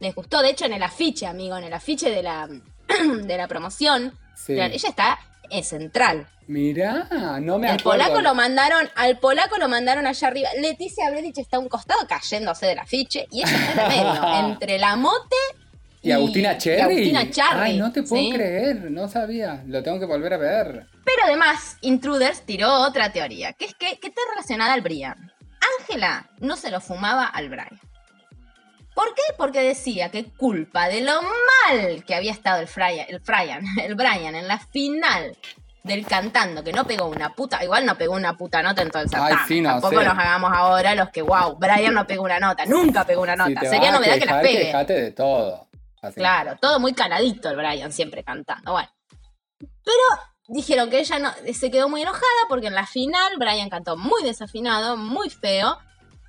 les 0.00 0.14
gustó, 0.14 0.42
de 0.42 0.50
hecho 0.50 0.66
en 0.66 0.72
el 0.74 0.82
afiche, 0.82 1.26
amigo, 1.26 1.56
en 1.56 1.64
el 1.64 1.72
afiche 1.72 2.10
de 2.10 2.22
la, 2.22 2.48
de 3.22 3.36
la 3.36 3.46
promoción, 3.48 4.12
Sí. 4.36 4.52
ella 4.54 4.88
está 4.88 5.18
en 5.50 5.62
central. 5.62 6.26
Mirá, 6.46 7.08
no 7.40 7.58
me 7.58 7.68
El 7.68 7.74
acuerdo. 7.80 8.02
polaco 8.04 8.20
lo 8.20 8.34
mandaron, 8.34 8.88
al 8.96 9.18
polaco 9.18 9.56
lo 9.58 9.68
mandaron 9.68 10.06
allá 10.06 10.28
arriba. 10.28 10.50
Leticia 10.60 11.10
Bredich 11.10 11.38
está 11.38 11.56
a 11.56 11.60
un 11.60 11.68
costado 11.68 12.06
cayéndose 12.06 12.66
del 12.66 12.78
afiche 12.78 13.26
y 13.30 13.40
ella 13.42 13.56
está 13.56 13.72
en 13.72 13.80
el 13.80 13.88
medio, 14.06 14.34
entre 14.50 14.78
la 14.78 14.96
mote 14.96 15.36
¿Y 16.02 16.12
Agustina 16.12 16.58
Cherry? 16.58 16.82
Agustina 16.82 17.30
Cherry, 17.30 17.60
Ay, 17.70 17.78
no 17.78 17.90
te 17.90 18.02
puedo 18.02 18.22
sí. 18.22 18.30
creer, 18.32 18.90
no 18.90 19.08
sabía. 19.08 19.62
Lo 19.66 19.82
tengo 19.82 19.98
que 19.98 20.04
volver 20.04 20.34
a 20.34 20.36
ver. 20.36 20.86
Pero 21.02 21.22
además, 21.24 21.78
Intruders 21.80 22.42
tiró 22.42 22.70
otra 22.82 23.10
teoría, 23.10 23.54
que 23.54 23.64
es 23.64 23.74
que, 23.74 23.98
que 23.98 24.08
está 24.08 24.20
relacionada 24.34 24.74
al 24.74 24.82
Brian. 24.82 25.32
Ángela 25.80 26.28
no 26.40 26.56
se 26.56 26.70
lo 26.70 26.82
fumaba 26.82 27.24
al 27.24 27.48
Brian. 27.48 27.80
¿Por 28.94 29.14
qué? 29.14 29.22
Porque 29.38 29.60
decía 29.62 30.10
que 30.10 30.24
culpa 30.24 30.88
de 30.88 31.00
lo 31.00 31.20
mal 31.22 32.04
que 32.04 32.14
había 32.14 32.32
estado 32.32 32.60
el, 32.60 32.68
Frya- 32.68 33.06
el, 33.08 33.20
Brian, 33.20 33.64
el 33.82 33.94
Brian 33.94 34.34
en 34.34 34.46
la 34.46 34.58
final 34.58 35.34
del 35.84 36.06
cantando, 36.06 36.64
que 36.64 36.72
no 36.72 36.86
pegó 36.86 37.06
una 37.06 37.34
puta, 37.34 37.62
igual 37.62 37.84
no 37.84 37.94
pegó 37.96 38.14
una 38.14 38.36
puta 38.36 38.62
nota 38.62 38.80
en 38.82 38.90
todo 38.90 39.02
el 39.02 39.08
Ay, 39.12 39.20
certamen. 39.20 39.46
sí, 39.46 39.60
no 39.60 39.68
Tampoco 39.68 40.00
sé. 40.00 40.04
nos 40.06 40.18
hagamos 40.18 40.50
ahora 40.52 40.94
los 40.94 41.10
que, 41.10 41.20
wow, 41.22 41.56
Brian 41.58 41.92
no 41.92 42.06
pegó 42.06 42.24
una 42.24 42.40
nota, 42.40 42.64
nunca 42.64 43.04
pegó 43.04 43.20
una 43.22 43.34
Si 43.34 43.38
nota. 43.52 43.60
te 43.60 43.68
Sería 43.68 43.92
novedad 43.92 44.18
que 44.18 44.24
la 44.26 44.40
pegue. 44.40 44.58
quejate 44.66 44.92
de 44.94 45.10
todo. 45.12 45.68
Así. 46.00 46.14
Claro, 46.16 46.56
todo 46.60 46.80
muy 46.80 46.94
caladito 46.94 47.50
el 47.50 47.56
Brian, 47.56 47.92
siempre 47.92 48.24
cantando. 48.24 48.72
Bueno. 48.72 48.88
Pero 49.58 50.22
dijeron 50.48 50.88
que 50.88 51.00
ella 51.00 51.18
no, 51.18 51.30
se 51.52 51.70
quedó 51.70 51.88
muy 51.90 52.00
enojada 52.02 52.24
porque 52.48 52.66
en 52.68 52.74
la 52.74 52.86
final 52.86 53.34
Brian 53.38 53.68
cantó 53.68 53.96
muy 53.98 54.22
desafinado, 54.22 54.96
muy 54.96 55.28
feo. 55.28 55.78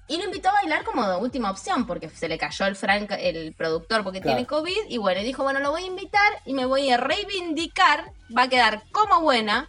Y 0.08 0.18
lo 0.18 0.26
invitó 0.26 0.50
a 0.50 0.54
bailar 0.54 0.84
como 0.84 1.08
de 1.08 1.16
última 1.18 1.50
opción 1.50 1.88
porque 1.88 2.10
se 2.10 2.28
le 2.28 2.38
cayó 2.38 2.68
el 2.68 2.76
Frank, 2.76 3.12
el 3.18 3.54
productor, 3.54 4.04
porque 4.04 4.22
Claro. 4.22 4.38
tiene 4.38 4.48
COVID. 4.48 4.90
Y 4.90 4.98
bueno, 4.98 5.22
dijo, 5.22 5.42
bueno, 5.44 5.60
lo 5.60 5.72
voy 5.72 5.84
a 5.84 5.88
invitar 5.88 6.32
y 6.46 6.54
me 6.54 6.66
voy 6.66 6.90
a 6.92 6.98
reivindicar. 6.98 8.12
Va 8.36 8.44
a 8.44 8.48
quedar 8.50 8.84
como 8.92 9.22
buena. 9.22 9.68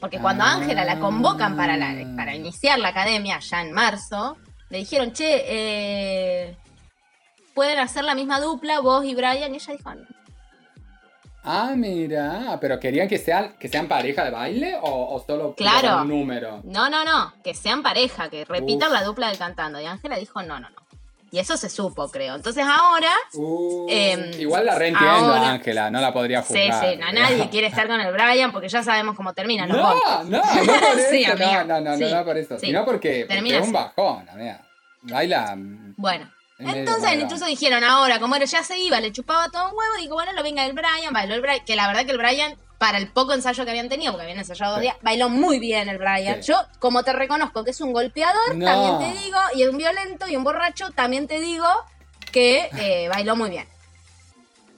Porque 0.00 0.18
cuando 0.18 0.44
Ah. 0.44 0.52
a 0.52 0.54
Ángela 0.54 0.84
la 0.86 0.98
convocan 0.98 1.54
para, 1.56 1.76
la, 1.76 1.94
para 2.16 2.34
iniciar 2.34 2.78
la 2.78 2.88
academia, 2.88 3.38
ya 3.40 3.60
en 3.60 3.72
marzo, 3.72 4.38
le 4.70 4.78
dijeron, 4.78 5.12
che, 5.12 5.44
eh, 5.46 6.56
pueden 7.52 7.78
hacer 7.78 8.04
la 8.04 8.14
misma 8.14 8.40
dupla, 8.40 8.80
vos 8.80 9.04
y 9.04 9.14
Brian, 9.14 9.52
y 9.52 9.56
ella 9.56 9.72
dijo, 9.74 9.94
no. 9.94 10.06
Ah, 11.42 11.72
mira, 11.76 12.58
pero 12.60 12.78
querían 12.78 13.08
que 13.08 13.16
sean, 13.18 13.54
que 13.58 13.68
sean 13.68 13.88
pareja 13.88 14.24
de 14.24 14.30
baile 14.30 14.76
o, 14.82 15.14
o 15.14 15.24
solo 15.26 15.54
Claro. 15.54 16.02
un 16.02 16.08
número. 16.08 16.60
No, 16.64 16.90
no, 16.90 17.04
no, 17.04 17.32
que 17.42 17.54
sean 17.54 17.82
pareja, 17.82 18.28
que 18.28 18.44
repitan 18.44 18.88
Uf. 18.88 18.94
la 18.94 19.04
dupla 19.04 19.28
del 19.28 19.38
cantando. 19.38 19.80
Y 19.80 19.86
Ángela 19.86 20.16
dijo, 20.16 20.42
no, 20.42 20.60
no, 20.60 20.68
no. 20.68 20.76
Y 21.32 21.38
eso 21.38 21.56
se 21.56 21.68
supo, 21.70 22.10
creo. 22.10 22.34
Entonces 22.34 22.64
ahora, 22.66 23.12
Uh, 23.34 23.86
Em, 23.88 24.32
igual 24.40 24.66
la 24.66 24.74
reentiendo, 24.74 25.32
ahora- 25.32 25.50
Ángela, 25.52 25.88
no 25.90 26.00
la 26.00 26.12
podría 26.12 26.42
sí, 26.42 26.48
juzgar. 26.68 26.84
sí, 26.90 26.96
no, 26.98 27.12
nadie 27.12 27.48
quiere 27.50 27.68
estar 27.68 27.86
con 27.86 28.00
el 28.00 28.12
Brian 28.12 28.50
porque 28.52 28.68
ya 28.68 28.82
sabemos 28.82 29.14
cómo 29.16 29.32
termina. 29.32 29.64
No, 29.64 29.76
No, 29.76 29.94
no, 30.24 30.24
no, 30.24 30.42
por 30.66 30.98
eso, 30.98 31.10
Sí, 31.10 31.24
no, 31.38 31.64
no, 31.64 31.80
no, 31.80 31.96
sí, 31.96 32.04
no 32.12 32.24
por 32.24 32.36
eso, 32.36 32.58
sí. 32.58 32.66
sino 32.66 32.84
porque, 32.84 33.26
porque 33.28 33.56
es 33.56 33.64
un 33.66 33.72
bajón, 33.72 34.28
amiga. 34.28 34.60
Baila. 35.02 35.54
mm, 35.56 35.94
Bueno, 35.96 36.28
entonces 36.60 37.12
incluso 37.14 37.46
dijeron 37.46 37.82
ahora, 37.84 38.18
como 38.20 38.34
era 38.36 38.44
ya 38.44 38.62
se 38.62 38.78
iba, 38.78 39.00
le 39.00 39.12
chupaba 39.12 39.48
todo 39.48 39.64
un 39.70 39.76
huevo, 39.76 39.94
digo, 39.98 40.14
bueno, 40.14 40.32
lo 40.32 40.42
venga 40.42 40.64
el 40.66 40.72
Brian, 40.72 41.12
bailó 41.12 41.34
el 41.34 41.40
Brian, 41.40 41.64
que 41.64 41.76
la 41.76 41.86
verdad 41.86 42.04
que 42.04 42.12
el 42.12 42.18
Brian, 42.18 42.54
para 42.78 42.98
el 42.98 43.08
poco 43.08 43.34
ensayo 43.34 43.64
que 43.64 43.70
habían 43.70 43.88
tenido, 43.88 44.12
porque 44.12 44.22
habían 44.24 44.38
ensayado 44.38 44.72
dos 44.72 44.80
días, 44.80 44.96
bailó 45.02 45.28
muy 45.28 45.58
bien 45.58 45.88
el 45.88 45.98
Brian. 45.98 46.42
Sí. 46.42 46.52
Yo, 46.52 46.60
como 46.78 47.02
te 47.02 47.12
reconozco 47.12 47.64
que 47.64 47.70
es 47.72 47.80
un 47.80 47.92
golpeador, 47.92 48.54
No. 48.56 48.64
también 48.64 49.14
te 49.14 49.20
digo, 49.22 49.38
y 49.54 49.62
es 49.62 49.68
un 49.68 49.76
violento 49.78 50.28
y 50.28 50.36
un 50.36 50.44
borracho, 50.44 50.90
también 50.90 51.26
te 51.28 51.40
digo 51.40 51.66
que 52.32 52.70
eh, 52.78 53.08
bailó 53.08 53.36
muy 53.36 53.50
bien. 53.50 53.66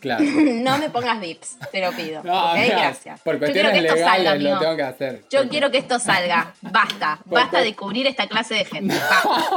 Claro. 0.03 0.25
no 0.27 0.79
me 0.79 0.91
pongas 0.91 1.21
dips, 1.21 1.57
te 1.71 1.81
lo 1.81 1.93
pido. 1.93 2.23
No, 2.25 2.51
¿ok? 2.51 2.57
amiga, 2.59 2.77
Gracias. 2.81 3.21
Por 3.21 3.35
Yo 3.35 3.38
quiero 3.53 3.71
cuestiones 3.71 3.85
esto 3.85 3.95
legales 3.95 4.43
lo 4.43 4.59
tengo 4.59 4.77
que 4.77 4.83
hacer. 4.83 5.25
Yo 5.31 5.49
quiero 5.49 5.71
que 5.71 5.79
esto 5.79 5.99
salga. 6.01 6.53
Basta. 6.61 7.21
Por- 7.25 7.35
Basta 7.38 7.62
de 7.62 7.75
cubrir 7.77 8.07
esta 8.09 8.27
clase 8.27 8.55
de 8.57 8.65
gente. 8.65 8.95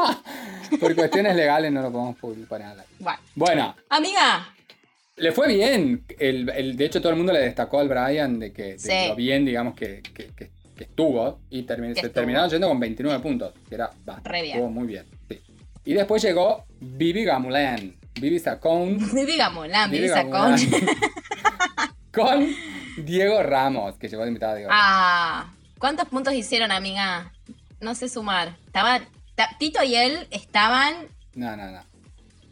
Por 0.80 0.96
cuestiones 0.96 1.36
legales 1.36 1.72
no 1.72 1.82
lo 1.82 1.92
podemos 1.92 2.16
publicar 2.18 2.62
al 2.62 2.80
aire. 2.80 2.92
Bueno. 3.00 3.20
Bueno, 3.36 3.76
Amiga, 3.90 4.54
le 5.18 5.32
fue 5.32 5.48
bien. 5.48 6.06
El, 6.20 6.48
el- 6.50 6.78
de 6.78 6.86
hecho, 6.86 7.00
todo 7.02 7.10
el 7.12 7.18
mundo 7.18 7.34
le 7.34 7.40
destacó 7.40 7.80
al 7.80 7.90
Brian 7.90 8.40
de 8.40 8.54
que 8.54 8.78
de 8.78 9.08
lo 9.10 9.16
bien, 9.16 9.46
digamos, 9.46 9.74
que, 9.76 10.02
que- 10.14 10.28
que- 10.36 10.52
que 10.78 10.84
estuvo. 10.84 11.40
Y 11.50 11.64
termi- 11.64 11.94
se 11.94 12.02
estuvo. 12.02 12.12
terminaron 12.14 12.50
yendo 12.50 12.68
con 12.68 12.80
29 12.80 13.20
puntos. 13.20 13.54
Que 13.68 13.76
era 13.76 13.90
bien. 14.44 14.48
Estuvo 14.58 14.70
muy 14.70 14.88
bien. 14.88 15.06
sí. 15.28 15.42
Y 15.86 15.94
después 15.94 16.22
llegó 16.24 16.66
Vivi 16.80 17.24
Gamulan. 17.24 17.96
Vivi 18.20 18.40
Sacón. 18.40 18.98
digamos, 19.26 19.68
la 19.68 19.88
Vivi 19.88 20.08
Gamulan. 20.08 20.60
con. 22.12 22.26
con 22.26 22.56
Diego 22.98 23.44
Ramos, 23.44 23.96
que 23.98 24.08
llegó 24.08 24.24
de 24.24 24.30
invitado 24.30 24.54
a 24.54 24.56
Diego. 24.56 24.72
Ah, 24.74 25.54
¿cuántos 25.80 26.08
puntos 26.08 26.34
hicieron, 26.34 26.72
amiga? 26.72 27.32
No 27.82 27.94
sé 27.96 28.08
sumar. 28.10 28.56
Estaban. 28.66 29.06
ta- 29.36 29.50
Tito 29.60 29.84
y 29.84 29.96
él 29.96 30.28
estaban. 30.32 30.96
No, 31.36 31.56
no, 31.58 31.70
no. 31.72 31.84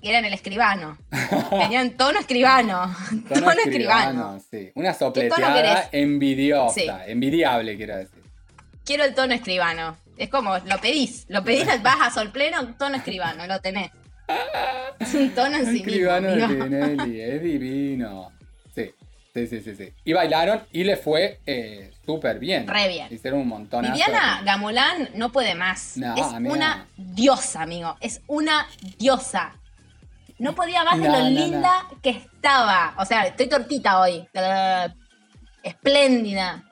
Eran 0.01 0.25
el 0.25 0.33
escribano. 0.33 0.97
Tenían 1.49 1.91
tono 1.91 2.19
escribano. 2.19 2.93
Tono, 3.33 3.51
escribano. 3.51 4.41
sí. 4.51 4.71
Una 4.75 4.93
tono 4.93 4.99
sopleteada 5.13 5.87
envidiosa, 5.93 6.73
Sí. 6.75 6.87
envidiable, 7.07 7.77
quiero 7.77 7.95
decir. 7.97 8.21
Quiero 8.83 9.05
el 9.05 9.15
tono 9.15 9.33
escribano. 9.33 9.95
Es 10.17 10.29
como, 10.29 10.57
lo 10.57 10.77
pedís. 10.81 11.25
Lo 11.29 11.41
pedís, 11.45 11.65
vas 11.81 12.01
a 12.01 12.11
sol 12.11 12.31
pleno, 12.31 12.75
tono 12.75 12.97
escribano, 12.97 13.47
lo 13.47 13.61
tenés. 13.61 13.91
Es 14.99 15.13
un 15.15 15.29
tono 15.31 15.57
en 15.57 15.65
sí 15.65 15.83
mismo. 15.83 16.11
de. 16.11 16.47
Tinelli, 16.47 17.21
es 17.21 17.41
divino. 17.43 18.31
Sí, 18.73 18.93
sí, 19.33 19.47
sí, 19.47 19.61
sí, 19.61 19.75
sí. 19.75 19.93
Y 20.05 20.13
bailaron 20.13 20.61
y 20.71 20.83
le 20.83 20.95
fue 20.97 21.39
eh, 21.45 21.91
súper 22.05 22.39
bien. 22.39 22.67
Re 22.67 22.87
bien. 22.87 23.07
Hicieron 23.11 23.41
un 23.41 23.47
montón. 23.47 23.83
Viviana 23.83 24.41
Gamulán 24.45 25.09
no 25.15 25.31
puede 25.31 25.55
más. 25.55 25.97
No, 25.97 26.15
es 26.15 26.25
amiga. 26.25 26.53
una 26.53 26.87
diosa, 26.95 27.63
amigo. 27.63 27.97
Es 27.99 28.21
una 28.27 28.67
diosa. 28.97 29.53
No 30.39 30.55
podía 30.55 30.83
más 30.83 30.97
de 30.99 31.07
No, 31.07 31.17
lo 31.17 31.23
no, 31.23 31.29
linda 31.29 31.85
que 32.01 32.11
estaba. 32.11 32.93
O 32.97 33.05
sea, 33.05 33.25
estoy 33.27 33.47
tortita 33.47 33.99
hoy. 33.99 34.27
Espléndida. 35.63 36.63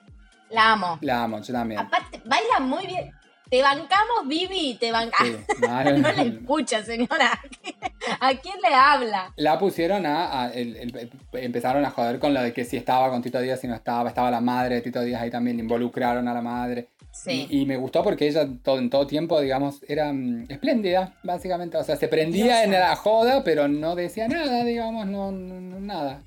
La 0.50 0.74
amo. 0.74 0.98
La 1.02 1.24
amo, 1.24 1.42
yo 1.42 1.54
también. 1.54 1.80
Aparte, 1.80 2.22
baila 2.26 2.60
muy 2.60 2.86
bien. 2.86 3.12
Te 3.52 3.62
bancamos, 3.62 4.28
Vivi, 4.28 4.78
te 4.80 4.92
bancamos. 4.94 5.36
Sí, 5.46 5.62
no, 5.62 5.84
no, 5.98 6.12
le 6.14 6.22
escucha, 6.40 6.84
señora. 6.84 7.38
¿A 8.22 8.30
quién 8.36 8.56
le 8.68 8.74
habla? 8.74 9.34
La 9.36 9.60
pusieron 9.60 10.06
a. 10.06 10.44
a- 10.46 10.52
el- 10.54 10.78
el- 10.78 11.12
empezaron 11.34 11.84
a 11.86 11.92
joder 11.92 12.18
con 12.20 12.34
lo 12.34 12.42
de 12.42 12.54
que 12.54 12.64
si 12.64 12.78
estaba 12.78 13.10
con 13.10 13.22
Tito 13.22 13.40
Díaz, 13.42 13.60
si 13.60 13.68
no 13.68 13.76
estaba. 13.76 14.08
Estaba 14.08 14.32
la 14.32 14.40
madre 14.40 14.76
de 14.76 14.82
Tito 14.82 15.02
Díaz 15.02 15.22
ahí 15.22 15.30
también. 15.30 15.60
Involucraron 15.60 16.28
a 16.30 16.34
la 16.34 16.42
madre. 16.42 16.88
Sí. 17.12 17.46
Y, 17.50 17.60
y 17.64 17.66
me 17.66 17.76
gustó 17.76 18.02
porque 18.04 18.26
ella 18.30 18.48
todo, 18.64 18.80
en 18.80 18.90
todo 18.90 19.06
tiempo, 19.06 19.42
digamos, 19.42 19.82
era 19.86 20.14
mm, 20.14 20.46
espléndida, 20.50 21.14
básicamente. 21.24 21.76
O 21.76 21.84
sea, 21.84 21.98
se 21.98 22.08
prendía 22.08 22.46
Diosa. 22.46 22.64
en 22.64 22.72
la 22.72 22.96
joda, 22.96 23.44
pero 23.44 23.68
no 23.68 23.96
decía 23.96 24.30
nada, 24.30 24.64
digamos, 24.64 25.06
no- 25.08 25.32
nada. 25.34 26.22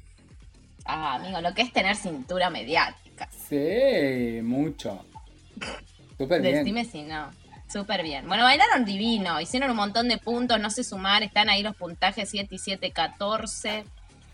Ah, 0.84 1.14
amigo, 1.14 1.40
lo 1.40 1.54
que 1.54 1.62
es 1.62 1.72
tener 1.72 1.96
cintura 1.96 2.50
mediática. 2.50 3.30
Sí, 3.48 4.40
mucho. 4.42 5.02
Súper 6.18 6.40
bien. 6.40 6.56
Decime 6.56 6.84
si 6.84 7.02
no. 7.02 7.30
Súper 7.72 8.02
bien. 8.02 8.28
Bueno, 8.28 8.44
bailaron 8.44 8.84
divino, 8.84 9.40
hicieron 9.40 9.70
un 9.70 9.76
montón 9.76 10.08
de 10.08 10.18
puntos, 10.18 10.60
no 10.60 10.70
sé 10.70 10.84
sumar, 10.84 11.22
están 11.22 11.48
ahí 11.48 11.62
los 11.62 11.74
puntajes 11.74 12.28
7 12.28 12.54
y 12.54 12.58
7, 12.58 12.90
14. 12.92 13.84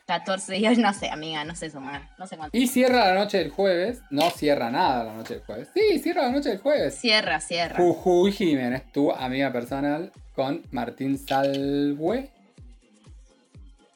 14 0.07 0.59
y 0.59 0.67
hoy 0.67 0.77
no 0.77 0.93
sé, 0.93 1.09
amiga, 1.09 1.45
no 1.45 1.55
sé 1.55 1.71
sumar. 1.71 2.03
No 2.19 2.27
sé 2.27 2.37
cuánto. 2.37 2.57
Y 2.57 2.67
cierra 2.67 3.15
la 3.15 3.15
noche 3.15 3.39
del 3.39 3.51
jueves. 3.51 4.01
No 4.11 4.29
cierra 4.31 4.69
nada 4.69 5.05
la 5.05 5.15
noche 5.15 5.35
del 5.35 5.45
jueves. 5.45 5.69
Sí, 5.73 6.01
cierra 6.01 6.23
la 6.23 6.33
noche 6.33 6.49
del 6.49 6.59
jueves. 6.59 6.97
Cierra, 6.97 7.39
cierra. 7.41 7.77
Jujuy 7.77 8.33
Jiménez, 8.33 8.91
tu 8.91 9.13
amiga 9.13 9.53
personal, 9.53 10.11
con 10.35 10.65
Martín 10.73 11.17
Salwe. 11.17 12.29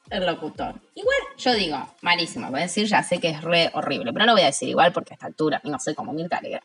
El 0.08 0.26
locutor. 0.26 0.80
Igual, 0.94 1.16
yo 1.36 1.52
digo, 1.54 1.88
malísimo. 2.02 2.48
Voy 2.48 2.60
a 2.60 2.62
decir, 2.64 2.86
ya 2.86 3.02
sé 3.02 3.18
que 3.18 3.30
es 3.30 3.42
re 3.42 3.70
horrible, 3.74 4.12
pero 4.12 4.24
no 4.24 4.26
lo 4.26 4.32
voy 4.34 4.42
a 4.42 4.46
decir 4.46 4.68
igual 4.68 4.92
porque 4.92 5.14
a 5.14 5.16
esta 5.16 5.26
altura, 5.26 5.60
no 5.64 5.80
sé, 5.80 5.96
como 5.96 6.12
Mirta 6.12 6.36
Alegra. 6.36 6.62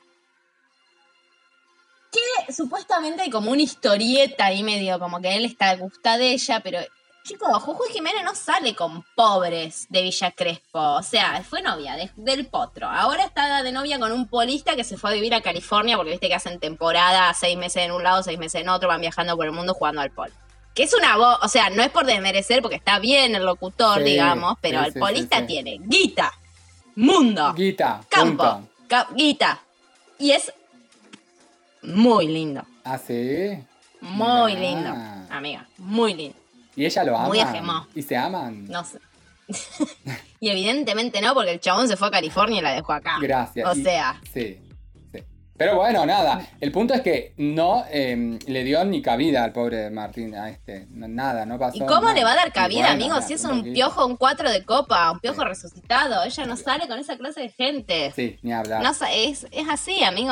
Supuestamente 2.56 3.22
hay 3.24 3.30
como 3.30 3.52
una 3.52 3.62
historieta 3.62 4.46
ahí 4.46 4.64
medio 4.64 5.00
como 5.00 5.22
que 5.22 5.36
él 5.36 5.46
está 5.46 5.76
gusta 5.76 6.18
de 6.18 6.32
ella, 6.32 6.60
pero 6.62 6.80
chicos, 7.24 7.48
Jujuy 7.64 7.90
Jiménez 7.92 8.24
no 8.24 8.34
sale 8.34 8.76
con 8.76 9.04
pobres 9.16 9.86
de 9.90 10.02
Villa 10.02 10.32
Crespo. 10.32 10.80
O 10.80 11.04
sea, 11.04 11.44
fue 11.48 11.62
novia 11.62 11.96
de- 11.96 12.10
del 12.16 12.48
potro. 12.48 12.88
Ahora 12.88 13.24
está 13.26 13.62
de 13.62 13.72
novia 13.72 14.00
con 14.00 14.12
un 14.12 14.28
polista 14.28 14.76
que 14.76 14.84
se 14.84 14.98
fue 14.98 15.12
a 15.12 15.14
vivir 15.14 15.36
a 15.36 15.42
California 15.42 15.96
porque 15.96 16.12
viste 16.12 16.28
que 16.28 16.36
hacen 16.36 16.60
temporada, 16.60 17.32
seis 17.34 17.58
meses 17.58 17.84
en 17.84 17.92
un 17.92 18.04
lado, 18.04 18.24
seis 18.24 18.40
meses 18.40 18.62
en 18.62 18.70
otro, 18.70 18.88
van 18.88 19.02
viajando 19.02 19.36
por 19.36 19.46
el 19.46 19.52
mundo 19.52 19.74
jugando 19.74 20.02
al 20.02 20.10
pol. 20.12 20.32
Que 20.74 20.84
es 20.84 20.94
una 20.94 21.18
voz, 21.18 21.38
o 21.44 21.48
sea, 21.50 21.70
no 21.70 21.84
es 21.84 21.90
por 21.90 22.06
desmerecer 22.06 22.62
porque 22.62 22.78
está 22.78 23.00
bien 23.00 23.36
el 23.36 23.44
locutor, 23.46 23.98
Sí, 24.00 24.04
digamos, 24.06 24.56
pero 24.62 24.80
sí, 24.82 24.88
el 24.88 24.94
polista 25.00 25.40
sí, 25.42 25.46
tiene 25.48 25.78
guita, 25.82 26.34
mundo, 26.96 27.54
Guita. 27.54 28.02
campo, 28.10 28.68
ca- 28.88 29.08
guita. 29.14 29.60
Y 30.18 30.32
es 30.32 30.52
muy 31.84 32.28
lindo, 32.28 32.64
Ah, 32.84 32.98
sí. 32.98 33.58
muy 34.02 34.56
lindo, 34.56 34.90
amiga, 35.30 35.68
muy 35.78 36.14
lindo. 36.14 36.38
Y 36.76 36.86
ella 36.86 37.04
lo 37.04 37.18
ama. 37.18 37.28
Muy 37.28 37.40
ajemó. 37.40 37.88
Y 37.94 38.02
se 38.04 38.16
aman. 38.16 38.66
No 38.68 38.84
sé. 38.86 39.00
y 40.40 40.50
evidentemente 40.50 41.22
no, 41.22 41.34
porque 41.34 41.52
el 41.52 41.60
chabón 41.60 41.88
se 41.88 41.98
fue 41.98 42.08
a 42.08 42.12
California 42.12 42.60
y 42.60 42.62
la 42.62 42.72
dejó 42.72 42.94
acá. 42.94 43.18
Gracias. 43.22 43.68
O 43.68 43.74
Y- 43.78 43.84
sea, 43.84 44.22
Sí, 44.34 44.60
sí. 45.12 45.24
Pero 45.58 45.76
bueno, 45.76 46.06
nada. 46.06 46.48
El 46.62 46.72
punto 46.72 46.94
es 46.94 47.02
que 47.02 47.34
no 47.38 47.84
eh, 47.92 48.40
le 48.48 48.64
dio 48.64 48.86
ni 48.86 49.02
cabida 49.02 49.44
al 49.44 49.52
pobre 49.52 49.90
Martín 49.90 50.34
a 50.36 50.50
este. 50.50 50.88
Nada, 50.92 51.46
no 51.46 51.60
pasó. 51.60 51.76
¿y 51.76 51.80
cómo 51.82 52.02
nada. 52.04 52.14
le 52.14 52.24
va 52.24 52.32
a 52.32 52.36
dar 52.36 52.54
cabida, 52.54 52.82
bueno, 52.82 52.94
amigo? 52.94 53.16
nada, 53.16 53.22
Si 53.28 53.34
es 53.34 53.44
un 53.44 53.58
poquito. 53.58 53.74
piojo, 53.74 54.06
un 54.06 54.16
cuatro 54.16 54.50
de 54.50 54.64
copa, 54.64 55.12
un 55.12 55.20
piojo 55.20 55.44
resucitado. 55.44 56.24
Ella 56.24 56.46
no 56.46 56.56
sale 56.56 56.88
con 56.88 56.98
esa 57.00 57.18
clase 57.18 57.42
de 57.42 57.50
gente. 57.50 58.14
Sí, 58.16 58.38
ni 58.42 58.54
hablar. 58.54 58.82
No, 58.82 58.92
es, 59.12 59.48
es 59.52 59.68
así, 59.70 60.02
amigo. 60.04 60.32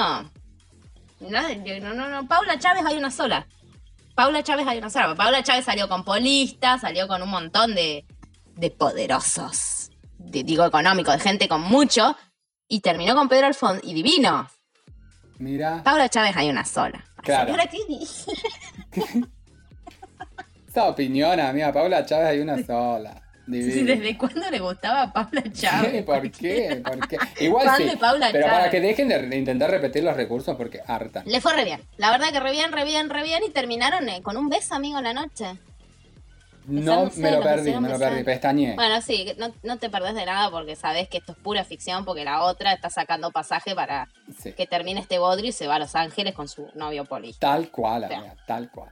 No, 1.19 1.41
no, 1.81 1.93
no, 1.93 2.09
no. 2.09 2.27
Paula 2.27 2.59
Chávez 2.59 2.83
hay 2.85 2.97
una 2.97 3.11
sola. 3.11 3.47
Paula 4.15 4.43
Chávez 4.43 4.67
hay 4.67 4.77
una 4.77 4.89
sola. 4.89 5.15
Paula 5.15 5.43
Chávez 5.43 5.65
salió 5.65 5.87
con 5.87 6.03
Polista, 6.03 6.79
salió 6.79 7.07
con 7.07 7.21
un 7.21 7.29
montón 7.29 7.75
de, 7.75 8.05
de 8.55 8.71
poderosos. 8.71 9.91
De, 10.17 10.43
digo, 10.43 10.65
económico, 10.65 11.11
de 11.11 11.19
gente 11.19 11.47
con 11.47 11.61
mucho. 11.61 12.15
Y 12.67 12.81
terminó 12.81 13.15
con 13.15 13.29
Pedro 13.29 13.47
Alfonso. 13.47 13.81
Y 13.83 13.93
divino. 13.93 14.49
Mira. 15.39 15.83
Paula 15.83 16.09
Chávez 16.09 16.35
hay 16.35 16.49
una 16.49 16.65
sola. 16.65 17.03
Claro. 17.23 17.45
Señora, 17.45 17.67
¿qué 17.67 17.79
dice? 17.87 18.31
Esa 20.67 20.85
opinión, 20.85 21.39
amiga. 21.39 21.71
Paula 21.71 22.05
Chávez 22.05 22.27
hay 22.27 22.39
una 22.39 22.63
sola. 22.65 23.21
Sí, 23.49 23.83
¿Desde 23.83 24.17
cuándo 24.17 24.51
le 24.51 24.59
gustaba 24.59 25.03
a 25.03 25.13
Paula 25.13 25.41
Chávez? 25.53 26.03
¿Por 26.03 26.29
qué? 26.31 26.81
¿Por 26.83 27.07
qué? 27.07 27.17
Igual 27.39 27.69
sí. 27.77 27.85
de 27.85 27.95
Paula 27.95 28.29
pero 28.31 28.45
para 28.47 28.69
que 28.69 28.81
dejen 28.81 29.07
de, 29.07 29.37
intentar 29.37 29.71
repetir 29.71 30.03
los 30.03 30.17
recursos 30.17 30.55
porque 30.57 30.81
harta. 30.85 31.23
Le 31.25 31.39
fue 31.39 31.53
re 31.53 31.63
bien. 31.63 31.81
La 31.95 32.11
verdad 32.11 32.27
que 32.31 32.41
re 32.41 32.51
bien, 32.51 32.73
re 32.73 32.83
bien, 32.83 33.09
re 33.09 33.23
bien. 33.23 33.41
Y 33.47 33.51
terminaron 33.51 34.09
eh, 34.09 34.21
con 34.21 34.35
un 34.35 34.49
beso, 34.49 34.75
amigo, 34.75 34.97
en 34.97 35.05
la 35.05 35.13
noche. 35.13 35.57
No, 36.65 37.09
me 37.15 37.31
lo 37.31 37.41
perdí, 37.41 37.71
me 37.79 37.87
lo 37.87 37.97
perdí, 37.97 38.25
pestañé. 38.25 38.75
Bueno, 38.75 38.99
sí, 39.01 39.31
no, 39.37 39.53
no 39.63 39.77
te 39.77 39.89
perdés 39.89 40.15
de 40.15 40.25
nada 40.25 40.51
porque 40.51 40.75
sabés 40.75 41.07
que 41.07 41.19
esto 41.19 41.31
es 41.31 41.37
pura 41.37 41.63
ficción 41.63 42.03
porque 42.03 42.25
la 42.25 42.41
otra 42.43 42.73
está 42.73 42.89
sacando 42.89 43.31
pasaje 43.31 43.73
para 43.73 44.09
Sí. 44.37 44.51
que 44.51 44.67
termine 44.67 44.99
este 44.99 45.17
bodrio 45.17 45.47
y 45.49 45.53
se 45.53 45.67
va 45.67 45.75
a 45.75 45.79
Los 45.79 45.95
Ángeles 45.95 46.33
con 46.35 46.49
su 46.49 46.69
novio 46.75 47.05
Poli. 47.05 47.31
Tal 47.39 47.69
cual, 47.69 48.03
O 48.03 48.07
sea. 48.09 48.17
amiga, 48.17 48.35
tal 48.45 48.69
cual. 48.69 48.89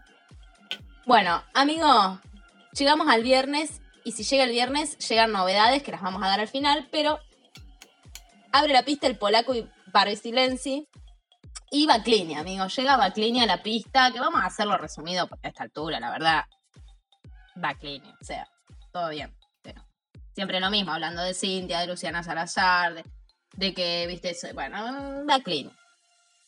Bueno, 1.05 1.43
amigo, 1.53 2.19
llegamos 2.71 3.09
al 3.09 3.21
viernes 3.23 3.81
y 4.05 4.11
si 4.13 4.23
llega 4.23 4.43
el 4.45 4.51
viernes 4.51 4.97
llegan 5.09 5.31
novedades 5.33 5.83
que 5.83 5.91
las 5.91 6.01
vamos 6.01 6.23
a 6.23 6.27
dar 6.27 6.39
al 6.39 6.47
final, 6.47 6.87
pero 6.91 7.19
abre 8.53 8.71
la 8.71 8.83
pista 8.83 9.07
el 9.07 9.17
polaco 9.17 9.53
y 9.53 9.67
Barbie 9.87 10.15
Silenzi 10.15 10.87
y 11.71 11.87
Baclini, 11.87 12.35
amigo. 12.35 12.67
Llega 12.67 12.95
Baclini 12.95 13.41
a 13.41 13.45
la 13.45 13.61
pista, 13.63 14.11
que 14.11 14.19
vamos 14.19 14.41
a 14.41 14.45
hacerlo 14.45 14.77
resumido 14.77 15.27
porque 15.27 15.47
a 15.47 15.49
esta 15.49 15.63
altura, 15.63 15.99
la 15.99 16.11
verdad, 16.11 16.43
Baclini, 17.55 18.09
o 18.09 18.23
sea, 18.23 18.47
todo 18.93 19.09
bien. 19.09 19.35
Pero 19.61 19.81
siempre 20.33 20.59
lo 20.59 20.69
mismo, 20.69 20.91
hablando 20.93 21.21
de 21.21 21.33
Cintia, 21.33 21.79
de 21.81 21.87
Luciana 21.87 22.23
Salazar, 22.23 22.93
de, 22.93 23.05
de 23.57 23.73
que, 23.73 24.05
viste, 24.07 24.29
eso- 24.31 24.47
bueno, 24.53 25.23
Baclini. 25.25 25.71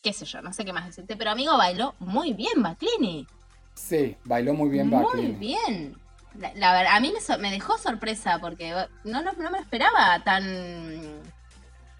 Qué 0.02 0.12
sé 0.12 0.24
yo, 0.26 0.40
no 0.42 0.52
sé 0.52 0.64
qué 0.64 0.72
más 0.72 0.86
decirte, 0.86 1.16
pero 1.16 1.32
amigo 1.32 1.56
bailó 1.56 1.94
muy 1.98 2.32
bien 2.32 2.62
Baclini. 2.62 3.26
Sí, 3.74 4.16
bailó 4.24 4.54
muy 4.54 4.68
bien 4.70 4.88
Muy 4.88 5.02
Baclini. 5.04 5.32
bien. 5.34 6.00
La, 6.38 6.52
la 6.54 6.72
verdad, 6.72 6.94
a 6.96 7.00
mí 7.00 7.10
me, 7.12 7.20
so- 7.20 7.38
me 7.38 7.50
dejó 7.50 7.76
sorpresa 7.78 8.38
porque 8.40 8.70
no, 9.04 9.22
no, 9.22 9.32
no 9.32 9.50
me 9.50 9.58
esperaba 9.58 10.22
tan... 10.24 10.44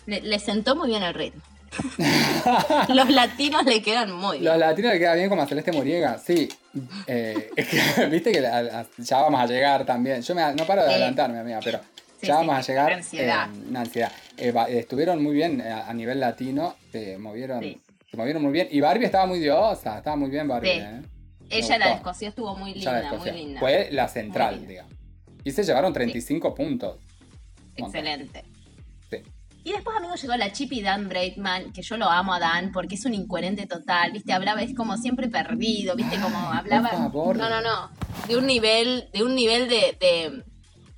Le, 0.06 0.20
le 0.22 0.38
sentó 0.38 0.74
muy 0.76 0.88
bien 0.88 1.02
el 1.02 1.12
ritmo. 1.14 1.42
Los 2.88 3.10
latinos 3.10 3.64
le 3.64 3.82
quedan 3.82 4.10
muy 4.12 4.38
bien. 4.38 4.50
Los 4.50 4.58
latinos 4.58 4.92
le 4.94 4.98
queda 4.98 5.14
bien 5.14 5.28
como 5.28 5.42
a 5.42 5.46
Celeste 5.46 5.72
Muriega, 5.72 6.18
sí. 6.18 6.48
Eh, 7.06 7.50
es 7.56 7.68
que, 7.68 8.06
Viste 8.10 8.32
que 8.32 8.40
la- 8.40 8.86
ya 8.96 9.18
vamos 9.22 9.40
a 9.40 9.46
llegar 9.46 9.84
también. 9.84 10.22
Yo 10.22 10.34
me- 10.34 10.54
no 10.54 10.64
paro 10.66 10.82
de 10.82 10.88
Sí. 10.88 10.94
adelantarme, 10.94 11.38
amiga, 11.38 11.60
pero 11.62 11.78
ya 11.78 11.84
sí, 12.20 12.30
vamos 12.30 12.56
a 12.56 12.60
llegar. 12.62 12.86
una 12.86 12.96
ansiedad. 12.96 13.48
eh, 13.52 13.62
una 13.68 13.80
ansiedad. 13.80 14.12
Eh, 14.36 14.54
estuvieron 14.78 15.22
muy 15.22 15.34
bien 15.34 15.60
eh, 15.60 15.70
a, 15.70 15.88
a 15.88 15.94
nivel 15.94 16.20
latino, 16.20 16.76
se 16.90 17.18
movieron, 17.18 17.60
se 18.10 18.16
movieron 18.16 18.42
muy 18.42 18.52
bien. 18.52 18.68
Y 18.70 18.80
Barbie 18.80 19.04
estaba 19.06 19.26
muy 19.26 19.40
diosa, 19.40 19.98
estaba 19.98 20.16
muy 20.16 20.30
bien 20.30 20.48
Barbie. 20.48 20.82
Ella 21.50 21.78
la 21.78 21.86
gustó. 21.86 21.94
descosió, 21.94 22.28
estuvo 22.28 22.56
muy 22.56 22.74
linda, 22.74 23.12
muy 23.14 23.30
linda. 23.30 23.60
Fue 23.60 23.88
la 23.90 24.08
central, 24.08 24.66
digamos. 24.66 24.92
Y 25.44 25.50
se 25.50 25.62
llevaron 25.64 25.92
35 25.92 26.54
puntos. 26.54 26.98
Excelente. 27.76 28.44
Sí. 29.10 29.18
Y 29.64 29.72
después, 29.72 29.96
amigo, 29.96 30.14
llegó 30.14 30.36
la 30.36 30.52
Chippy 30.52 30.80
Dan 30.82 31.08
Braidman, 31.08 31.72
que 31.72 31.82
yo 31.82 31.96
lo 31.96 32.06
amo 32.10 32.34
a 32.34 32.38
Dan 32.40 32.72
porque 32.72 32.96
es 32.96 33.04
un 33.04 33.14
incoherente 33.14 33.66
total, 33.66 34.12
¿viste? 34.12 34.32
Hablaba, 34.32 34.62
es 34.62 34.74
como 34.74 34.96
siempre 34.96 35.28
perdido, 35.28 35.94
¿viste? 35.94 36.18
Como 36.20 36.38
hablaba. 36.38 36.88
favor. 36.88 37.36
No, 37.36 37.48
no, 37.48 37.60
no. 37.60 37.90
De 38.26 38.36
un 38.36 38.46
nivel, 38.46 39.08
de 39.12 39.22
un 39.22 39.34
nivel 39.34 39.68
de, 39.68 39.96
de 40.00 40.44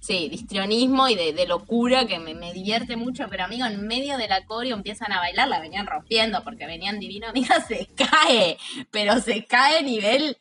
sí, 0.01 0.28
de 0.28 0.34
histrionismo 0.34 1.09
y 1.09 1.14
de, 1.14 1.32
de 1.32 1.46
locura 1.46 2.07
que 2.07 2.18
me, 2.18 2.34
me 2.34 2.53
divierte 2.53 2.96
mucho, 2.96 3.26
pero 3.30 3.44
amigo, 3.44 3.66
en 3.66 3.86
medio 3.86 4.16
del 4.18 4.32
acorio 4.32 4.74
empiezan 4.74 5.12
a 5.12 5.20
bailar, 5.20 5.46
la 5.48 5.61
venían 5.61 5.86
rompiendo 5.86 6.42
porque 6.42 6.66
venían 6.66 6.98
divino, 6.98 7.28
amiga, 7.28 7.61
se 7.68 7.86
cae, 7.94 8.57
pero 8.90 9.20
se 9.20 9.44
cae 9.44 9.82
nivel. 9.82 10.36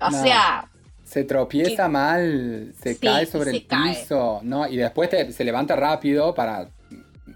O 0.00 0.10
No. 0.10 0.22
sea, 0.22 0.68
Se 1.04 1.24
tropieza 1.24 1.88
mal, 1.88 2.72
se 2.80 2.94
Sí, 2.94 3.00
cae 3.00 3.26
sobre 3.26 3.50
se 3.50 3.56
el 3.58 3.66
cae. 3.66 3.94
piso, 3.94 4.40
¿no? 4.42 4.68
Y 4.68 4.76
después 4.76 5.08
te- 5.10 5.32
se 5.32 5.42
levanta 5.42 5.74
rápido 5.74 6.34
para, 6.34 6.68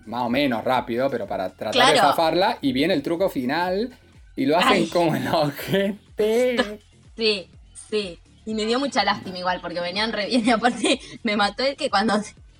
más 0.06 0.22
o 0.22 0.28
menos 0.28 0.62
rápido, 0.62 1.08
pero 1.10 1.26
para 1.26 1.48
tratar 1.50 1.92
de 1.94 1.98
zafarla. 1.98 2.58
Y 2.60 2.72
viene 2.72 2.92
el 2.94 3.02
truco 3.02 3.28
final 3.30 3.90
y 4.36 4.44
lo 4.46 4.56
hacen 4.58 4.72
Ay. 4.74 4.86
como 4.88 5.14
el 5.16 5.26
ojete. 5.26 6.80
Sí, 7.16 7.46
sí. 7.90 8.18
Y 8.44 8.54
me 8.54 8.64
dio 8.64 8.78
mucha 8.78 9.04
lástima 9.04 9.38
igual, 9.38 9.60
porque 9.60 9.80
venían 9.80 10.12
re 10.12 10.26
bien. 10.26 10.42
Y 10.46 10.50
aparte, 10.50 11.00
me 11.22 11.36
mató 11.36 11.62
el 11.64 11.76
que 11.76 11.90
cuando 11.90 12.14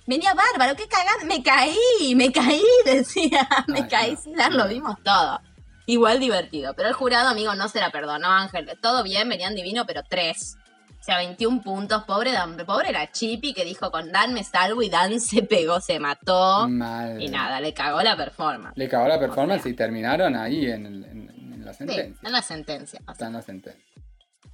venía 0.06 0.32
bárbaro, 0.34 0.76
qué 0.76 0.86
cagada, 0.88 1.24
me 1.26 1.42
caí, 1.42 2.14
me 2.14 2.30
caí, 2.32 2.62
decía, 2.84 3.48
me 3.68 3.80
Ay, 3.82 3.88
caí 3.88 4.12
no. 4.12 4.20
sin 4.20 4.34
dar, 4.34 4.52
lo 4.52 4.68
vimos 4.68 4.96
todo. 5.02 5.40
Igual 5.86 6.20
divertido. 6.20 6.74
Pero 6.74 6.88
el 6.88 6.94
jurado, 6.94 7.28
amigo, 7.28 7.54
no 7.56 7.68
se 7.68 7.80
la 7.80 7.90
perdonó, 7.90 8.28
Ángel. 8.28 8.70
Todo 8.80 9.02
bien, 9.02 9.28
venían 9.28 9.54
divino, 9.56 9.84
pero 9.86 10.02
tres. 10.08 10.56
O 11.00 11.04
sea, 11.04 11.16
21 11.16 11.60
puntos. 11.62 12.04
Pobre, 12.04 12.30
Dan- 12.30 12.56
pobre 12.64 12.92
la 12.92 13.10
Chipi 13.10 13.52
que 13.52 13.64
dijo 13.64 13.90
con 13.90 14.12
Dan 14.12 14.32
me 14.32 14.44
salvo 14.44 14.82
y 14.82 14.88
Dan 14.88 15.20
se 15.20 15.42
pegó, 15.42 15.80
se 15.80 15.98
mató. 15.98 16.68
Mal. 16.68 17.20
Y 17.20 17.26
nada, 17.28 17.60
le 17.60 17.74
cagó 17.74 18.00
la 18.02 18.16
performance. 18.16 18.76
Le 18.78 18.88
cagó 18.88 19.08
la 19.08 19.18
performance 19.18 19.66
y 19.66 19.72
terminaron 19.74 20.36
ahí 20.36 20.66
en, 20.70 20.86
el- 20.86 21.04
en- 21.04 21.52
en 21.54 21.64
la 21.64 21.72
Sí, 21.72 21.78
sentencia. 21.78 22.16
en 22.28 22.32
la 22.32 22.42
sentencia. 22.42 23.00
o 23.00 23.04
sea. 23.06 23.12
Está 23.14 23.26
en 23.26 23.32
la 23.32 23.42
sentencia. 23.42 23.82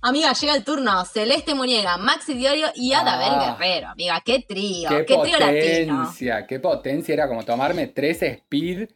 Amiga, 0.01 0.32
llega 0.32 0.55
el 0.55 0.64
turno. 0.64 1.05
Celeste 1.05 1.55
Muniega, 1.55 1.96
Maxi 1.99 2.34
Diorio 2.34 2.68
y 2.74 2.92
Adabel 2.92 3.30
Ah. 3.32 3.57
Guerrero. 3.59 3.88
Amiga, 3.88 4.22
qué 4.24 4.44
trío. 4.49 4.88
Qué, 4.88 5.05
Qué, 5.05 5.16
trío 5.18 5.38
latino. 5.38 5.99
potencia, 6.05 6.46
qué 6.46 6.61
potencia. 6.61 7.12
Era 7.14 7.26
como 7.28 7.44
tomarme 7.44 7.88
tres 7.88 8.22
speed, 8.22 8.88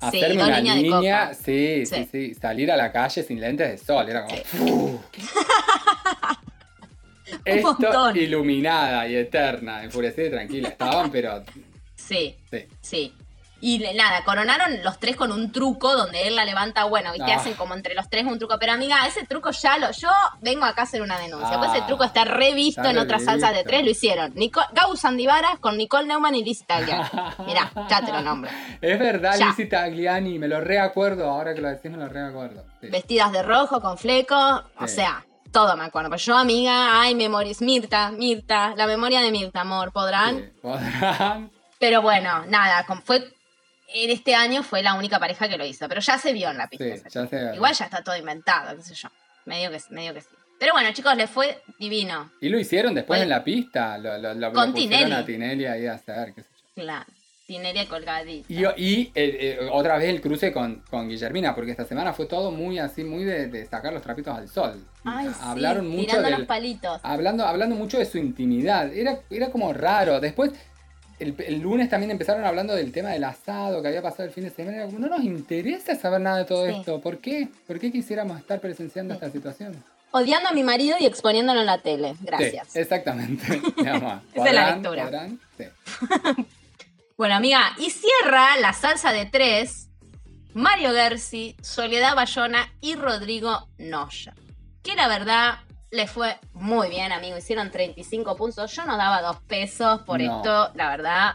hacerme 0.00 0.42
una 0.42 0.58
línea, 0.60 1.26
coca. 1.28 1.34
sí, 1.34 1.86
sí, 1.86 1.94
Sí. 1.94 2.08
sí, 2.10 2.34
salir 2.34 2.72
a 2.72 2.76
la 2.76 2.90
calle 2.90 3.22
sin 3.22 3.40
lentes 3.40 3.68
de 3.70 3.78
sol. 3.78 4.08
Era 4.08 4.24
como. 4.24 4.36
Esto 7.44 7.68
montón. 7.80 8.16
iluminada 8.16 9.06
y 9.08 9.16
eterna, 9.16 9.82
enfurecida 9.84 10.26
y 10.26 10.30
tranquila. 10.30 10.68
Estaban, 10.68 11.10
pero. 11.10 11.42
Sí, 11.94 12.36
Sí. 12.50 12.64
sí. 12.80 13.14
Y 13.66 13.78
nada, 13.94 14.24
coronaron 14.24 14.82
los 14.82 14.98
tres 15.00 15.16
con 15.16 15.32
un 15.32 15.50
truco 15.50 15.96
donde 15.96 16.28
él 16.28 16.36
la 16.36 16.44
levanta, 16.44 16.84
bueno, 16.84 17.12
viste, 17.12 17.32
Ah. 17.32 17.36
hacen 17.36 17.54
como 17.54 17.72
entre 17.72 17.94
los 17.94 18.10
tres 18.10 18.24
un 18.26 18.38
truco. 18.38 18.58
Pero 18.58 18.72
amiga, 18.72 19.06
ese 19.06 19.24
truco 19.24 19.52
ya 19.52 19.78
lo. 19.78 19.90
Yo 19.90 20.10
vengo 20.42 20.66
acá 20.66 20.82
a 20.82 20.84
hacer 20.84 21.00
una 21.00 21.18
denuncia. 21.18 21.56
Pues 21.58 21.70
ese 21.70 21.80
Ah. 21.82 21.86
truco 21.86 22.04
está 22.04 22.24
revisto 22.26 22.82
Está 22.82 22.90
en 22.90 22.98
otras 22.98 23.24
salsas 23.24 23.54
de 23.54 23.64
tres, 23.64 23.82
lo 23.82 23.90
hicieron. 23.90 24.34
Nico, 24.34 24.60
Gau 24.72 24.94
Sandivaras 24.96 25.58
con 25.60 25.78
Nicole 25.78 26.06
Neumann 26.06 26.34
y 26.34 26.44
Liz 26.44 26.66
Tagliani. 26.66 27.04
Mirá, 27.46 27.70
ya 27.88 28.00
te 28.04 28.12
lo 28.12 28.20
nombro. 28.20 28.50
Es 28.82 28.98
verdad. 28.98 29.38
Lizzie 29.38 29.64
Tagliani, 29.64 30.38
me 30.38 30.46
lo 30.46 30.60
reacuerdo. 30.60 31.30
Ahora 31.30 31.54
que 31.54 31.62
lo 31.62 31.68
decís, 31.70 31.90
me 31.90 31.96
lo 31.96 32.08
reacuerdo. 32.10 32.64
Sí. 32.82 32.88
Vestidas 32.88 33.32
de 33.32 33.42
rojo, 33.42 33.80
con 33.80 33.96
flecos, 33.96 34.62
o 34.78 34.86
sea, 34.86 35.24
todo 35.52 35.74
me 35.76 35.84
acuerdo. 35.84 36.10
Pero 36.10 36.20
yo, 36.22 36.36
amiga, 36.36 37.00
ay, 37.00 37.14
memorias, 37.14 37.62
Mirta, 37.62 38.10
Mirta, 38.10 38.74
la 38.76 38.86
memoria 38.86 39.22
de 39.22 39.30
Mirta, 39.30 39.62
amor, 39.62 39.90
podrán. 39.90 40.36
Sí, 40.36 40.52
podrán. 40.60 41.50
Pero 41.78 42.02
bueno, 42.02 42.44
nada, 42.46 42.84
fue 43.04 43.33
en 43.94 44.10
este 44.10 44.34
año 44.34 44.62
fue 44.62 44.82
la 44.82 44.94
única 44.94 45.18
pareja 45.18 45.48
que 45.48 45.56
lo 45.56 45.64
hizo, 45.64 45.88
pero 45.88 46.00
ya 46.00 46.18
se 46.18 46.32
vio 46.32 46.50
en 46.50 46.58
la 46.58 46.68
pista. 46.68 46.84
Sí, 46.96 47.02
ya 47.10 47.26
se- 47.26 47.54
Igual 47.54 47.74
ya 47.74 47.84
está 47.86 48.02
todo 48.02 48.16
inventado, 48.16 48.76
qué 48.76 48.82
sé 48.82 48.94
yo. 48.94 49.08
Medio 49.46 49.70
que, 49.70 49.78
medio 49.90 50.12
que 50.12 50.20
sí. 50.20 50.28
Pero 50.58 50.72
bueno, 50.72 50.92
chicos, 50.92 51.16
les 51.16 51.28
fue 51.30 51.60
divino. 51.78 52.30
Y 52.40 52.48
lo 52.48 52.58
hicieron 52.58 52.94
después 52.94 53.20
en 53.20 53.28
la 53.28 53.42
pista. 53.44 53.98
Lo, 53.98 54.16
lo, 54.18 54.34
lo- 54.34 54.52
Con 54.52 54.68
lo 54.68 54.74
Tinelli. 54.74 55.12
a 55.12 55.24
Tinelli 55.24 55.66
ahí 55.66 55.86
a 55.86 55.94
hacer, 55.94 56.32
qué 56.34 56.42
sé 56.42 56.48
yo. 56.76 56.82
Claro. 56.82 57.06
Tineria 57.46 57.86
colgadita. 57.86 58.46
Y, 58.50 58.64
y, 58.78 59.02
eh, 59.14 59.58
eh, 59.60 59.68
otra 59.70 59.98
vez 59.98 60.08
el 60.08 60.22
cruce 60.22 60.50
con, 60.50 60.82
con 60.88 61.08
Guillermina, 61.10 61.54
porque 61.54 61.72
esta 61.72 61.84
semana 61.84 62.14
fue 62.14 62.24
todo 62.24 62.50
muy 62.50 62.78
así, 62.78 63.04
muy 63.04 63.24
de, 63.24 63.48
de 63.48 63.66
sacar 63.66 63.92
los 63.92 64.00
trapitos 64.02 64.34
al 64.34 64.48
sol. 64.48 64.82
Ay, 65.04 65.26
A- 65.26 65.30
sí, 65.34 65.40
Hablaron 65.42 65.86
mucho 65.86 66.06
tirando 66.06 66.30
del- 66.30 66.38
los 66.38 66.46
palitos. 66.48 67.00
hablando, 67.02 67.44
hablando 67.44 67.76
mucho 67.76 67.98
de 67.98 68.06
su 68.06 68.16
intimidad. 68.16 68.90
Era, 68.94 69.18
era 69.28 69.50
como 69.50 69.74
raro. 69.74 70.20
Después, 70.20 70.52
el, 71.18 71.34
el 71.46 71.60
lunes 71.60 71.88
también 71.88 72.10
empezaron 72.10 72.44
hablando 72.44 72.74
del 72.74 72.92
tema 72.92 73.10
del 73.10 73.24
asado 73.24 73.80
que 73.82 73.88
había 73.88 74.02
pasado 74.02 74.24
el 74.24 74.30
fin 74.30 74.44
de 74.44 74.50
semana. 74.50 74.86
No 74.86 75.08
nos 75.08 75.22
interesa 75.22 75.94
saber 75.96 76.20
nada 76.20 76.38
de 76.38 76.44
todo 76.44 76.66
Sí. 76.66 76.74
esto. 76.78 77.00
¿Por 77.00 77.18
qué? 77.18 77.48
¿Por 77.66 77.78
qué 77.78 77.90
quisiéramos 77.92 78.38
estar 78.38 78.60
presenciando 78.60 79.14
esta 79.14 79.30
situación? 79.30 79.82
Odiando 80.12 80.48
a 80.48 80.52
mi 80.52 80.62
marido 80.62 80.96
y 81.00 81.06
exponiéndolo 81.06 81.60
en 81.60 81.66
la 81.66 81.78
tele. 81.82 82.14
Gracias. 82.20 82.68
Sí, 82.68 82.78
exactamente. 82.78 83.44
Esa 83.76 83.78
es 83.78 83.84
la 83.84 84.22
¿Podrán? 84.34 84.74
lectura. 84.82 85.04
¿Podrán? 85.04 85.40
Sí. 85.58 85.64
Bueno, 87.16 87.36
amiga, 87.36 87.60
y 87.78 87.90
cierra 87.90 88.56
la 88.60 88.72
salsa 88.72 89.12
de 89.12 89.24
tres 89.24 89.88
Mario 90.52 90.90
Gersi, 90.90 91.54
Soledad 91.62 92.16
Bayona 92.16 92.72
y 92.80 92.96
Rodrigo 92.96 93.68
Noya. 93.78 94.34
Que 94.82 94.96
la 94.96 95.06
verdad 95.06 95.58
le 95.94 96.06
fue 96.06 96.36
muy 96.52 96.88
bien, 96.88 97.12
amigo. 97.12 97.36
Hicieron 97.38 97.70
35 97.70 98.36
puntos. 98.36 98.70
Yo 98.74 98.84
no 98.84 98.96
daba 98.96 99.22
dos 99.22 99.40
pesos 99.42 100.02
por 100.02 100.20
No. 100.20 100.36
esto, 100.36 100.70
la 100.74 100.88
verdad. 100.90 101.32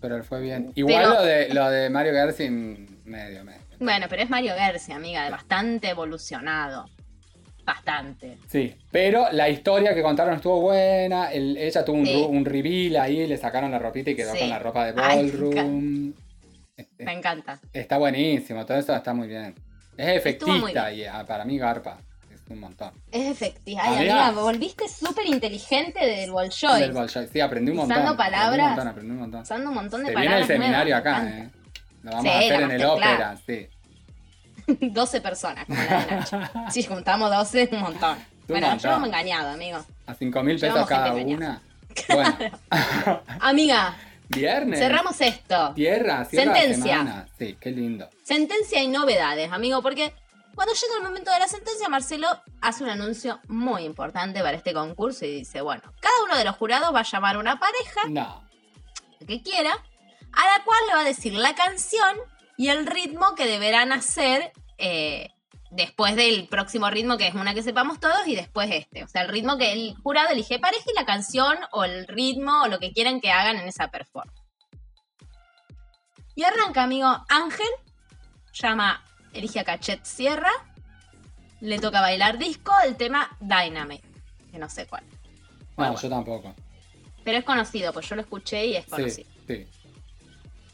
Pero 0.00 0.16
él 0.16 0.24
fue 0.24 0.40
bien. 0.40 0.72
Igual 0.74 0.96
Pero- 1.04 1.14
lo, 1.14 1.22
de, 1.22 1.48
lo 1.54 1.70
de 1.70 1.90
Mario 1.90 2.12
Gersi, 2.12 2.50
mm, 2.50 2.86
medio, 3.04 3.44
medio. 3.44 3.60
Bueno, 3.78 4.06
pero 4.08 4.22
es 4.22 4.30
Mario 4.30 4.54
Gersi, 4.56 4.92
amiga, 4.92 5.24
de 5.24 5.30
bastante 5.30 5.90
evolucionado. 5.90 6.86
Bastante. 7.64 8.38
Sí, 8.48 8.74
pero 8.90 9.26
la 9.30 9.48
historia 9.48 9.94
que 9.94 10.02
contaron 10.02 10.34
estuvo 10.34 10.60
buena. 10.60 11.30
el- 11.32 11.56
ella 11.56 11.84
tuvo 11.84 11.98
un, 11.98 12.06
Sí. 12.06 12.26
un 12.28 12.44
reveal 12.44 12.96
ahí, 12.96 13.26
le 13.26 13.36
sacaron 13.36 13.70
la 13.70 13.78
ropita 13.78 14.10
y 14.10 14.16
quedó 14.16 14.32
Sí. 14.32 14.40
con 14.40 14.48
la 14.50 14.58
ropa 14.58 14.86
de 14.86 14.92
ballroom. 14.92 16.12
Me 16.98 17.12
encanta. 17.12 17.60
Está 17.72 17.98
buenísimo, 17.98 18.64
todo 18.66 18.78
eso 18.78 18.94
está 18.94 19.14
muy 19.14 19.28
bien. 19.28 19.54
Es 19.96 20.06
muy 20.06 20.16
efectista 20.16 20.92
y 20.92 21.04
ah, 21.04 21.24
para 21.26 21.44
mí 21.44 21.58
garpa. 21.58 21.98
Un 22.48 22.60
montón. 22.60 22.92
Es 23.10 23.30
efectiva. 23.30 23.82
Ay, 23.84 23.96
Amiga. 23.98 24.26
amiga, 24.26 24.42
volviste 24.42 24.88
súper 24.88 25.26
inteligente 25.26 26.04
del 26.04 26.30
Bolshoi. 26.30 26.80
Del 26.80 26.92
Bolshoi. 26.92 27.28
Sí, 27.32 27.40
aprendí 27.40 27.70
un 27.70 27.78
montón. 27.78 27.96
Usando 27.96 28.12
aprendí 28.12 28.34
un 28.34 28.40
palabras. 28.40 28.68
montón, 28.68 28.88
aprendí 28.88 29.10
un 29.12 29.18
montón. 29.18 29.40
Usando 29.42 29.68
un 29.70 29.74
montón 29.74 30.00
de 30.02 30.06
Se 30.08 30.10
viene 30.12 30.26
palabras. 30.26 30.50
el 30.50 30.56
seminario 30.56 30.94
nuevas, 30.96 31.14
acá, 31.14 31.22
me 31.24 31.38
¿eh? 31.44 31.50
Lo 32.02 32.10
vamos 32.10 32.24
Sí, 32.24 32.28
a 32.30 32.38
hacer 32.38 32.60
en 32.62 32.70
el 32.72 32.84
ópera, 32.84 33.36
sí. 33.46 33.52
encanta. 34.66 35.00
12 35.00 35.20
personas, 35.20 35.64
como 35.66 35.78
la 35.82 35.98
de 36.04 36.06
Nacho. 36.16 36.40
Si 36.70 36.82
juntamos 36.82 37.30
12, 37.30 37.68
un 37.72 37.80
montón. 37.80 38.18
Bueno, 38.48 38.66
montón. 38.68 38.82
llevamos 38.90 39.08
engañado, 39.08 39.50
amigo. 39.50 39.78
A 40.06 40.14
5 40.14 40.42
mil 40.42 40.58
pesos 40.58 40.86
cada 40.86 41.12
una. 41.14 41.62
Bueno, 42.08 42.36
Amiga, 43.40 43.94
viernes. 44.28 44.78
cerramos 44.78 45.20
esto. 45.20 45.72
Tierra, 45.74 46.24
Sentencia. 46.24 46.82
semana. 46.98 47.28
Sí, 47.38 47.56
qué 47.60 47.70
lindo. 47.70 48.08
Sentencia 48.24 48.82
y 48.82 48.88
novedades, 48.88 49.50
amigo, 49.52 49.82
porque 49.82 50.12
cuando 50.54 50.74
llega 50.74 50.96
el 50.98 51.02
momento 51.02 51.30
de 51.30 51.38
la 51.38 51.48
sentencia, 51.48 51.88
Marcelo 51.88 52.28
hace 52.60 52.84
un 52.84 52.90
anuncio 52.90 53.40
muy 53.48 53.84
importante 53.84 54.40
para 54.42 54.56
este 54.56 54.72
concurso 54.72 55.24
y 55.24 55.30
dice, 55.38 55.60
bueno, 55.60 55.82
cada 56.00 56.24
uno 56.24 56.36
de 56.36 56.44
los 56.44 56.56
jurados 56.56 56.94
va 56.94 57.00
a 57.00 57.04
llamar 57.04 57.36
a 57.36 57.38
una 57.38 57.58
pareja 57.58 58.00
No. 58.08 58.48
que 59.26 59.42
quiera, 59.42 59.72
a 59.72 60.58
la 60.58 60.64
cual 60.64 60.78
le 60.88 60.94
va 60.94 61.00
a 61.00 61.04
decir 61.04 61.32
la 61.34 61.54
canción 61.54 62.16
y 62.56 62.68
el 62.68 62.86
ritmo 62.86 63.34
que 63.34 63.46
deberán 63.46 63.92
hacer 63.92 64.52
eh, 64.78 65.30
después 65.70 66.16
del 66.16 66.48
próximo 66.48 66.90
ritmo, 66.90 67.16
que 67.16 67.28
es 67.28 67.34
una 67.34 67.54
que 67.54 67.62
sepamos 67.62 67.98
todos, 67.98 68.26
y 68.26 68.36
después 68.36 68.68
este. 68.70 69.04
O 69.04 69.08
sea, 69.08 69.22
el 69.22 69.28
ritmo 69.28 69.56
que 69.56 69.72
el 69.72 69.94
jurado 70.02 70.28
elige 70.30 70.58
pareja 70.58 70.84
y 70.90 70.94
la 70.94 71.06
canción 71.06 71.56
o 71.72 71.84
el 71.84 72.06
ritmo 72.06 72.62
o 72.62 72.68
lo 72.68 72.78
que 72.78 72.92
quieran 72.92 73.20
que 73.20 73.30
hagan 73.30 73.56
en 73.56 73.66
esa 73.68 73.88
performance. 73.88 74.38
Y 76.34 76.44
arranca, 76.44 76.82
amigo, 76.82 77.08
Ángel, 77.28 77.68
llama, 78.52 79.02
elige 79.32 79.60
a 79.60 79.64
Cachet 79.64 80.04
Sierra, 80.04 80.50
le 81.60 81.78
toca 81.78 82.00
bailar 82.00 82.38
disco, 82.38 82.72
el 82.86 82.96
tema 82.96 83.36
Dynamite, 83.40 84.06
que 84.50 84.58
no 84.58 84.68
sé 84.68 84.86
cuál. 84.86 85.04
No, 85.04 85.16
Bueno, 85.76 85.96
yo 86.00 86.08
tampoco. 86.08 86.54
Pero 87.24 87.38
es 87.38 87.44
conocido, 87.44 87.92
pues 87.92 88.08
yo 88.08 88.16
lo 88.16 88.22
escuché 88.22 88.66
y 88.66 88.76
es 88.76 88.86
conocido. 88.86 89.28
sí. 89.46 89.66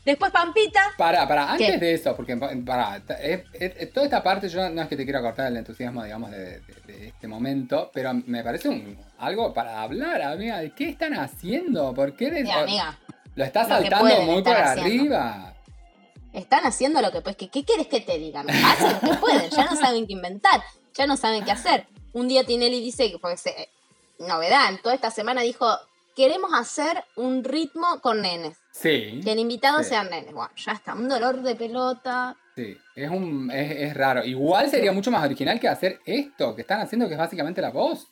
Después 0.04 0.32
Pampita, 0.32 0.80
Para, 0.96 1.28
para, 1.28 1.52
antes 1.52 1.72
¿Qué? 1.72 1.76
de 1.76 1.92
eso, 1.92 2.16
porque 2.16 2.34
para, 2.34 2.98
toda 3.04 4.04
esta 4.06 4.22
parte, 4.22 4.48
yo 4.48 4.66
no 4.70 4.80
es 4.80 4.88
que 4.88 4.96
te 4.96 5.04
quiera 5.04 5.20
cortar 5.20 5.48
el 5.48 5.59
entusiasmo, 5.59 6.02
digamos, 6.02 6.30
de, 6.30 6.61
de- 6.61 6.62
de 6.86 7.09
este 7.09 7.28
momento, 7.28 7.90
pero 7.92 8.14
me 8.14 8.42
parece 8.42 8.70
un, 8.70 8.96
algo 9.18 9.52
para 9.52 9.82
hablar, 9.82 10.22
amiga. 10.22 10.61
¿de 10.61 10.70
¿Qué 10.70 10.88
están 10.88 11.12
haciendo? 11.12 11.92
¿Por 11.92 12.16
qué 12.16 12.30
les- 12.30 12.46
Sí, 12.46 12.50
amiga, 12.50 12.98
lo 13.34 13.44
estás 13.44 13.68
saltando 13.68 14.22
muy 14.22 14.42
por 14.42 14.56
haciendo. 14.56 14.82
arriba? 14.82 15.54
Están 16.33 16.64
haciendo 16.64 17.01
lo 17.03 17.11
que 17.11 17.20
pues, 17.20 17.37
que, 17.37 17.49
¿qué 17.49 17.64
quieres 17.64 17.87
que 17.87 18.01
te 18.01 18.18
diga? 18.18 18.43
Me 18.43 18.53
hacen 18.53 18.93
lo 18.93 19.01
que 19.11 19.16
pueden, 19.18 19.51
ya 19.51 19.64
no 19.66 19.76
saben 19.76 20.07
qué 20.07 20.12
inventar, 20.12 20.62
ya 20.95 21.07
no 21.07 21.16
saben 21.16 21.45
qué 21.45 21.51
hacer. 21.53 21.87
Un 22.12 22.29
día 22.29 22.45
Tinelli 22.45 22.81
dice, 22.81 23.11
que 23.11 23.18
pues, 23.18 23.45
eh, 23.47 23.68
novedad, 24.18 24.68
en 24.70 24.79
toda 24.83 24.95
esta 24.95 25.11
semana 25.11 25.43
dijo, 25.43 25.66
queremos 26.16 26.51
hacer 26.55 27.05
un 27.16 27.45
ritmo 27.45 28.01
con 28.01 28.22
nenes, 28.22 28.57
Sí. 28.72 29.20
que 29.22 29.33
el 29.33 29.39
invitado 29.39 29.79
Sí. 29.83 29.91
sean 29.91 30.11
nenes. 30.11 30.33
Bueno, 30.33 30.51
ya 30.57 30.72
está, 30.72 30.95
un 30.95 31.09
dolor 31.09 31.43
de 31.43 31.55
pelota. 31.55 32.37
Sí, 32.57 32.76
es, 32.97 33.09
un, 33.11 33.51
es, 33.53 33.70
es 33.70 33.95
raro. 33.95 34.24
Igual 34.24 34.68
sería 34.68 34.91
mucho 34.93 35.11
más 35.12 35.24
original 35.24 35.61
que 35.61 35.68
hacer 35.68 36.01
esto 36.05 36.57
que 36.57 36.62
están 36.62 36.81
haciendo, 36.81 37.07
que 37.07 37.14
es 37.14 37.18
básicamente 37.18 37.61
la 37.61 37.70
voz. 37.70 38.09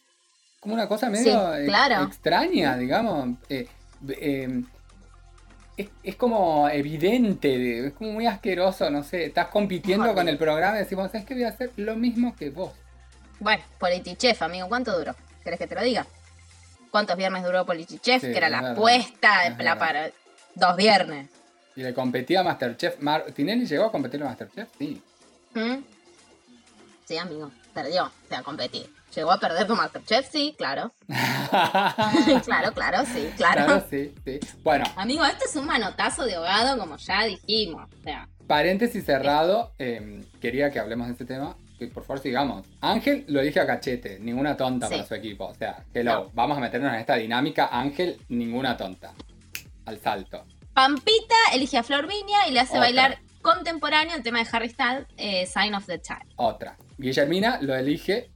Como 0.60 0.74
una 0.74 0.86
cosa 0.88 1.10
medio 1.10 1.32
Sí, 1.58 1.66
claro. 1.66 2.04
extraña, 2.04 2.76
digamos. 2.76 3.36
Eh, 3.48 3.68
eh, 4.08 4.62
es, 5.76 5.88
es 6.02 6.16
como 6.16 6.68
evidente, 6.68 7.86
es 7.86 7.92
como 7.92 8.12
muy 8.12 8.26
asqueroso, 8.26 8.90
no 8.90 9.02
sé. 9.02 9.26
Estás 9.26 9.48
compitiendo 9.48 10.14
con 10.14 10.28
el 10.28 10.38
programa 10.38 10.76
y 10.76 10.80
decimos, 10.80 11.14
es 11.14 11.24
que 11.24 11.34
voy 11.34 11.44
a 11.44 11.48
hacer 11.48 11.70
lo 11.76 11.96
mismo 11.96 12.34
que 12.34 12.50
vos. 12.50 12.72
Bueno, 13.38 13.62
Politichef, 13.78 14.40
amigo, 14.42 14.68
¿cuánto 14.68 14.96
duró? 14.96 15.14
¿Querés 15.44 15.58
que 15.58 15.66
te 15.66 15.74
lo 15.74 15.82
diga? 15.82 16.06
¿Cuántos 16.90 17.16
viernes 17.16 17.44
duró 17.44 17.66
Politichef? 17.66 18.22
Sí, 18.22 18.30
que 18.30 18.36
era 18.38 18.48
la 18.48 18.70
apuesta, 18.70 19.46
es 19.46 19.58
la 19.58 19.78
para 19.78 20.10
dos 20.54 20.76
viernes. 20.76 21.30
Y 21.74 21.82
le 21.82 21.92
competía 21.92 22.40
a 22.40 22.42
Masterchef. 22.42 22.96
¿Tinelli 23.34 23.66
llegó 23.66 23.84
a 23.84 23.92
competir 23.92 24.22
a 24.22 24.26
Masterchef? 24.26 24.68
Sí. 24.78 25.02
¿Mm? 25.54 25.76
Sí, 27.04 27.18
amigo, 27.18 27.50
perdió, 27.74 28.04
o 28.04 28.28
sea, 28.28 28.42
competir. 28.42 28.88
¿Llegó 29.16 29.32
a 29.32 29.40
perder 29.40 29.66
con 29.66 29.78
Masterchef? 29.78 30.28
Sí, 30.30 30.54
claro. 30.58 30.92
claro, 32.44 32.72
claro, 32.74 32.98
sí, 33.06 33.30
claro. 33.36 33.64
claro, 33.64 33.84
sí, 33.88 34.12
sí. 34.24 34.38
Bueno, 34.62 34.84
Amigo, 34.96 35.24
esto 35.24 35.46
es 35.48 35.56
un 35.56 35.64
manotazo 35.66 36.24
de 36.26 36.34
ahogado, 36.34 36.78
como 36.78 36.96
ya 36.98 37.24
dijimos. 37.24 37.88
O 37.98 38.02
sea, 38.02 38.28
Paréntesis 38.46 39.04
cerrado, 39.04 39.72
eh, 39.78 40.22
quería 40.40 40.70
que 40.70 40.78
hablemos 40.78 41.06
de 41.06 41.12
este 41.14 41.24
tema. 41.24 41.56
Que 41.78 41.88
por 41.88 42.04
favor 42.04 42.22
sigamos. 42.22 42.66
Ángel 42.80 43.24
lo 43.28 43.40
dije 43.42 43.60
a 43.60 43.66
cachete, 43.66 44.18
ninguna 44.20 44.56
tonta 44.56 44.86
Sí. 44.88 44.94
para 44.94 45.06
su 45.06 45.14
equipo. 45.14 45.46
O 45.46 45.54
sea, 45.54 45.82
hello, 45.92 46.24
No. 46.24 46.30
vamos 46.32 46.56
a 46.56 46.60
meternos 46.60 46.92
en 46.92 47.00
esta 47.00 47.16
dinámica. 47.16 47.68
Ángel, 47.72 48.18
ninguna 48.28 48.76
tonta. 48.76 49.12
Al 49.84 49.98
salto. 49.98 50.44
Pampita 50.72 51.34
elige 51.52 51.76
a 51.78 51.82
Flor 51.82 52.06
Viña 52.06 52.48
y 52.48 52.52
le 52.52 52.60
hace 52.60 52.72
Otra. 52.72 52.80
bailar 52.80 53.18
contemporáneo 53.42 54.14
el 54.16 54.22
tema 54.22 54.38
de 54.42 54.48
Harry 54.52 54.68
Styles, 54.70 55.06
eh, 55.16 55.46
Sign 55.46 55.74
of 55.74 55.86
the 55.86 56.00
Child. 56.00 56.32
Otra. 56.36 56.76
Guillermina 56.98 57.58
lo 57.60 57.74
elige 57.74 58.30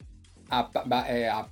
a, 0.50 0.70
eh, 1.08 1.28
a 1.28 1.46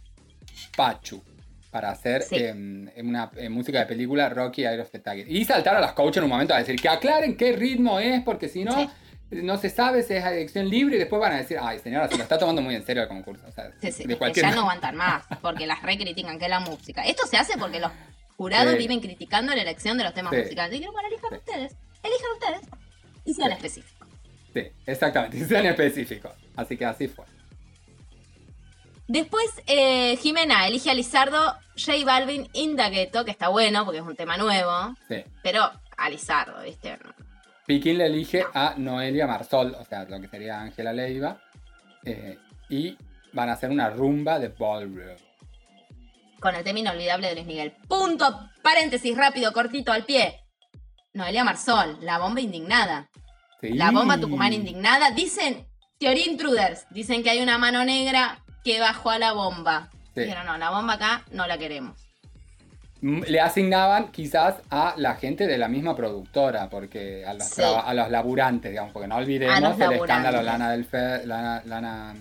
Pachu 0.76 1.22
para 1.70 1.90
hacer 1.90 2.22
Sí. 2.22 2.36
em, 2.36 2.88
una 2.96 3.30
eh, 3.36 3.48
música 3.48 3.78
de 3.80 3.86
película 3.86 4.28
Rocky 4.28 4.64
Air 4.64 4.80
of 4.80 4.90
the 4.90 4.98
Tiger. 4.98 5.30
Y 5.30 5.44
saltaron 5.44 5.78
a 5.78 5.86
las 5.86 5.92
coaches 5.92 6.18
en 6.18 6.24
un 6.24 6.30
momento 6.30 6.54
a 6.54 6.58
decir 6.58 6.80
que 6.80 6.88
aclaren 6.88 7.36
qué 7.36 7.52
ritmo 7.52 8.00
es, 8.00 8.22
porque 8.22 8.48
si 8.48 8.64
no, 8.64 8.72
Sí. 8.72 8.88
no 9.42 9.58
se 9.58 9.68
sabe 9.68 10.02
si 10.02 10.14
es 10.14 10.24
elección 10.24 10.68
libre 10.70 10.96
y 10.96 10.98
después 10.98 11.20
van 11.20 11.32
a 11.34 11.36
decir, 11.36 11.58
ay 11.60 11.78
señora, 11.78 12.08
se 12.08 12.16
lo 12.16 12.22
está 12.22 12.38
tomando 12.38 12.62
muy 12.62 12.74
en 12.74 12.84
serio 12.84 13.02
el 13.02 13.08
concurso. 13.08 13.44
O 13.46 13.52
sea, 13.52 13.70
Sí, 13.82 13.92
sí, 13.92 14.02
de 14.04 14.14
que 14.14 14.16
cualquier 14.18 14.46
ya 14.46 14.52
no 14.54 14.60
aguantan 14.62 14.96
más, 14.96 15.24
porque 15.42 15.66
las 15.66 15.82
recritican 15.82 16.38
que 16.38 16.46
es 16.46 16.50
la 16.50 16.60
música. 16.60 17.02
Esto 17.02 17.26
se 17.26 17.36
hace 17.36 17.58
porque 17.58 17.80
los 17.80 17.92
jurados 18.38 18.76
viven 18.78 19.00
criticando 19.00 19.54
la 19.54 19.60
elección 19.62 19.98
de 19.98 20.04
los 20.04 20.14
temas 20.14 20.32
musicales. 20.32 20.70
Dijeron, 20.72 20.94
bueno, 20.94 21.08
elijan 21.08 21.34
ustedes, 21.34 21.76
elijan 22.02 22.30
ustedes 22.34 22.80
y 23.26 23.34
sean 23.34 23.52
específicos. 23.52 24.08
Sí, 24.54 24.62
exactamente, 24.86 25.36
y 25.36 25.40
sean 25.44 25.66
específicos. 25.66 26.32
Así 26.56 26.76
que 26.78 26.86
así 26.86 27.06
fue. 27.08 27.26
Después, 29.08 29.46
eh, 29.66 30.16
Jimena 30.18 30.66
elige 30.68 30.90
a 30.90 30.94
Lizardo, 30.94 31.56
J 31.76 32.04
Balvin, 32.04 32.46
Indagueto, 32.52 33.24
que 33.24 33.30
está 33.30 33.48
bueno 33.48 33.84
porque 33.84 34.00
es 34.00 34.04
un 34.06 34.14
tema 34.16 34.36
nuevo, 34.36 34.94
Sí. 35.08 35.24
pero 35.42 35.70
a 35.96 36.10
Lizardo, 36.10 36.62
¿viste? 36.62 36.98
Piquín 37.66 37.98
le 37.98 38.06
elige 38.06 38.44
a 38.54 38.74
Noelia 38.76 39.26
Marsol, 39.26 39.74
o 39.78 39.84
sea, 39.84 40.04
lo 40.04 40.20
que 40.20 40.28
sería 40.28 40.60
Ángela 40.60 40.92
Leiva. 40.92 41.40
eh, 42.04 42.38
y 42.70 42.96
van 43.32 43.48
a 43.50 43.54
hacer 43.54 43.70
una 43.70 43.90
rumba 43.90 44.38
de 44.38 44.48
ballroom. 44.48 45.16
Con 46.40 46.54
el 46.54 46.62
tema 46.62 46.78
inolvidable 46.78 47.28
de 47.28 47.34
Luis 47.34 47.46
Miguel. 47.46 47.72
Punto, 47.88 48.48
paréntesis, 48.62 49.16
rápido, 49.16 49.52
cortito, 49.52 49.90
al 49.92 50.04
pie. 50.04 50.40
Noelia 51.14 51.44
Marsol, 51.44 51.98
la 52.02 52.18
bomba 52.18 52.40
indignada. 52.40 53.10
Sí. 53.60 53.70
La 53.70 53.90
bomba 53.90 54.18
Tucumán 54.20 54.52
indignada. 54.52 55.10
Dicen, 55.10 55.66
teoría 55.98 56.26
intruders, 56.26 56.86
dicen 56.90 57.22
que 57.22 57.30
hay 57.30 57.40
una 57.42 57.58
mano 57.58 57.84
negra 57.84 58.42
que 58.72 58.80
bajó 58.80 59.10
a 59.10 59.18
la 59.18 59.32
bomba. 59.32 59.88
Sí. 60.14 60.24
Pero 60.26 60.44
no, 60.44 60.58
la 60.58 60.70
bomba 60.70 60.94
acá 60.94 61.22
no 61.32 61.46
la 61.46 61.56
queremos. 61.58 61.96
Mm, 63.00 63.22
Le 63.28 63.40
asignaban 63.40 64.08
quizás 64.10 64.56
a 64.70 64.94
la 64.96 65.14
gente 65.14 65.46
de 65.46 65.56
la 65.56 65.68
misma 65.68 65.94
productora, 65.96 66.68
porque 66.68 67.24
a 67.24 67.32
los, 67.34 67.44
Sí. 67.48 67.62
a 67.62 67.94
los 67.94 68.10
laburantes, 68.10 68.70
digamos, 68.72 68.92
porque 68.92 69.06
no 69.08 69.16
olvidemos 69.16 69.78
el 69.80 69.92
escándalo 69.92 70.42
Lana 70.42 70.70
del 70.72 70.84
Fe, 70.84 71.24
Lana, 71.24 71.62
Lana, 71.64 72.14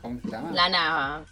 ¿cómo 0.00 0.18
se 0.22 0.28
llama? 0.30 0.50
Lana. 0.52 1.22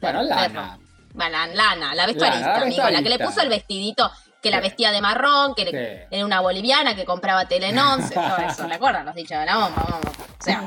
bueno. 0.00 0.22
Lana. 0.22 0.78
Bueno, 1.12 1.38
Lana, 1.54 1.94
la 1.94 2.06
vestuarista, 2.06 2.46
Lana, 2.46 2.58
la 2.60 2.66
amigo, 2.66 2.88
la 2.88 3.02
que 3.02 3.08
le 3.08 3.18
puso 3.18 3.40
el 3.42 3.48
vestidito, 3.48 4.10
que 4.40 4.50
la 4.52 4.60
vestía 4.60 4.92
de 4.92 5.00
marrón, 5.00 5.54
que 5.56 5.64
le- 5.64 6.06
era 6.10 6.24
una 6.24 6.40
boliviana 6.40 6.94
que 6.94 7.04
compraba 7.04 7.46
Telenonce, 7.46 8.14
todo 8.14 8.36
eso, 8.38 8.68
¿le 8.68 8.74
acuerdan? 8.76 9.04
Los 9.04 9.14
dichos 9.16 9.38
de 9.40 9.44
la 9.46 9.56
bomba, 9.56 9.82
bomba. 9.82 10.10
O 10.38 10.42
sea, 10.42 10.62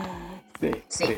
Sí, 0.60 0.72
Sí. 0.90 1.18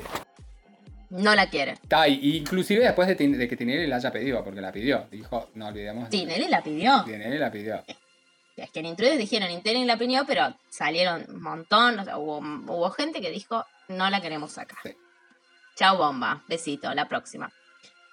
No 1.15 1.35
la 1.35 1.49
quiere. 1.49 1.73
Está 1.73 2.07
inclusive 2.07 2.83
después 2.83 3.07
de, 3.07 3.15
que 3.47 3.57
Tinelli 3.57 3.87
la 3.87 3.97
haya 3.97 4.11
pedido, 4.11 4.43
porque 4.43 4.61
la 4.61 4.71
pidió, 4.71 5.07
dijo, 5.11 5.49
no 5.55 5.67
olvidemos. 5.67 6.09
Tinelli 6.09 6.47
la 6.47 6.61
pidió. 6.61 7.03
Tinelli 7.03 7.37
la 7.37 7.51
pidió. 7.51 7.83
Es 8.55 8.71
que 8.71 8.79
en 8.79 8.85
Intruders 8.85 9.17
dijeron 9.17 9.49
Tinelli 9.61 9.85
la 9.85 9.97
pidió, 9.97 10.25
pero 10.25 10.55
salieron 10.69 11.25
un 11.29 11.41
montón, 11.41 11.99
o 11.99 12.03
sea, 12.03 12.17
hubo, 12.17 12.37
hubo 12.37 12.89
gente 12.91 13.21
que 13.21 13.31
dijo, 13.31 13.65
no 13.87 14.09
la 14.09 14.21
queremos 14.21 14.51
sacar. 14.51 14.77
Sí. 14.83 14.95
Chao 15.75 15.97
bomba, 15.97 16.43
besito, 16.47 16.93
la 16.93 17.07
próxima. 17.07 17.51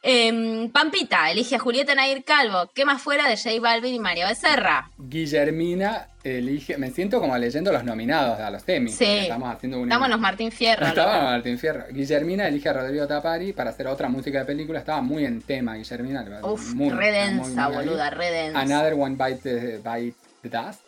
Em, 0.04 0.68
Pampita, 0.70 1.30
elige 1.30 1.54
a 1.54 1.58
Julieta 1.60 1.94
Nair 1.94 2.24
Calvo, 2.24 2.68
¿qué 2.74 2.84
más 2.84 3.00
fuera 3.00 3.28
de 3.28 3.36
J 3.36 3.50
Balvin 3.60 3.94
y 3.94 4.00
Mario 4.00 4.26
Becerra? 4.26 4.90
Guillermina 4.98 6.08
elige, 6.24 6.76
me 6.76 6.90
siento 6.90 7.20
como 7.20 7.38
leyendo 7.38 7.70
los 7.70 7.84
nominados 7.84 8.40
a 8.40 8.50
los 8.50 8.68
Emmy. 8.68 8.90
Sí. 8.90 9.04
Estamos 9.04 9.54
haciendo 9.54 9.78
un 9.78 9.84
Estamos 9.84 10.08
los 10.08 10.18
Martín 10.18 10.50
Fierro. 10.50 10.86
Estaba 10.86 11.14
loco. 11.18 11.24
Martín 11.26 11.56
Fierro. 11.56 11.84
Guillermina 11.92 12.48
elige 12.48 12.68
a 12.68 12.72
Rodrigo 12.72 13.06
Tapari 13.06 13.52
para 13.52 13.70
hacer 13.70 13.86
otra 13.86 14.08
música 14.08 14.40
de 14.40 14.44
película. 14.44 14.80
Estaba 14.80 15.02
muy 15.02 15.24
en 15.24 15.40
tema, 15.40 15.76
Guillermina. 15.76 16.40
Uf, 16.42 16.74
muy, 16.74 16.90
re 16.90 17.30
muy, 17.30 17.50
muy 17.50 17.72
boluda, 17.74 18.10
re 18.10 18.30
densa. 18.32 18.58
Another 18.60 18.94
One 18.94 19.14
Bite 19.16 19.36
the, 19.42 19.76
Bite 19.78 20.16
the 20.42 20.48
Dust. 20.48 20.80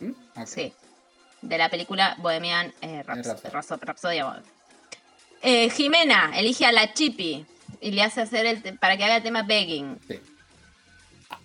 ¿Mm? 0.00 0.12
Sí. 0.44 0.72
De 1.40 1.56
la 1.56 1.70
película 1.70 2.16
Bohemian 2.18 2.70
eh, 2.82 3.02
Raps- 3.06 3.50
Rhapsody. 3.50 3.84
Rhapsody. 3.86 4.18
Eh, 5.40 5.70
Jimena 5.70 6.32
elige 6.36 6.66
a 6.66 6.72
la 6.72 6.92
Chippy 6.92 7.46
y 7.80 7.90
le 7.92 8.02
hace 8.02 8.20
hacer 8.20 8.46
el 8.46 8.78
para 8.78 8.96
que 8.96 9.04
haga 9.04 9.16
el 9.16 9.22
tema 9.22 9.42
Begging. 9.42 9.98
Sí. 10.08 10.18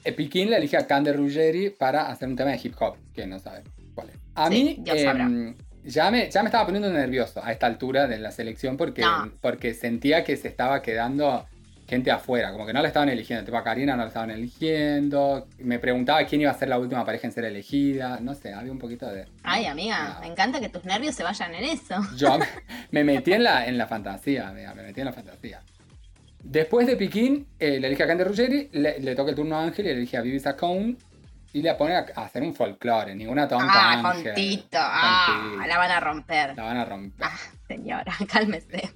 Eh, 0.05 0.11
Piquín 0.13 0.49
le 0.49 0.57
elige 0.57 0.77
a 0.77 0.85
Cande 0.87 1.13
Ruggeri 1.13 1.69
para 1.69 2.07
hacer 2.09 2.27
un 2.27 2.35
tema 2.35 2.51
de 2.51 2.59
hip 2.63 2.75
hop, 2.79 2.95
que 3.13 3.25
no 3.25 3.39
sabe 3.39 3.63
cuál 3.95 4.09
es. 4.09 4.15
A 4.35 4.49
Sí, 4.49 4.53
mí 4.53 4.83
em, 4.89 5.03
sabrá. 5.05 5.29
ya, 5.83 6.11
me, 6.11 6.29
ya 6.29 6.41
me 6.43 6.47
estaba 6.47 6.65
poniendo 6.65 6.91
nervioso 6.91 7.43
a 7.43 7.51
esta 7.51 7.67
altura 7.67 8.07
de 8.07 8.17
la 8.19 8.31
selección 8.31 8.75
porque, 8.77 9.01
No. 9.01 9.31
porque 9.41 9.73
sentía 9.73 10.23
que 10.23 10.35
se 10.37 10.47
estaba 10.49 10.81
quedando, 10.81 11.45
gente 11.87 12.11
afuera, 12.11 12.51
como 12.51 12.65
que 12.65 12.73
no 12.73 12.81
la 12.81 12.87
estaban 12.87 13.09
eligiendo. 13.09 13.45
Tipo 13.45 13.57
a 13.57 13.63
Karina 13.63 13.95
no 13.95 14.01
la 14.03 14.07
estaban 14.07 14.31
eligiendo. 14.31 15.47
Me 15.59 15.79
preguntaba 15.79 16.25
quién 16.25 16.41
iba 16.41 16.51
a 16.51 16.57
ser 16.57 16.67
la 16.69 16.79
última 16.79 17.05
pareja 17.05 17.27
en 17.27 17.33
ser 17.33 17.45
elegida. 17.45 18.19
No 18.21 18.33
sé, 18.33 18.53
había 18.53 18.71
un 18.71 18.79
poquito 18.79 19.05
de. 19.09 19.25
Ay, 19.43 19.65
amiga, 19.67 20.15
No. 20.15 20.19
me 20.21 20.27
encanta 20.27 20.59
que 20.59 20.69
tus 20.69 20.83
nervios 20.85 21.15
se 21.15 21.23
vayan 21.23 21.53
en 21.55 21.63
eso. 21.65 21.95
Yo 22.17 22.37
me, 22.39 22.45
me 22.91 23.03
metí 23.03 23.33
en 23.33 23.43
la, 23.43 23.67
en 23.67 23.77
la 23.77 23.87
fantasía, 23.87 24.49
amiga, 24.49 24.73
me 24.73 24.83
metí 24.83 24.99
en 25.01 25.05
la 25.05 25.13
fantasía. 25.13 25.61
Después 26.43 26.85
de 26.87 26.97
Piquín, 26.97 27.47
eh, 27.57 27.79
le 27.79 27.89
dije 27.89 28.03
a 28.03 28.07
Candy 28.07 28.23
Ruggeri, 28.25 28.69
le, 28.73 28.99
le 28.99 29.15
toca 29.15 29.29
el 29.31 29.35
turno 29.35 29.55
a 29.57 29.63
Ángel 29.63 29.85
y 29.87 29.93
le 29.93 29.99
dije 30.01 30.17
a 30.17 30.21
Vivi 30.21 30.39
Sacone 30.39 30.97
y 31.53 31.61
le 31.61 31.73
pone 31.75 31.95
a, 31.95 32.05
a 32.15 32.25
hacer 32.25 32.43
un 32.43 32.53
folclore, 32.53 33.15
ninguna 33.15 33.47
tonta 33.47 33.71
Ah, 33.73 34.09
Ángel. 34.11 34.23
con 34.25 34.33
Tito. 34.35 34.77
Ah, 34.79 35.63
la 35.67 35.77
van 35.77 35.91
a 35.91 35.99
romper. 35.99 36.53
La 36.57 36.63
van 36.63 36.77
a 36.77 36.85
romper. 36.85 37.25
Ah, 37.25 37.37
señora, 37.67 38.13
cálmese. 38.31 38.91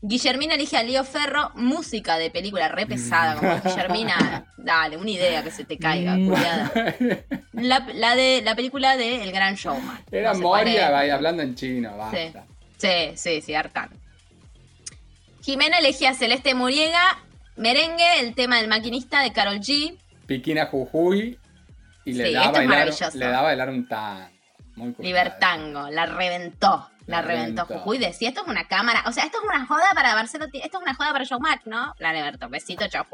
Guillermina 0.00 0.54
elige 0.54 0.76
a 0.76 0.82
Lío 0.84 1.02
Ferro, 1.04 1.50
música 1.56 2.18
de 2.18 2.30
película 2.30 2.68
re 2.68 2.86
pesada, 2.86 3.34
como 3.34 3.60
Guillermina, 3.64 4.46
dale, 4.56 4.96
una 4.96 5.10
idea 5.10 5.42
que 5.42 5.50
se 5.50 5.64
te 5.64 5.76
caiga, 5.76 6.14
Mm. 6.16 6.28
cuidado. 6.28 6.70
La, 7.52 7.86
la 7.94 8.14
de, 8.14 8.40
la 8.44 8.54
película 8.54 8.96
de 8.96 9.22
El 9.24 9.32
Gran 9.32 9.56
Showman. 9.56 9.98
Era 10.12 10.30
No 10.30 10.36
sé 10.36 10.42
Moria 10.42 10.90
vaya, 10.90 11.14
hablando 11.16 11.42
en 11.42 11.54
chino, 11.56 11.96
basta. 11.96 12.44
Sí, 12.78 13.10
sí, 13.16 13.40
sí, 13.40 13.54
hartando. 13.54 13.96
Jimena 15.48 15.78
elegía 15.78 16.10
a 16.10 16.14
Celeste 16.14 16.54
Muriega, 16.54 17.24
merengue, 17.56 18.20
el 18.20 18.34
tema 18.34 18.58
del 18.58 18.68
maquinista 18.68 19.22
de 19.22 19.32
Carol 19.32 19.60
G. 19.60 19.96
Piquín 20.26 20.58
a 20.58 20.66
Jujuy 20.66 21.38
y 22.04 22.12
le, 22.12 22.26
Sí, 22.26 22.32
da 22.34 22.42
esto 22.42 22.52
bailar, 22.52 22.90
le 23.14 23.26
da 23.28 23.38
a 23.38 23.42
bailar 23.42 23.70
un 23.70 23.88
tan. 23.88 24.30
Muy. 24.76 24.94
Libertango, 24.98 25.88
la 25.88 26.04
reventó. 26.04 26.90
La, 27.06 27.16
La 27.16 27.22
reventó. 27.22 27.62
reventó. 27.64 27.78
Jujuy 27.78 27.96
decía, 27.96 28.28
esto 28.28 28.42
es 28.42 28.46
una 28.46 28.68
cámara. 28.68 29.04
O 29.06 29.12
sea, 29.12 29.24
esto 29.24 29.38
es 29.38 29.44
una 29.44 29.64
joda 29.64 29.88
para 29.94 30.14
Barcelo. 30.14 30.44
Esto 30.52 30.76
es 30.76 30.82
una 30.82 30.94
joda 30.94 31.12
para 31.12 31.24
Showmatch, 31.24 31.64
¿no? 31.64 31.94
La 31.98 32.12
reventó. 32.12 32.50
Besito, 32.50 32.86
chau. 32.86 33.06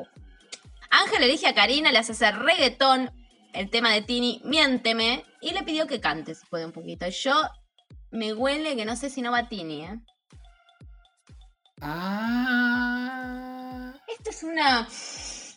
Ángel 0.91 1.23
elige 1.23 1.47
a 1.47 1.55
Karina, 1.55 1.93
le 1.93 2.01
hace 2.01 2.11
hacer 2.11 2.37
reggaetón, 2.37 3.13
el 3.53 3.71
tema 3.71 3.93
de 3.93 4.03
Tini, 4.03 4.43
miénteme, 4.45 5.25
y 5.41 5.53
le 5.53 5.63
pidió 5.63 5.87
que 5.87 6.01
cante, 6.01 6.35
si 6.35 6.45
puede 6.47 6.67
un 6.67 6.73
poquito. 6.73 7.07
Yo 7.11 7.49
me 8.11 8.35
huele 8.35 8.75
que 8.75 8.85
no 8.85 8.97
sé 8.97 9.09
si 9.09 9.23
no 9.23 9.31
va 9.31 9.49
Tini, 9.49 9.85
¿eh? 9.85 10.01
Ah. 11.87 13.13
Esto 14.07 14.31
es 14.31 14.43
una. 14.43 14.89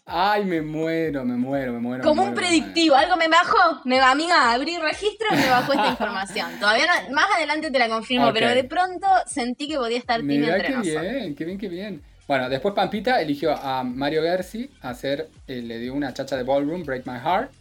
Ay, 0.05 0.45
me 0.45 0.61
muero, 0.61 1.25
me 1.25 1.35
muero, 1.35 1.73
me 1.73 1.79
muero. 1.79 2.03
Como 2.03 2.21
me 2.23 2.29
un 2.29 2.33
muero, 2.33 2.47
predictivo, 2.47 2.95
algo 2.95 3.17
me 3.17 3.27
bajó, 3.27 3.81
me 3.85 3.99
va, 3.99 4.11
amiga, 4.11 4.53
abrí 4.53 4.77
registro 4.77 5.27
y 5.33 5.35
me 5.37 5.49
bajó 5.49 5.73
esta 5.73 5.89
información. 5.89 6.49
Todavía 6.59 6.85
no, 6.85 6.93
más 7.13 7.25
adelante 7.35 7.71
te 7.71 7.79
la 7.79 7.89
confirmo, 7.89 8.31
pero 8.33 8.49
de 8.49 8.63
pronto 8.63 9.07
sentí 9.25 9.67
que 9.67 9.75
podía 9.77 9.97
estar 9.97 10.21
Mira 10.23 10.55
entre 10.55 10.67
qué 10.67 10.75
nosotros. 10.75 11.01
bien, 11.01 11.35
qué 11.35 11.45
bien, 11.45 11.57
qué 11.57 11.67
bien. 11.69 12.01
Bueno, 12.27 12.49
después 12.49 12.73
Pampita 12.73 13.21
eligió 13.21 13.51
a 13.55 13.83
Mario 13.83 14.21
Gersi 14.21 14.69
a 14.81 14.89
hacer, 14.89 15.29
eh, 15.47 15.61
le 15.61 15.79
dio 15.79 15.93
una 15.93 16.13
chacha 16.13 16.35
de 16.35 16.43
ballroom, 16.43 16.83
Break 16.83 17.05
My 17.05 17.19
Heart. 17.19 17.51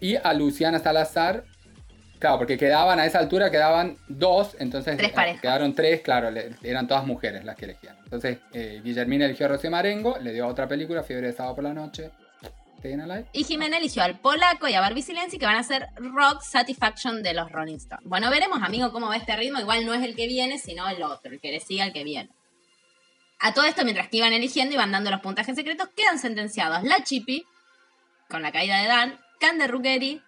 Y 0.00 0.16
a 0.16 0.32
Luciana 0.32 0.78
Salazar, 0.78 1.44
claro, 2.18 2.38
porque 2.38 2.56
quedaban 2.58 2.98
a 3.00 3.06
esa 3.06 3.18
altura, 3.18 3.50
quedaban 3.50 3.96
dos, 4.08 4.56
entonces 4.58 4.96
Tres 4.96 5.12
eh, 5.16 5.38
quedaron 5.40 5.74
tres, 5.74 6.00
claro, 6.02 6.30
le- 6.30 6.50
eran 6.62 6.86
todas 6.88 7.06
mujeres 7.06 7.44
las 7.44 7.56
que 7.56 7.64
elegían. 7.66 7.96
Entonces, 8.04 8.38
eh, 8.52 8.80
Guillermina 8.84 9.24
eligió 9.26 9.46
a 9.46 9.50
Rocío 9.50 9.70
Marengo, 9.70 10.16
le 10.18 10.32
dio 10.32 10.46
otra 10.46 10.66
película, 10.68 11.02
Fiebre 11.02 11.28
de 11.28 11.32
Sábado 11.32 11.54
por 11.56 11.64
la 11.64 11.74
Noche. 11.74 12.10
Y 13.32 13.42
Jimena 13.42 13.76
eligió 13.78 14.04
al 14.04 14.20
polaco 14.20 14.68
y 14.68 14.74
a 14.74 14.80
Barbie 14.80 15.02
Silenzi 15.02 15.36
que 15.36 15.46
van 15.46 15.56
a 15.56 15.60
hacer 15.60 15.88
Rock 15.96 16.42
Satisfaction 16.42 17.24
de 17.24 17.34
los 17.34 17.50
Rolling 17.50 17.74
Stones. 17.76 18.04
Bueno, 18.08 18.30
veremos, 18.30 18.62
amigo, 18.62 18.92
cómo 18.92 19.08
va 19.08 19.16
este 19.16 19.34
ritmo. 19.34 19.58
Igual 19.58 19.84
no 19.84 19.94
es 19.94 20.04
el 20.04 20.14
que 20.14 20.28
viene, 20.28 20.58
sino 20.58 20.88
el 20.88 21.02
otro, 21.02 21.32
el 21.32 21.40
que 21.40 21.50
le 21.50 21.58
siga 21.58 21.82
al 21.82 21.92
que 21.92 22.04
viene. 22.04 22.30
A 23.40 23.52
todo 23.52 23.64
esto, 23.64 23.82
mientras 23.82 24.08
que 24.08 24.18
iban 24.18 24.32
eligiendo, 24.32 24.74
iban 24.74 24.92
dando 24.92 25.10
los 25.10 25.20
puntajes 25.20 25.56
secretos, 25.56 25.88
quedan 25.96 26.20
sentenciados 26.20 26.84
la 26.84 27.02
Chippy, 27.02 27.44
con 28.28 28.42
la 28.42 28.52
caída 28.52 28.80
de 28.80 28.86
Dan, 28.86 29.18
Cande 29.40 29.66
Ruggeri, 29.66 30.22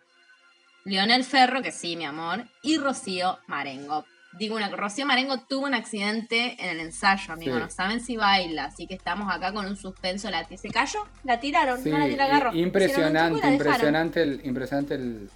Lionel 0.85 1.24
Ferro, 1.24 1.62
que 1.62 1.72
sí, 1.72 1.97
mi 1.97 2.05
amor, 2.05 2.45
y 2.62 2.78
Rocío 2.78 3.39
Marengo. 3.47 4.05
Digo 4.33 4.57
una, 4.57 4.68
Rocío 4.68 5.07
Marengo 5.07 5.39
tuvo 5.41 5.66
un 5.66 5.74
accidente 5.74 6.57
en 6.61 6.70
el 6.70 6.81
ensayo, 6.81 7.33
amigo. 7.33 7.57
Sí. 7.57 7.61
No 7.61 7.70
saben 7.70 8.01
si 8.01 8.16
baila, 8.16 8.66
así 8.66 8.87
que 8.87 8.95
estamos 8.95 9.33
acá 9.33 9.53
con 9.53 9.66
un 9.66 9.76
suspenso. 9.76 10.31
La, 10.31 10.47
¿Se 10.47 10.70
cayó? 10.70 11.01
¿La 11.24 11.41
tiraron? 11.41 11.83
Sí, 11.83 11.91
no 11.91 11.99
la, 11.99 12.07
la 12.07 12.24
agarró. 12.24 12.55
impresionante, 12.55 13.49
impresionante 13.49 14.22
el, 14.22 14.41
impresionante 14.45 14.95
el, 14.95 15.31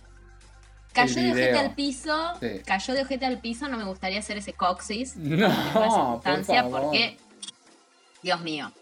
Cayó 0.92 1.20
el 1.20 1.34
de 1.34 1.42
ojete 1.42 1.58
al 1.58 1.74
piso. 1.74 2.32
Sí. 2.40 2.60
Cayó 2.64 2.94
de 2.94 3.02
ojete 3.02 3.26
al 3.26 3.40
piso. 3.40 3.68
No 3.68 3.76
me 3.76 3.84
gustaría 3.84 4.20
hacer 4.20 4.38
ese 4.38 4.52
coxis. 4.52 5.16
No, 5.16 6.20
por 6.22 6.44
favor. 6.44 6.82
porque. 6.82 7.18
Dios 8.22 8.40
mío. 8.40 8.72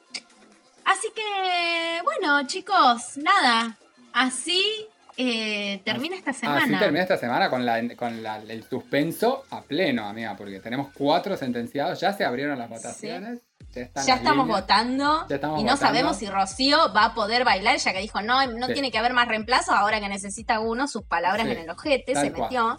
Así 0.84 1.08
que, 1.14 2.02
bueno, 2.04 2.46
chicos, 2.46 3.16
nada. 3.16 3.76
Así 4.12 4.86
eh, 5.16 5.80
termina 5.84 6.16
esta 6.16 6.32
semana. 6.32 6.64
Así 6.64 6.74
termina 6.76 7.02
esta 7.02 7.16
semana 7.18 7.50
con, 7.50 7.64
la, 7.66 7.80
con 7.96 8.22
la- 8.22 8.38
el 8.38 8.64
suspenso 8.64 9.44
a 9.50 9.62
pleno, 9.62 10.06
amiga, 10.06 10.36
porque 10.36 10.60
tenemos 10.60 10.88
cuatro 10.96 11.36
sentenciados, 11.36 12.00
ya 12.00 12.12
se 12.12 12.24
abrieron 12.24 12.58
las 12.58 12.68
votaciones. 12.68 13.40
Ya, 13.74 14.16
estamos 14.16 14.46
votando 14.46 15.26
Ya 15.28 15.36
estamos 15.36 15.58
y 15.58 15.64
no 15.64 15.78
sabemos 15.78 16.18
si 16.18 16.26
Rocío 16.28 16.92
va 16.94 17.06
a 17.06 17.14
poder 17.14 17.42
bailar, 17.44 17.78
ya 17.78 17.92
que 17.94 18.00
dijo, 18.00 18.20
no, 18.20 18.46
no 18.46 18.66
Sí. 18.66 18.74
tiene 18.74 18.90
que 18.90 18.98
haber 18.98 19.14
más 19.14 19.28
reemplazo, 19.28 19.72
ahora 19.72 19.98
que 19.98 20.10
necesita 20.10 20.60
uno, 20.60 20.86
sus 20.88 21.04
palabras 21.04 21.46
Sí, 21.46 21.52
en 21.52 21.58
el 21.58 21.70
ojete, 21.70 22.14
se 22.14 22.30
cual. 22.32 22.42
metió. 22.42 22.78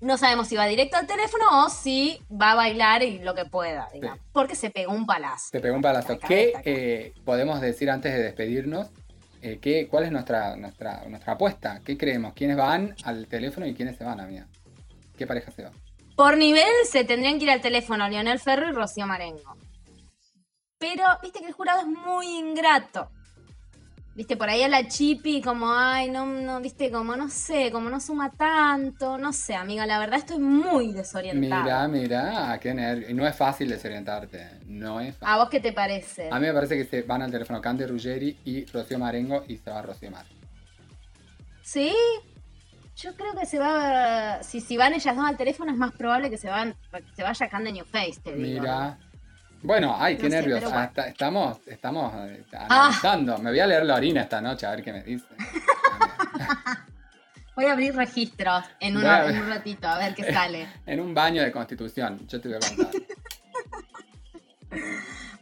No 0.00 0.18
sabemos 0.18 0.48
si 0.48 0.56
va 0.56 0.66
directo 0.66 0.96
al 0.96 1.06
teléfono 1.06 1.44
o 1.64 1.70
si 1.70 2.20
va 2.30 2.52
a 2.52 2.54
bailar 2.56 3.02
y 3.04 3.18
lo 3.20 3.34
que 3.36 3.44
pueda, 3.44 3.88
digamos. 3.92 4.18
Porque 4.32 4.56
se 4.56 4.70
pegó 4.70 4.92
un 4.92 5.06
palazo. 5.06 5.46
Te 5.52 5.60
pegó 5.60 5.76
un 5.76 5.82
palazo. 5.82 6.18
¿Qué 6.18 6.52
eh, 6.64 7.14
podemos 7.24 7.60
decir 7.60 7.88
antes 7.90 8.12
de 8.12 8.20
despedirnos? 8.22 8.90
Eh, 9.42 9.58
¿qué, 9.60 9.88
¿Cuál 9.88 10.04
es 10.04 10.12
nuestra, 10.12 10.54
nuestra, 10.54 11.04
nuestra 11.08 11.32
apuesta? 11.32 11.80
¿Qué 11.84 11.98
creemos? 11.98 12.32
¿Quiénes 12.32 12.56
van 12.56 12.94
al 13.02 13.26
teléfono 13.26 13.66
y 13.66 13.74
quiénes 13.74 13.96
se 13.96 14.04
van, 14.04 14.20
amiga? 14.20 14.46
¿Qué 15.18 15.26
pareja 15.26 15.50
se 15.50 15.64
va? 15.64 15.72
Por 16.14 16.36
nivel 16.36 16.70
se 16.84 17.02
tendrían 17.02 17.38
que 17.38 17.44
ir 17.44 17.50
al 17.50 17.60
teléfono 17.60 18.08
Lionel 18.08 18.38
Ferro 18.38 18.68
y 18.68 18.72
Rocío 18.72 19.04
Marengo. 19.04 19.56
Pero, 20.78 21.04
viste 21.22 21.40
que 21.40 21.46
el 21.46 21.52
jurado 21.52 21.80
es 21.80 21.88
muy 21.88 22.26
ingrato. 22.26 23.10
Viste, 24.14 24.36
por 24.36 24.50
ahí 24.50 24.62
a 24.62 24.68
la 24.68 24.86
chipi 24.86 25.40
como, 25.40 25.72
ay, 25.72 26.10
no, 26.10 26.26
no, 26.26 26.60
viste, 26.60 26.90
como 26.90 27.16
no 27.16 27.30
sé, 27.30 27.72
como 27.72 27.88
no 27.88 27.98
suma 27.98 28.30
tanto, 28.30 29.16
no 29.16 29.32
sé, 29.32 29.54
amiga, 29.54 29.86
la 29.86 29.98
verdad 29.98 30.18
estoy 30.18 30.38
muy 30.38 30.92
desorientada. 30.92 31.88
Mira, 31.88 31.88
mira, 31.88 32.58
qué 32.60 32.74
nervio. 32.74 33.08
Y 33.08 33.14
no 33.14 33.26
es 33.26 33.34
fácil 33.34 33.70
desorientarte. 33.70 34.60
No 34.66 35.00
es 35.00 35.16
fácil. 35.16 35.34
¿A 35.34 35.38
vos 35.38 35.48
qué 35.48 35.60
te 35.60 35.72
parece? 35.72 36.28
A 36.30 36.38
mí 36.38 36.46
me 36.46 36.52
parece 36.52 36.76
que 36.76 36.84
se 36.84 37.02
van 37.02 37.22
al 37.22 37.30
teléfono 37.30 37.62
Candy 37.62 37.86
Ruggeri 37.86 38.38
y 38.44 38.66
Rocío 38.66 38.98
Marengo 38.98 39.44
y 39.48 39.56
se 39.56 39.70
va 39.70 39.80
Rocío 39.80 40.10
Mar. 40.10 40.26
¿Sí? 41.62 41.94
Yo 42.96 43.14
creo 43.16 43.34
que 43.34 43.46
se 43.46 43.58
va, 43.58 44.42
si, 44.42 44.60
si 44.60 44.76
van 44.76 44.92
ellas 44.92 45.16
dos 45.16 45.24
al 45.24 45.38
teléfono 45.38 45.72
es 45.72 45.78
más 45.78 45.92
probable 45.92 46.28
que 46.28 46.36
se, 46.36 46.48
van, 46.48 46.74
que 46.92 47.16
se 47.16 47.22
vaya 47.22 47.48
Cande 47.48 47.72
New 47.72 47.86
Face, 47.86 48.20
te 48.22 48.34
digo. 48.34 48.60
Mira. 48.60 48.98
Bueno, 49.62 49.96
ay, 49.98 50.16
qué 50.16 50.24
No 50.24 50.34
nervios. 50.36 50.60
bueno. 50.62 50.78
Hasta- 50.78 51.06
estamos 51.08 51.58
estamos 51.66 52.12
eh, 52.28 52.44
Ah. 52.52 52.66
analizando. 52.68 53.38
Me 53.38 53.50
voy 53.50 53.60
a 53.60 53.66
leer 53.66 53.84
la 53.86 53.94
orina 53.94 54.22
esta 54.22 54.40
noche 54.40 54.66
a 54.66 54.70
ver 54.70 54.82
qué 54.82 54.92
me 54.92 55.02
dice. 55.02 55.26
Voy 57.54 57.66
a 57.66 57.72
abrir 57.72 57.94
registros 57.94 58.64
en, 58.80 58.96
una- 58.96 59.26
en 59.26 59.38
un 59.42 59.48
ratito, 59.50 59.86
a 59.86 59.98
ver 59.98 60.14
qué 60.14 60.32
sale. 60.32 60.66
en 60.86 61.00
un 61.00 61.12
baño 61.14 61.42
de 61.42 61.52
constitución. 61.52 62.26
Yo 62.26 62.40
te 62.40 62.48
voy 62.48 62.56
a 62.56 62.60
contar. 62.60 62.90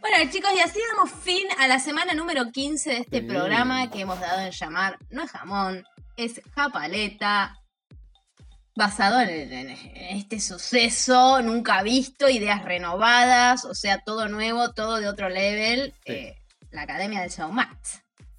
Bueno, 0.01 0.17
chicos, 0.33 0.51
y 0.57 0.61
así 0.61 0.79
damos 0.97 1.13
fin 1.13 1.47
a 1.59 1.69
la 1.69 1.79
semana 1.79 2.15
número 2.15 2.51
15 2.51 2.91
de 2.91 2.97
este 2.97 3.21
Sí. 3.21 3.27
programa 3.27 3.89
que 3.91 4.01
hemos 4.01 4.19
dado 4.19 4.41
en 4.41 4.51
llamar 4.51 4.99
No 5.11 5.23
es 5.23 5.31
jamón, 5.31 5.85
es 6.17 6.41
japaleta. 6.55 7.57
Basado 8.81 9.21
en, 9.21 9.53
en- 9.53 9.69
en 9.69 10.17
este 10.17 10.41
suceso 10.41 11.43
nunca 11.43 11.83
visto, 11.83 12.31
ideas 12.31 12.65
renovadas, 12.65 13.67
o 13.67 13.75
sea, 13.75 13.99
todo 13.99 14.27
nuevo, 14.31 14.73
todo 14.73 14.97
de 15.01 15.07
otro 15.07 15.29
level. 15.29 15.93
Sí. 16.07 16.13
eh, 16.13 16.37
la 16.71 16.83
Academia 16.83 17.21
del 17.21 17.29
Showmatch. 17.31 17.89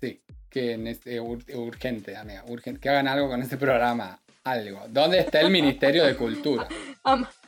Sí, 0.02 0.20
que 0.50 0.72
en 0.74 0.88
este, 0.88 1.22
ur- 1.22 1.46
urgente, 1.56 2.18
amiga, 2.18 2.44
urgente. 2.48 2.80
Que 2.80 2.90
hagan 2.90 3.08
algo 3.08 3.30
con 3.30 3.40
este 3.44 3.58
programa. 3.58 4.20
Algo. 4.44 4.84
¿Dónde 4.90 5.20
está 5.20 5.42
el 5.42 5.52
Ministerio 5.52 6.04
de 6.06 6.16
Cultura? 6.16 6.68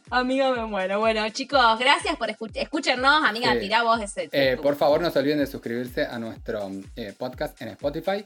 Am- 0.10 0.20
amiga, 0.22 0.52
me 0.52 0.66
muero. 0.66 1.00
Bueno, 1.00 1.28
chicos, 1.30 1.80
gracias 1.80 2.16
por 2.18 2.30
escuch- 2.30 2.52
escucharnos. 2.56 3.24
Amiga, 3.24 3.54
Sí. 3.54 3.60
tirá 3.62 3.84
vos 3.84 4.00
ese. 4.02 4.30
Eh, 4.32 4.58
por 4.62 4.76
favor, 4.76 5.02
no 5.02 5.10
se 5.10 5.20
olviden 5.20 5.40
de 5.40 5.48
suscribirse 5.48 6.06
a 6.06 6.20
nuestro 6.20 6.70
eh, 6.96 7.14
podcast 7.18 7.60
en 7.62 7.70
Spotify. 7.70 8.26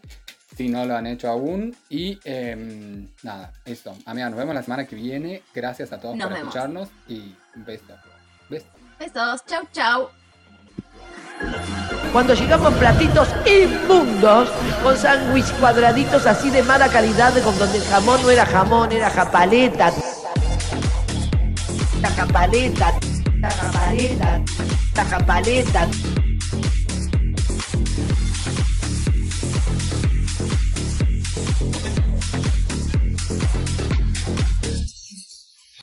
Si 0.56 0.70
no 0.70 0.86
lo 0.86 0.96
han 0.96 1.06
hecho 1.08 1.30
aún. 1.30 1.76
Y 1.90 2.20
em, 2.24 3.08
nada, 3.24 3.52
eso. 3.66 3.96
Amiga, 4.06 4.30
nos 4.30 4.40
vemos 4.40 4.56
la 4.56 4.64
semana 4.64 4.86
que 4.86 4.96
viene. 4.96 5.44
Gracias 5.54 5.92
a 5.94 6.00
todos 6.00 6.16
Nos 6.16 6.28
por 6.28 6.34
vemos. 6.38 6.48
escucharnos. 6.56 6.90
Y 7.08 7.36
un 7.56 7.66
beso. 7.66 7.84
Beso. 8.50 8.66
Besos, 9.00 9.46
chau, 9.46 9.64
chau. 9.72 10.10
Cuando 12.12 12.34
llegamos 12.34 12.74
platitos 12.76 13.28
inmundos, 13.46 14.50
con 14.82 14.98
sándwich 14.98 15.52
cuadraditos 15.60 16.26
así 16.26 16.50
de 16.50 16.64
mala 16.64 16.88
calidad, 16.90 17.32
con 17.44 17.58
donde 17.60 17.78
el 17.78 17.84
jamón 17.84 18.22
no 18.24 18.32
era 18.32 18.46
jamón, 18.46 18.92
era 18.92 19.10
japaleta. 19.12 19.92
La 22.02 22.10
japaleta, 22.10 22.94
la 23.42 23.50
japaleta, 23.50 24.42
la 24.96 25.06
japaleta. 25.06 26.27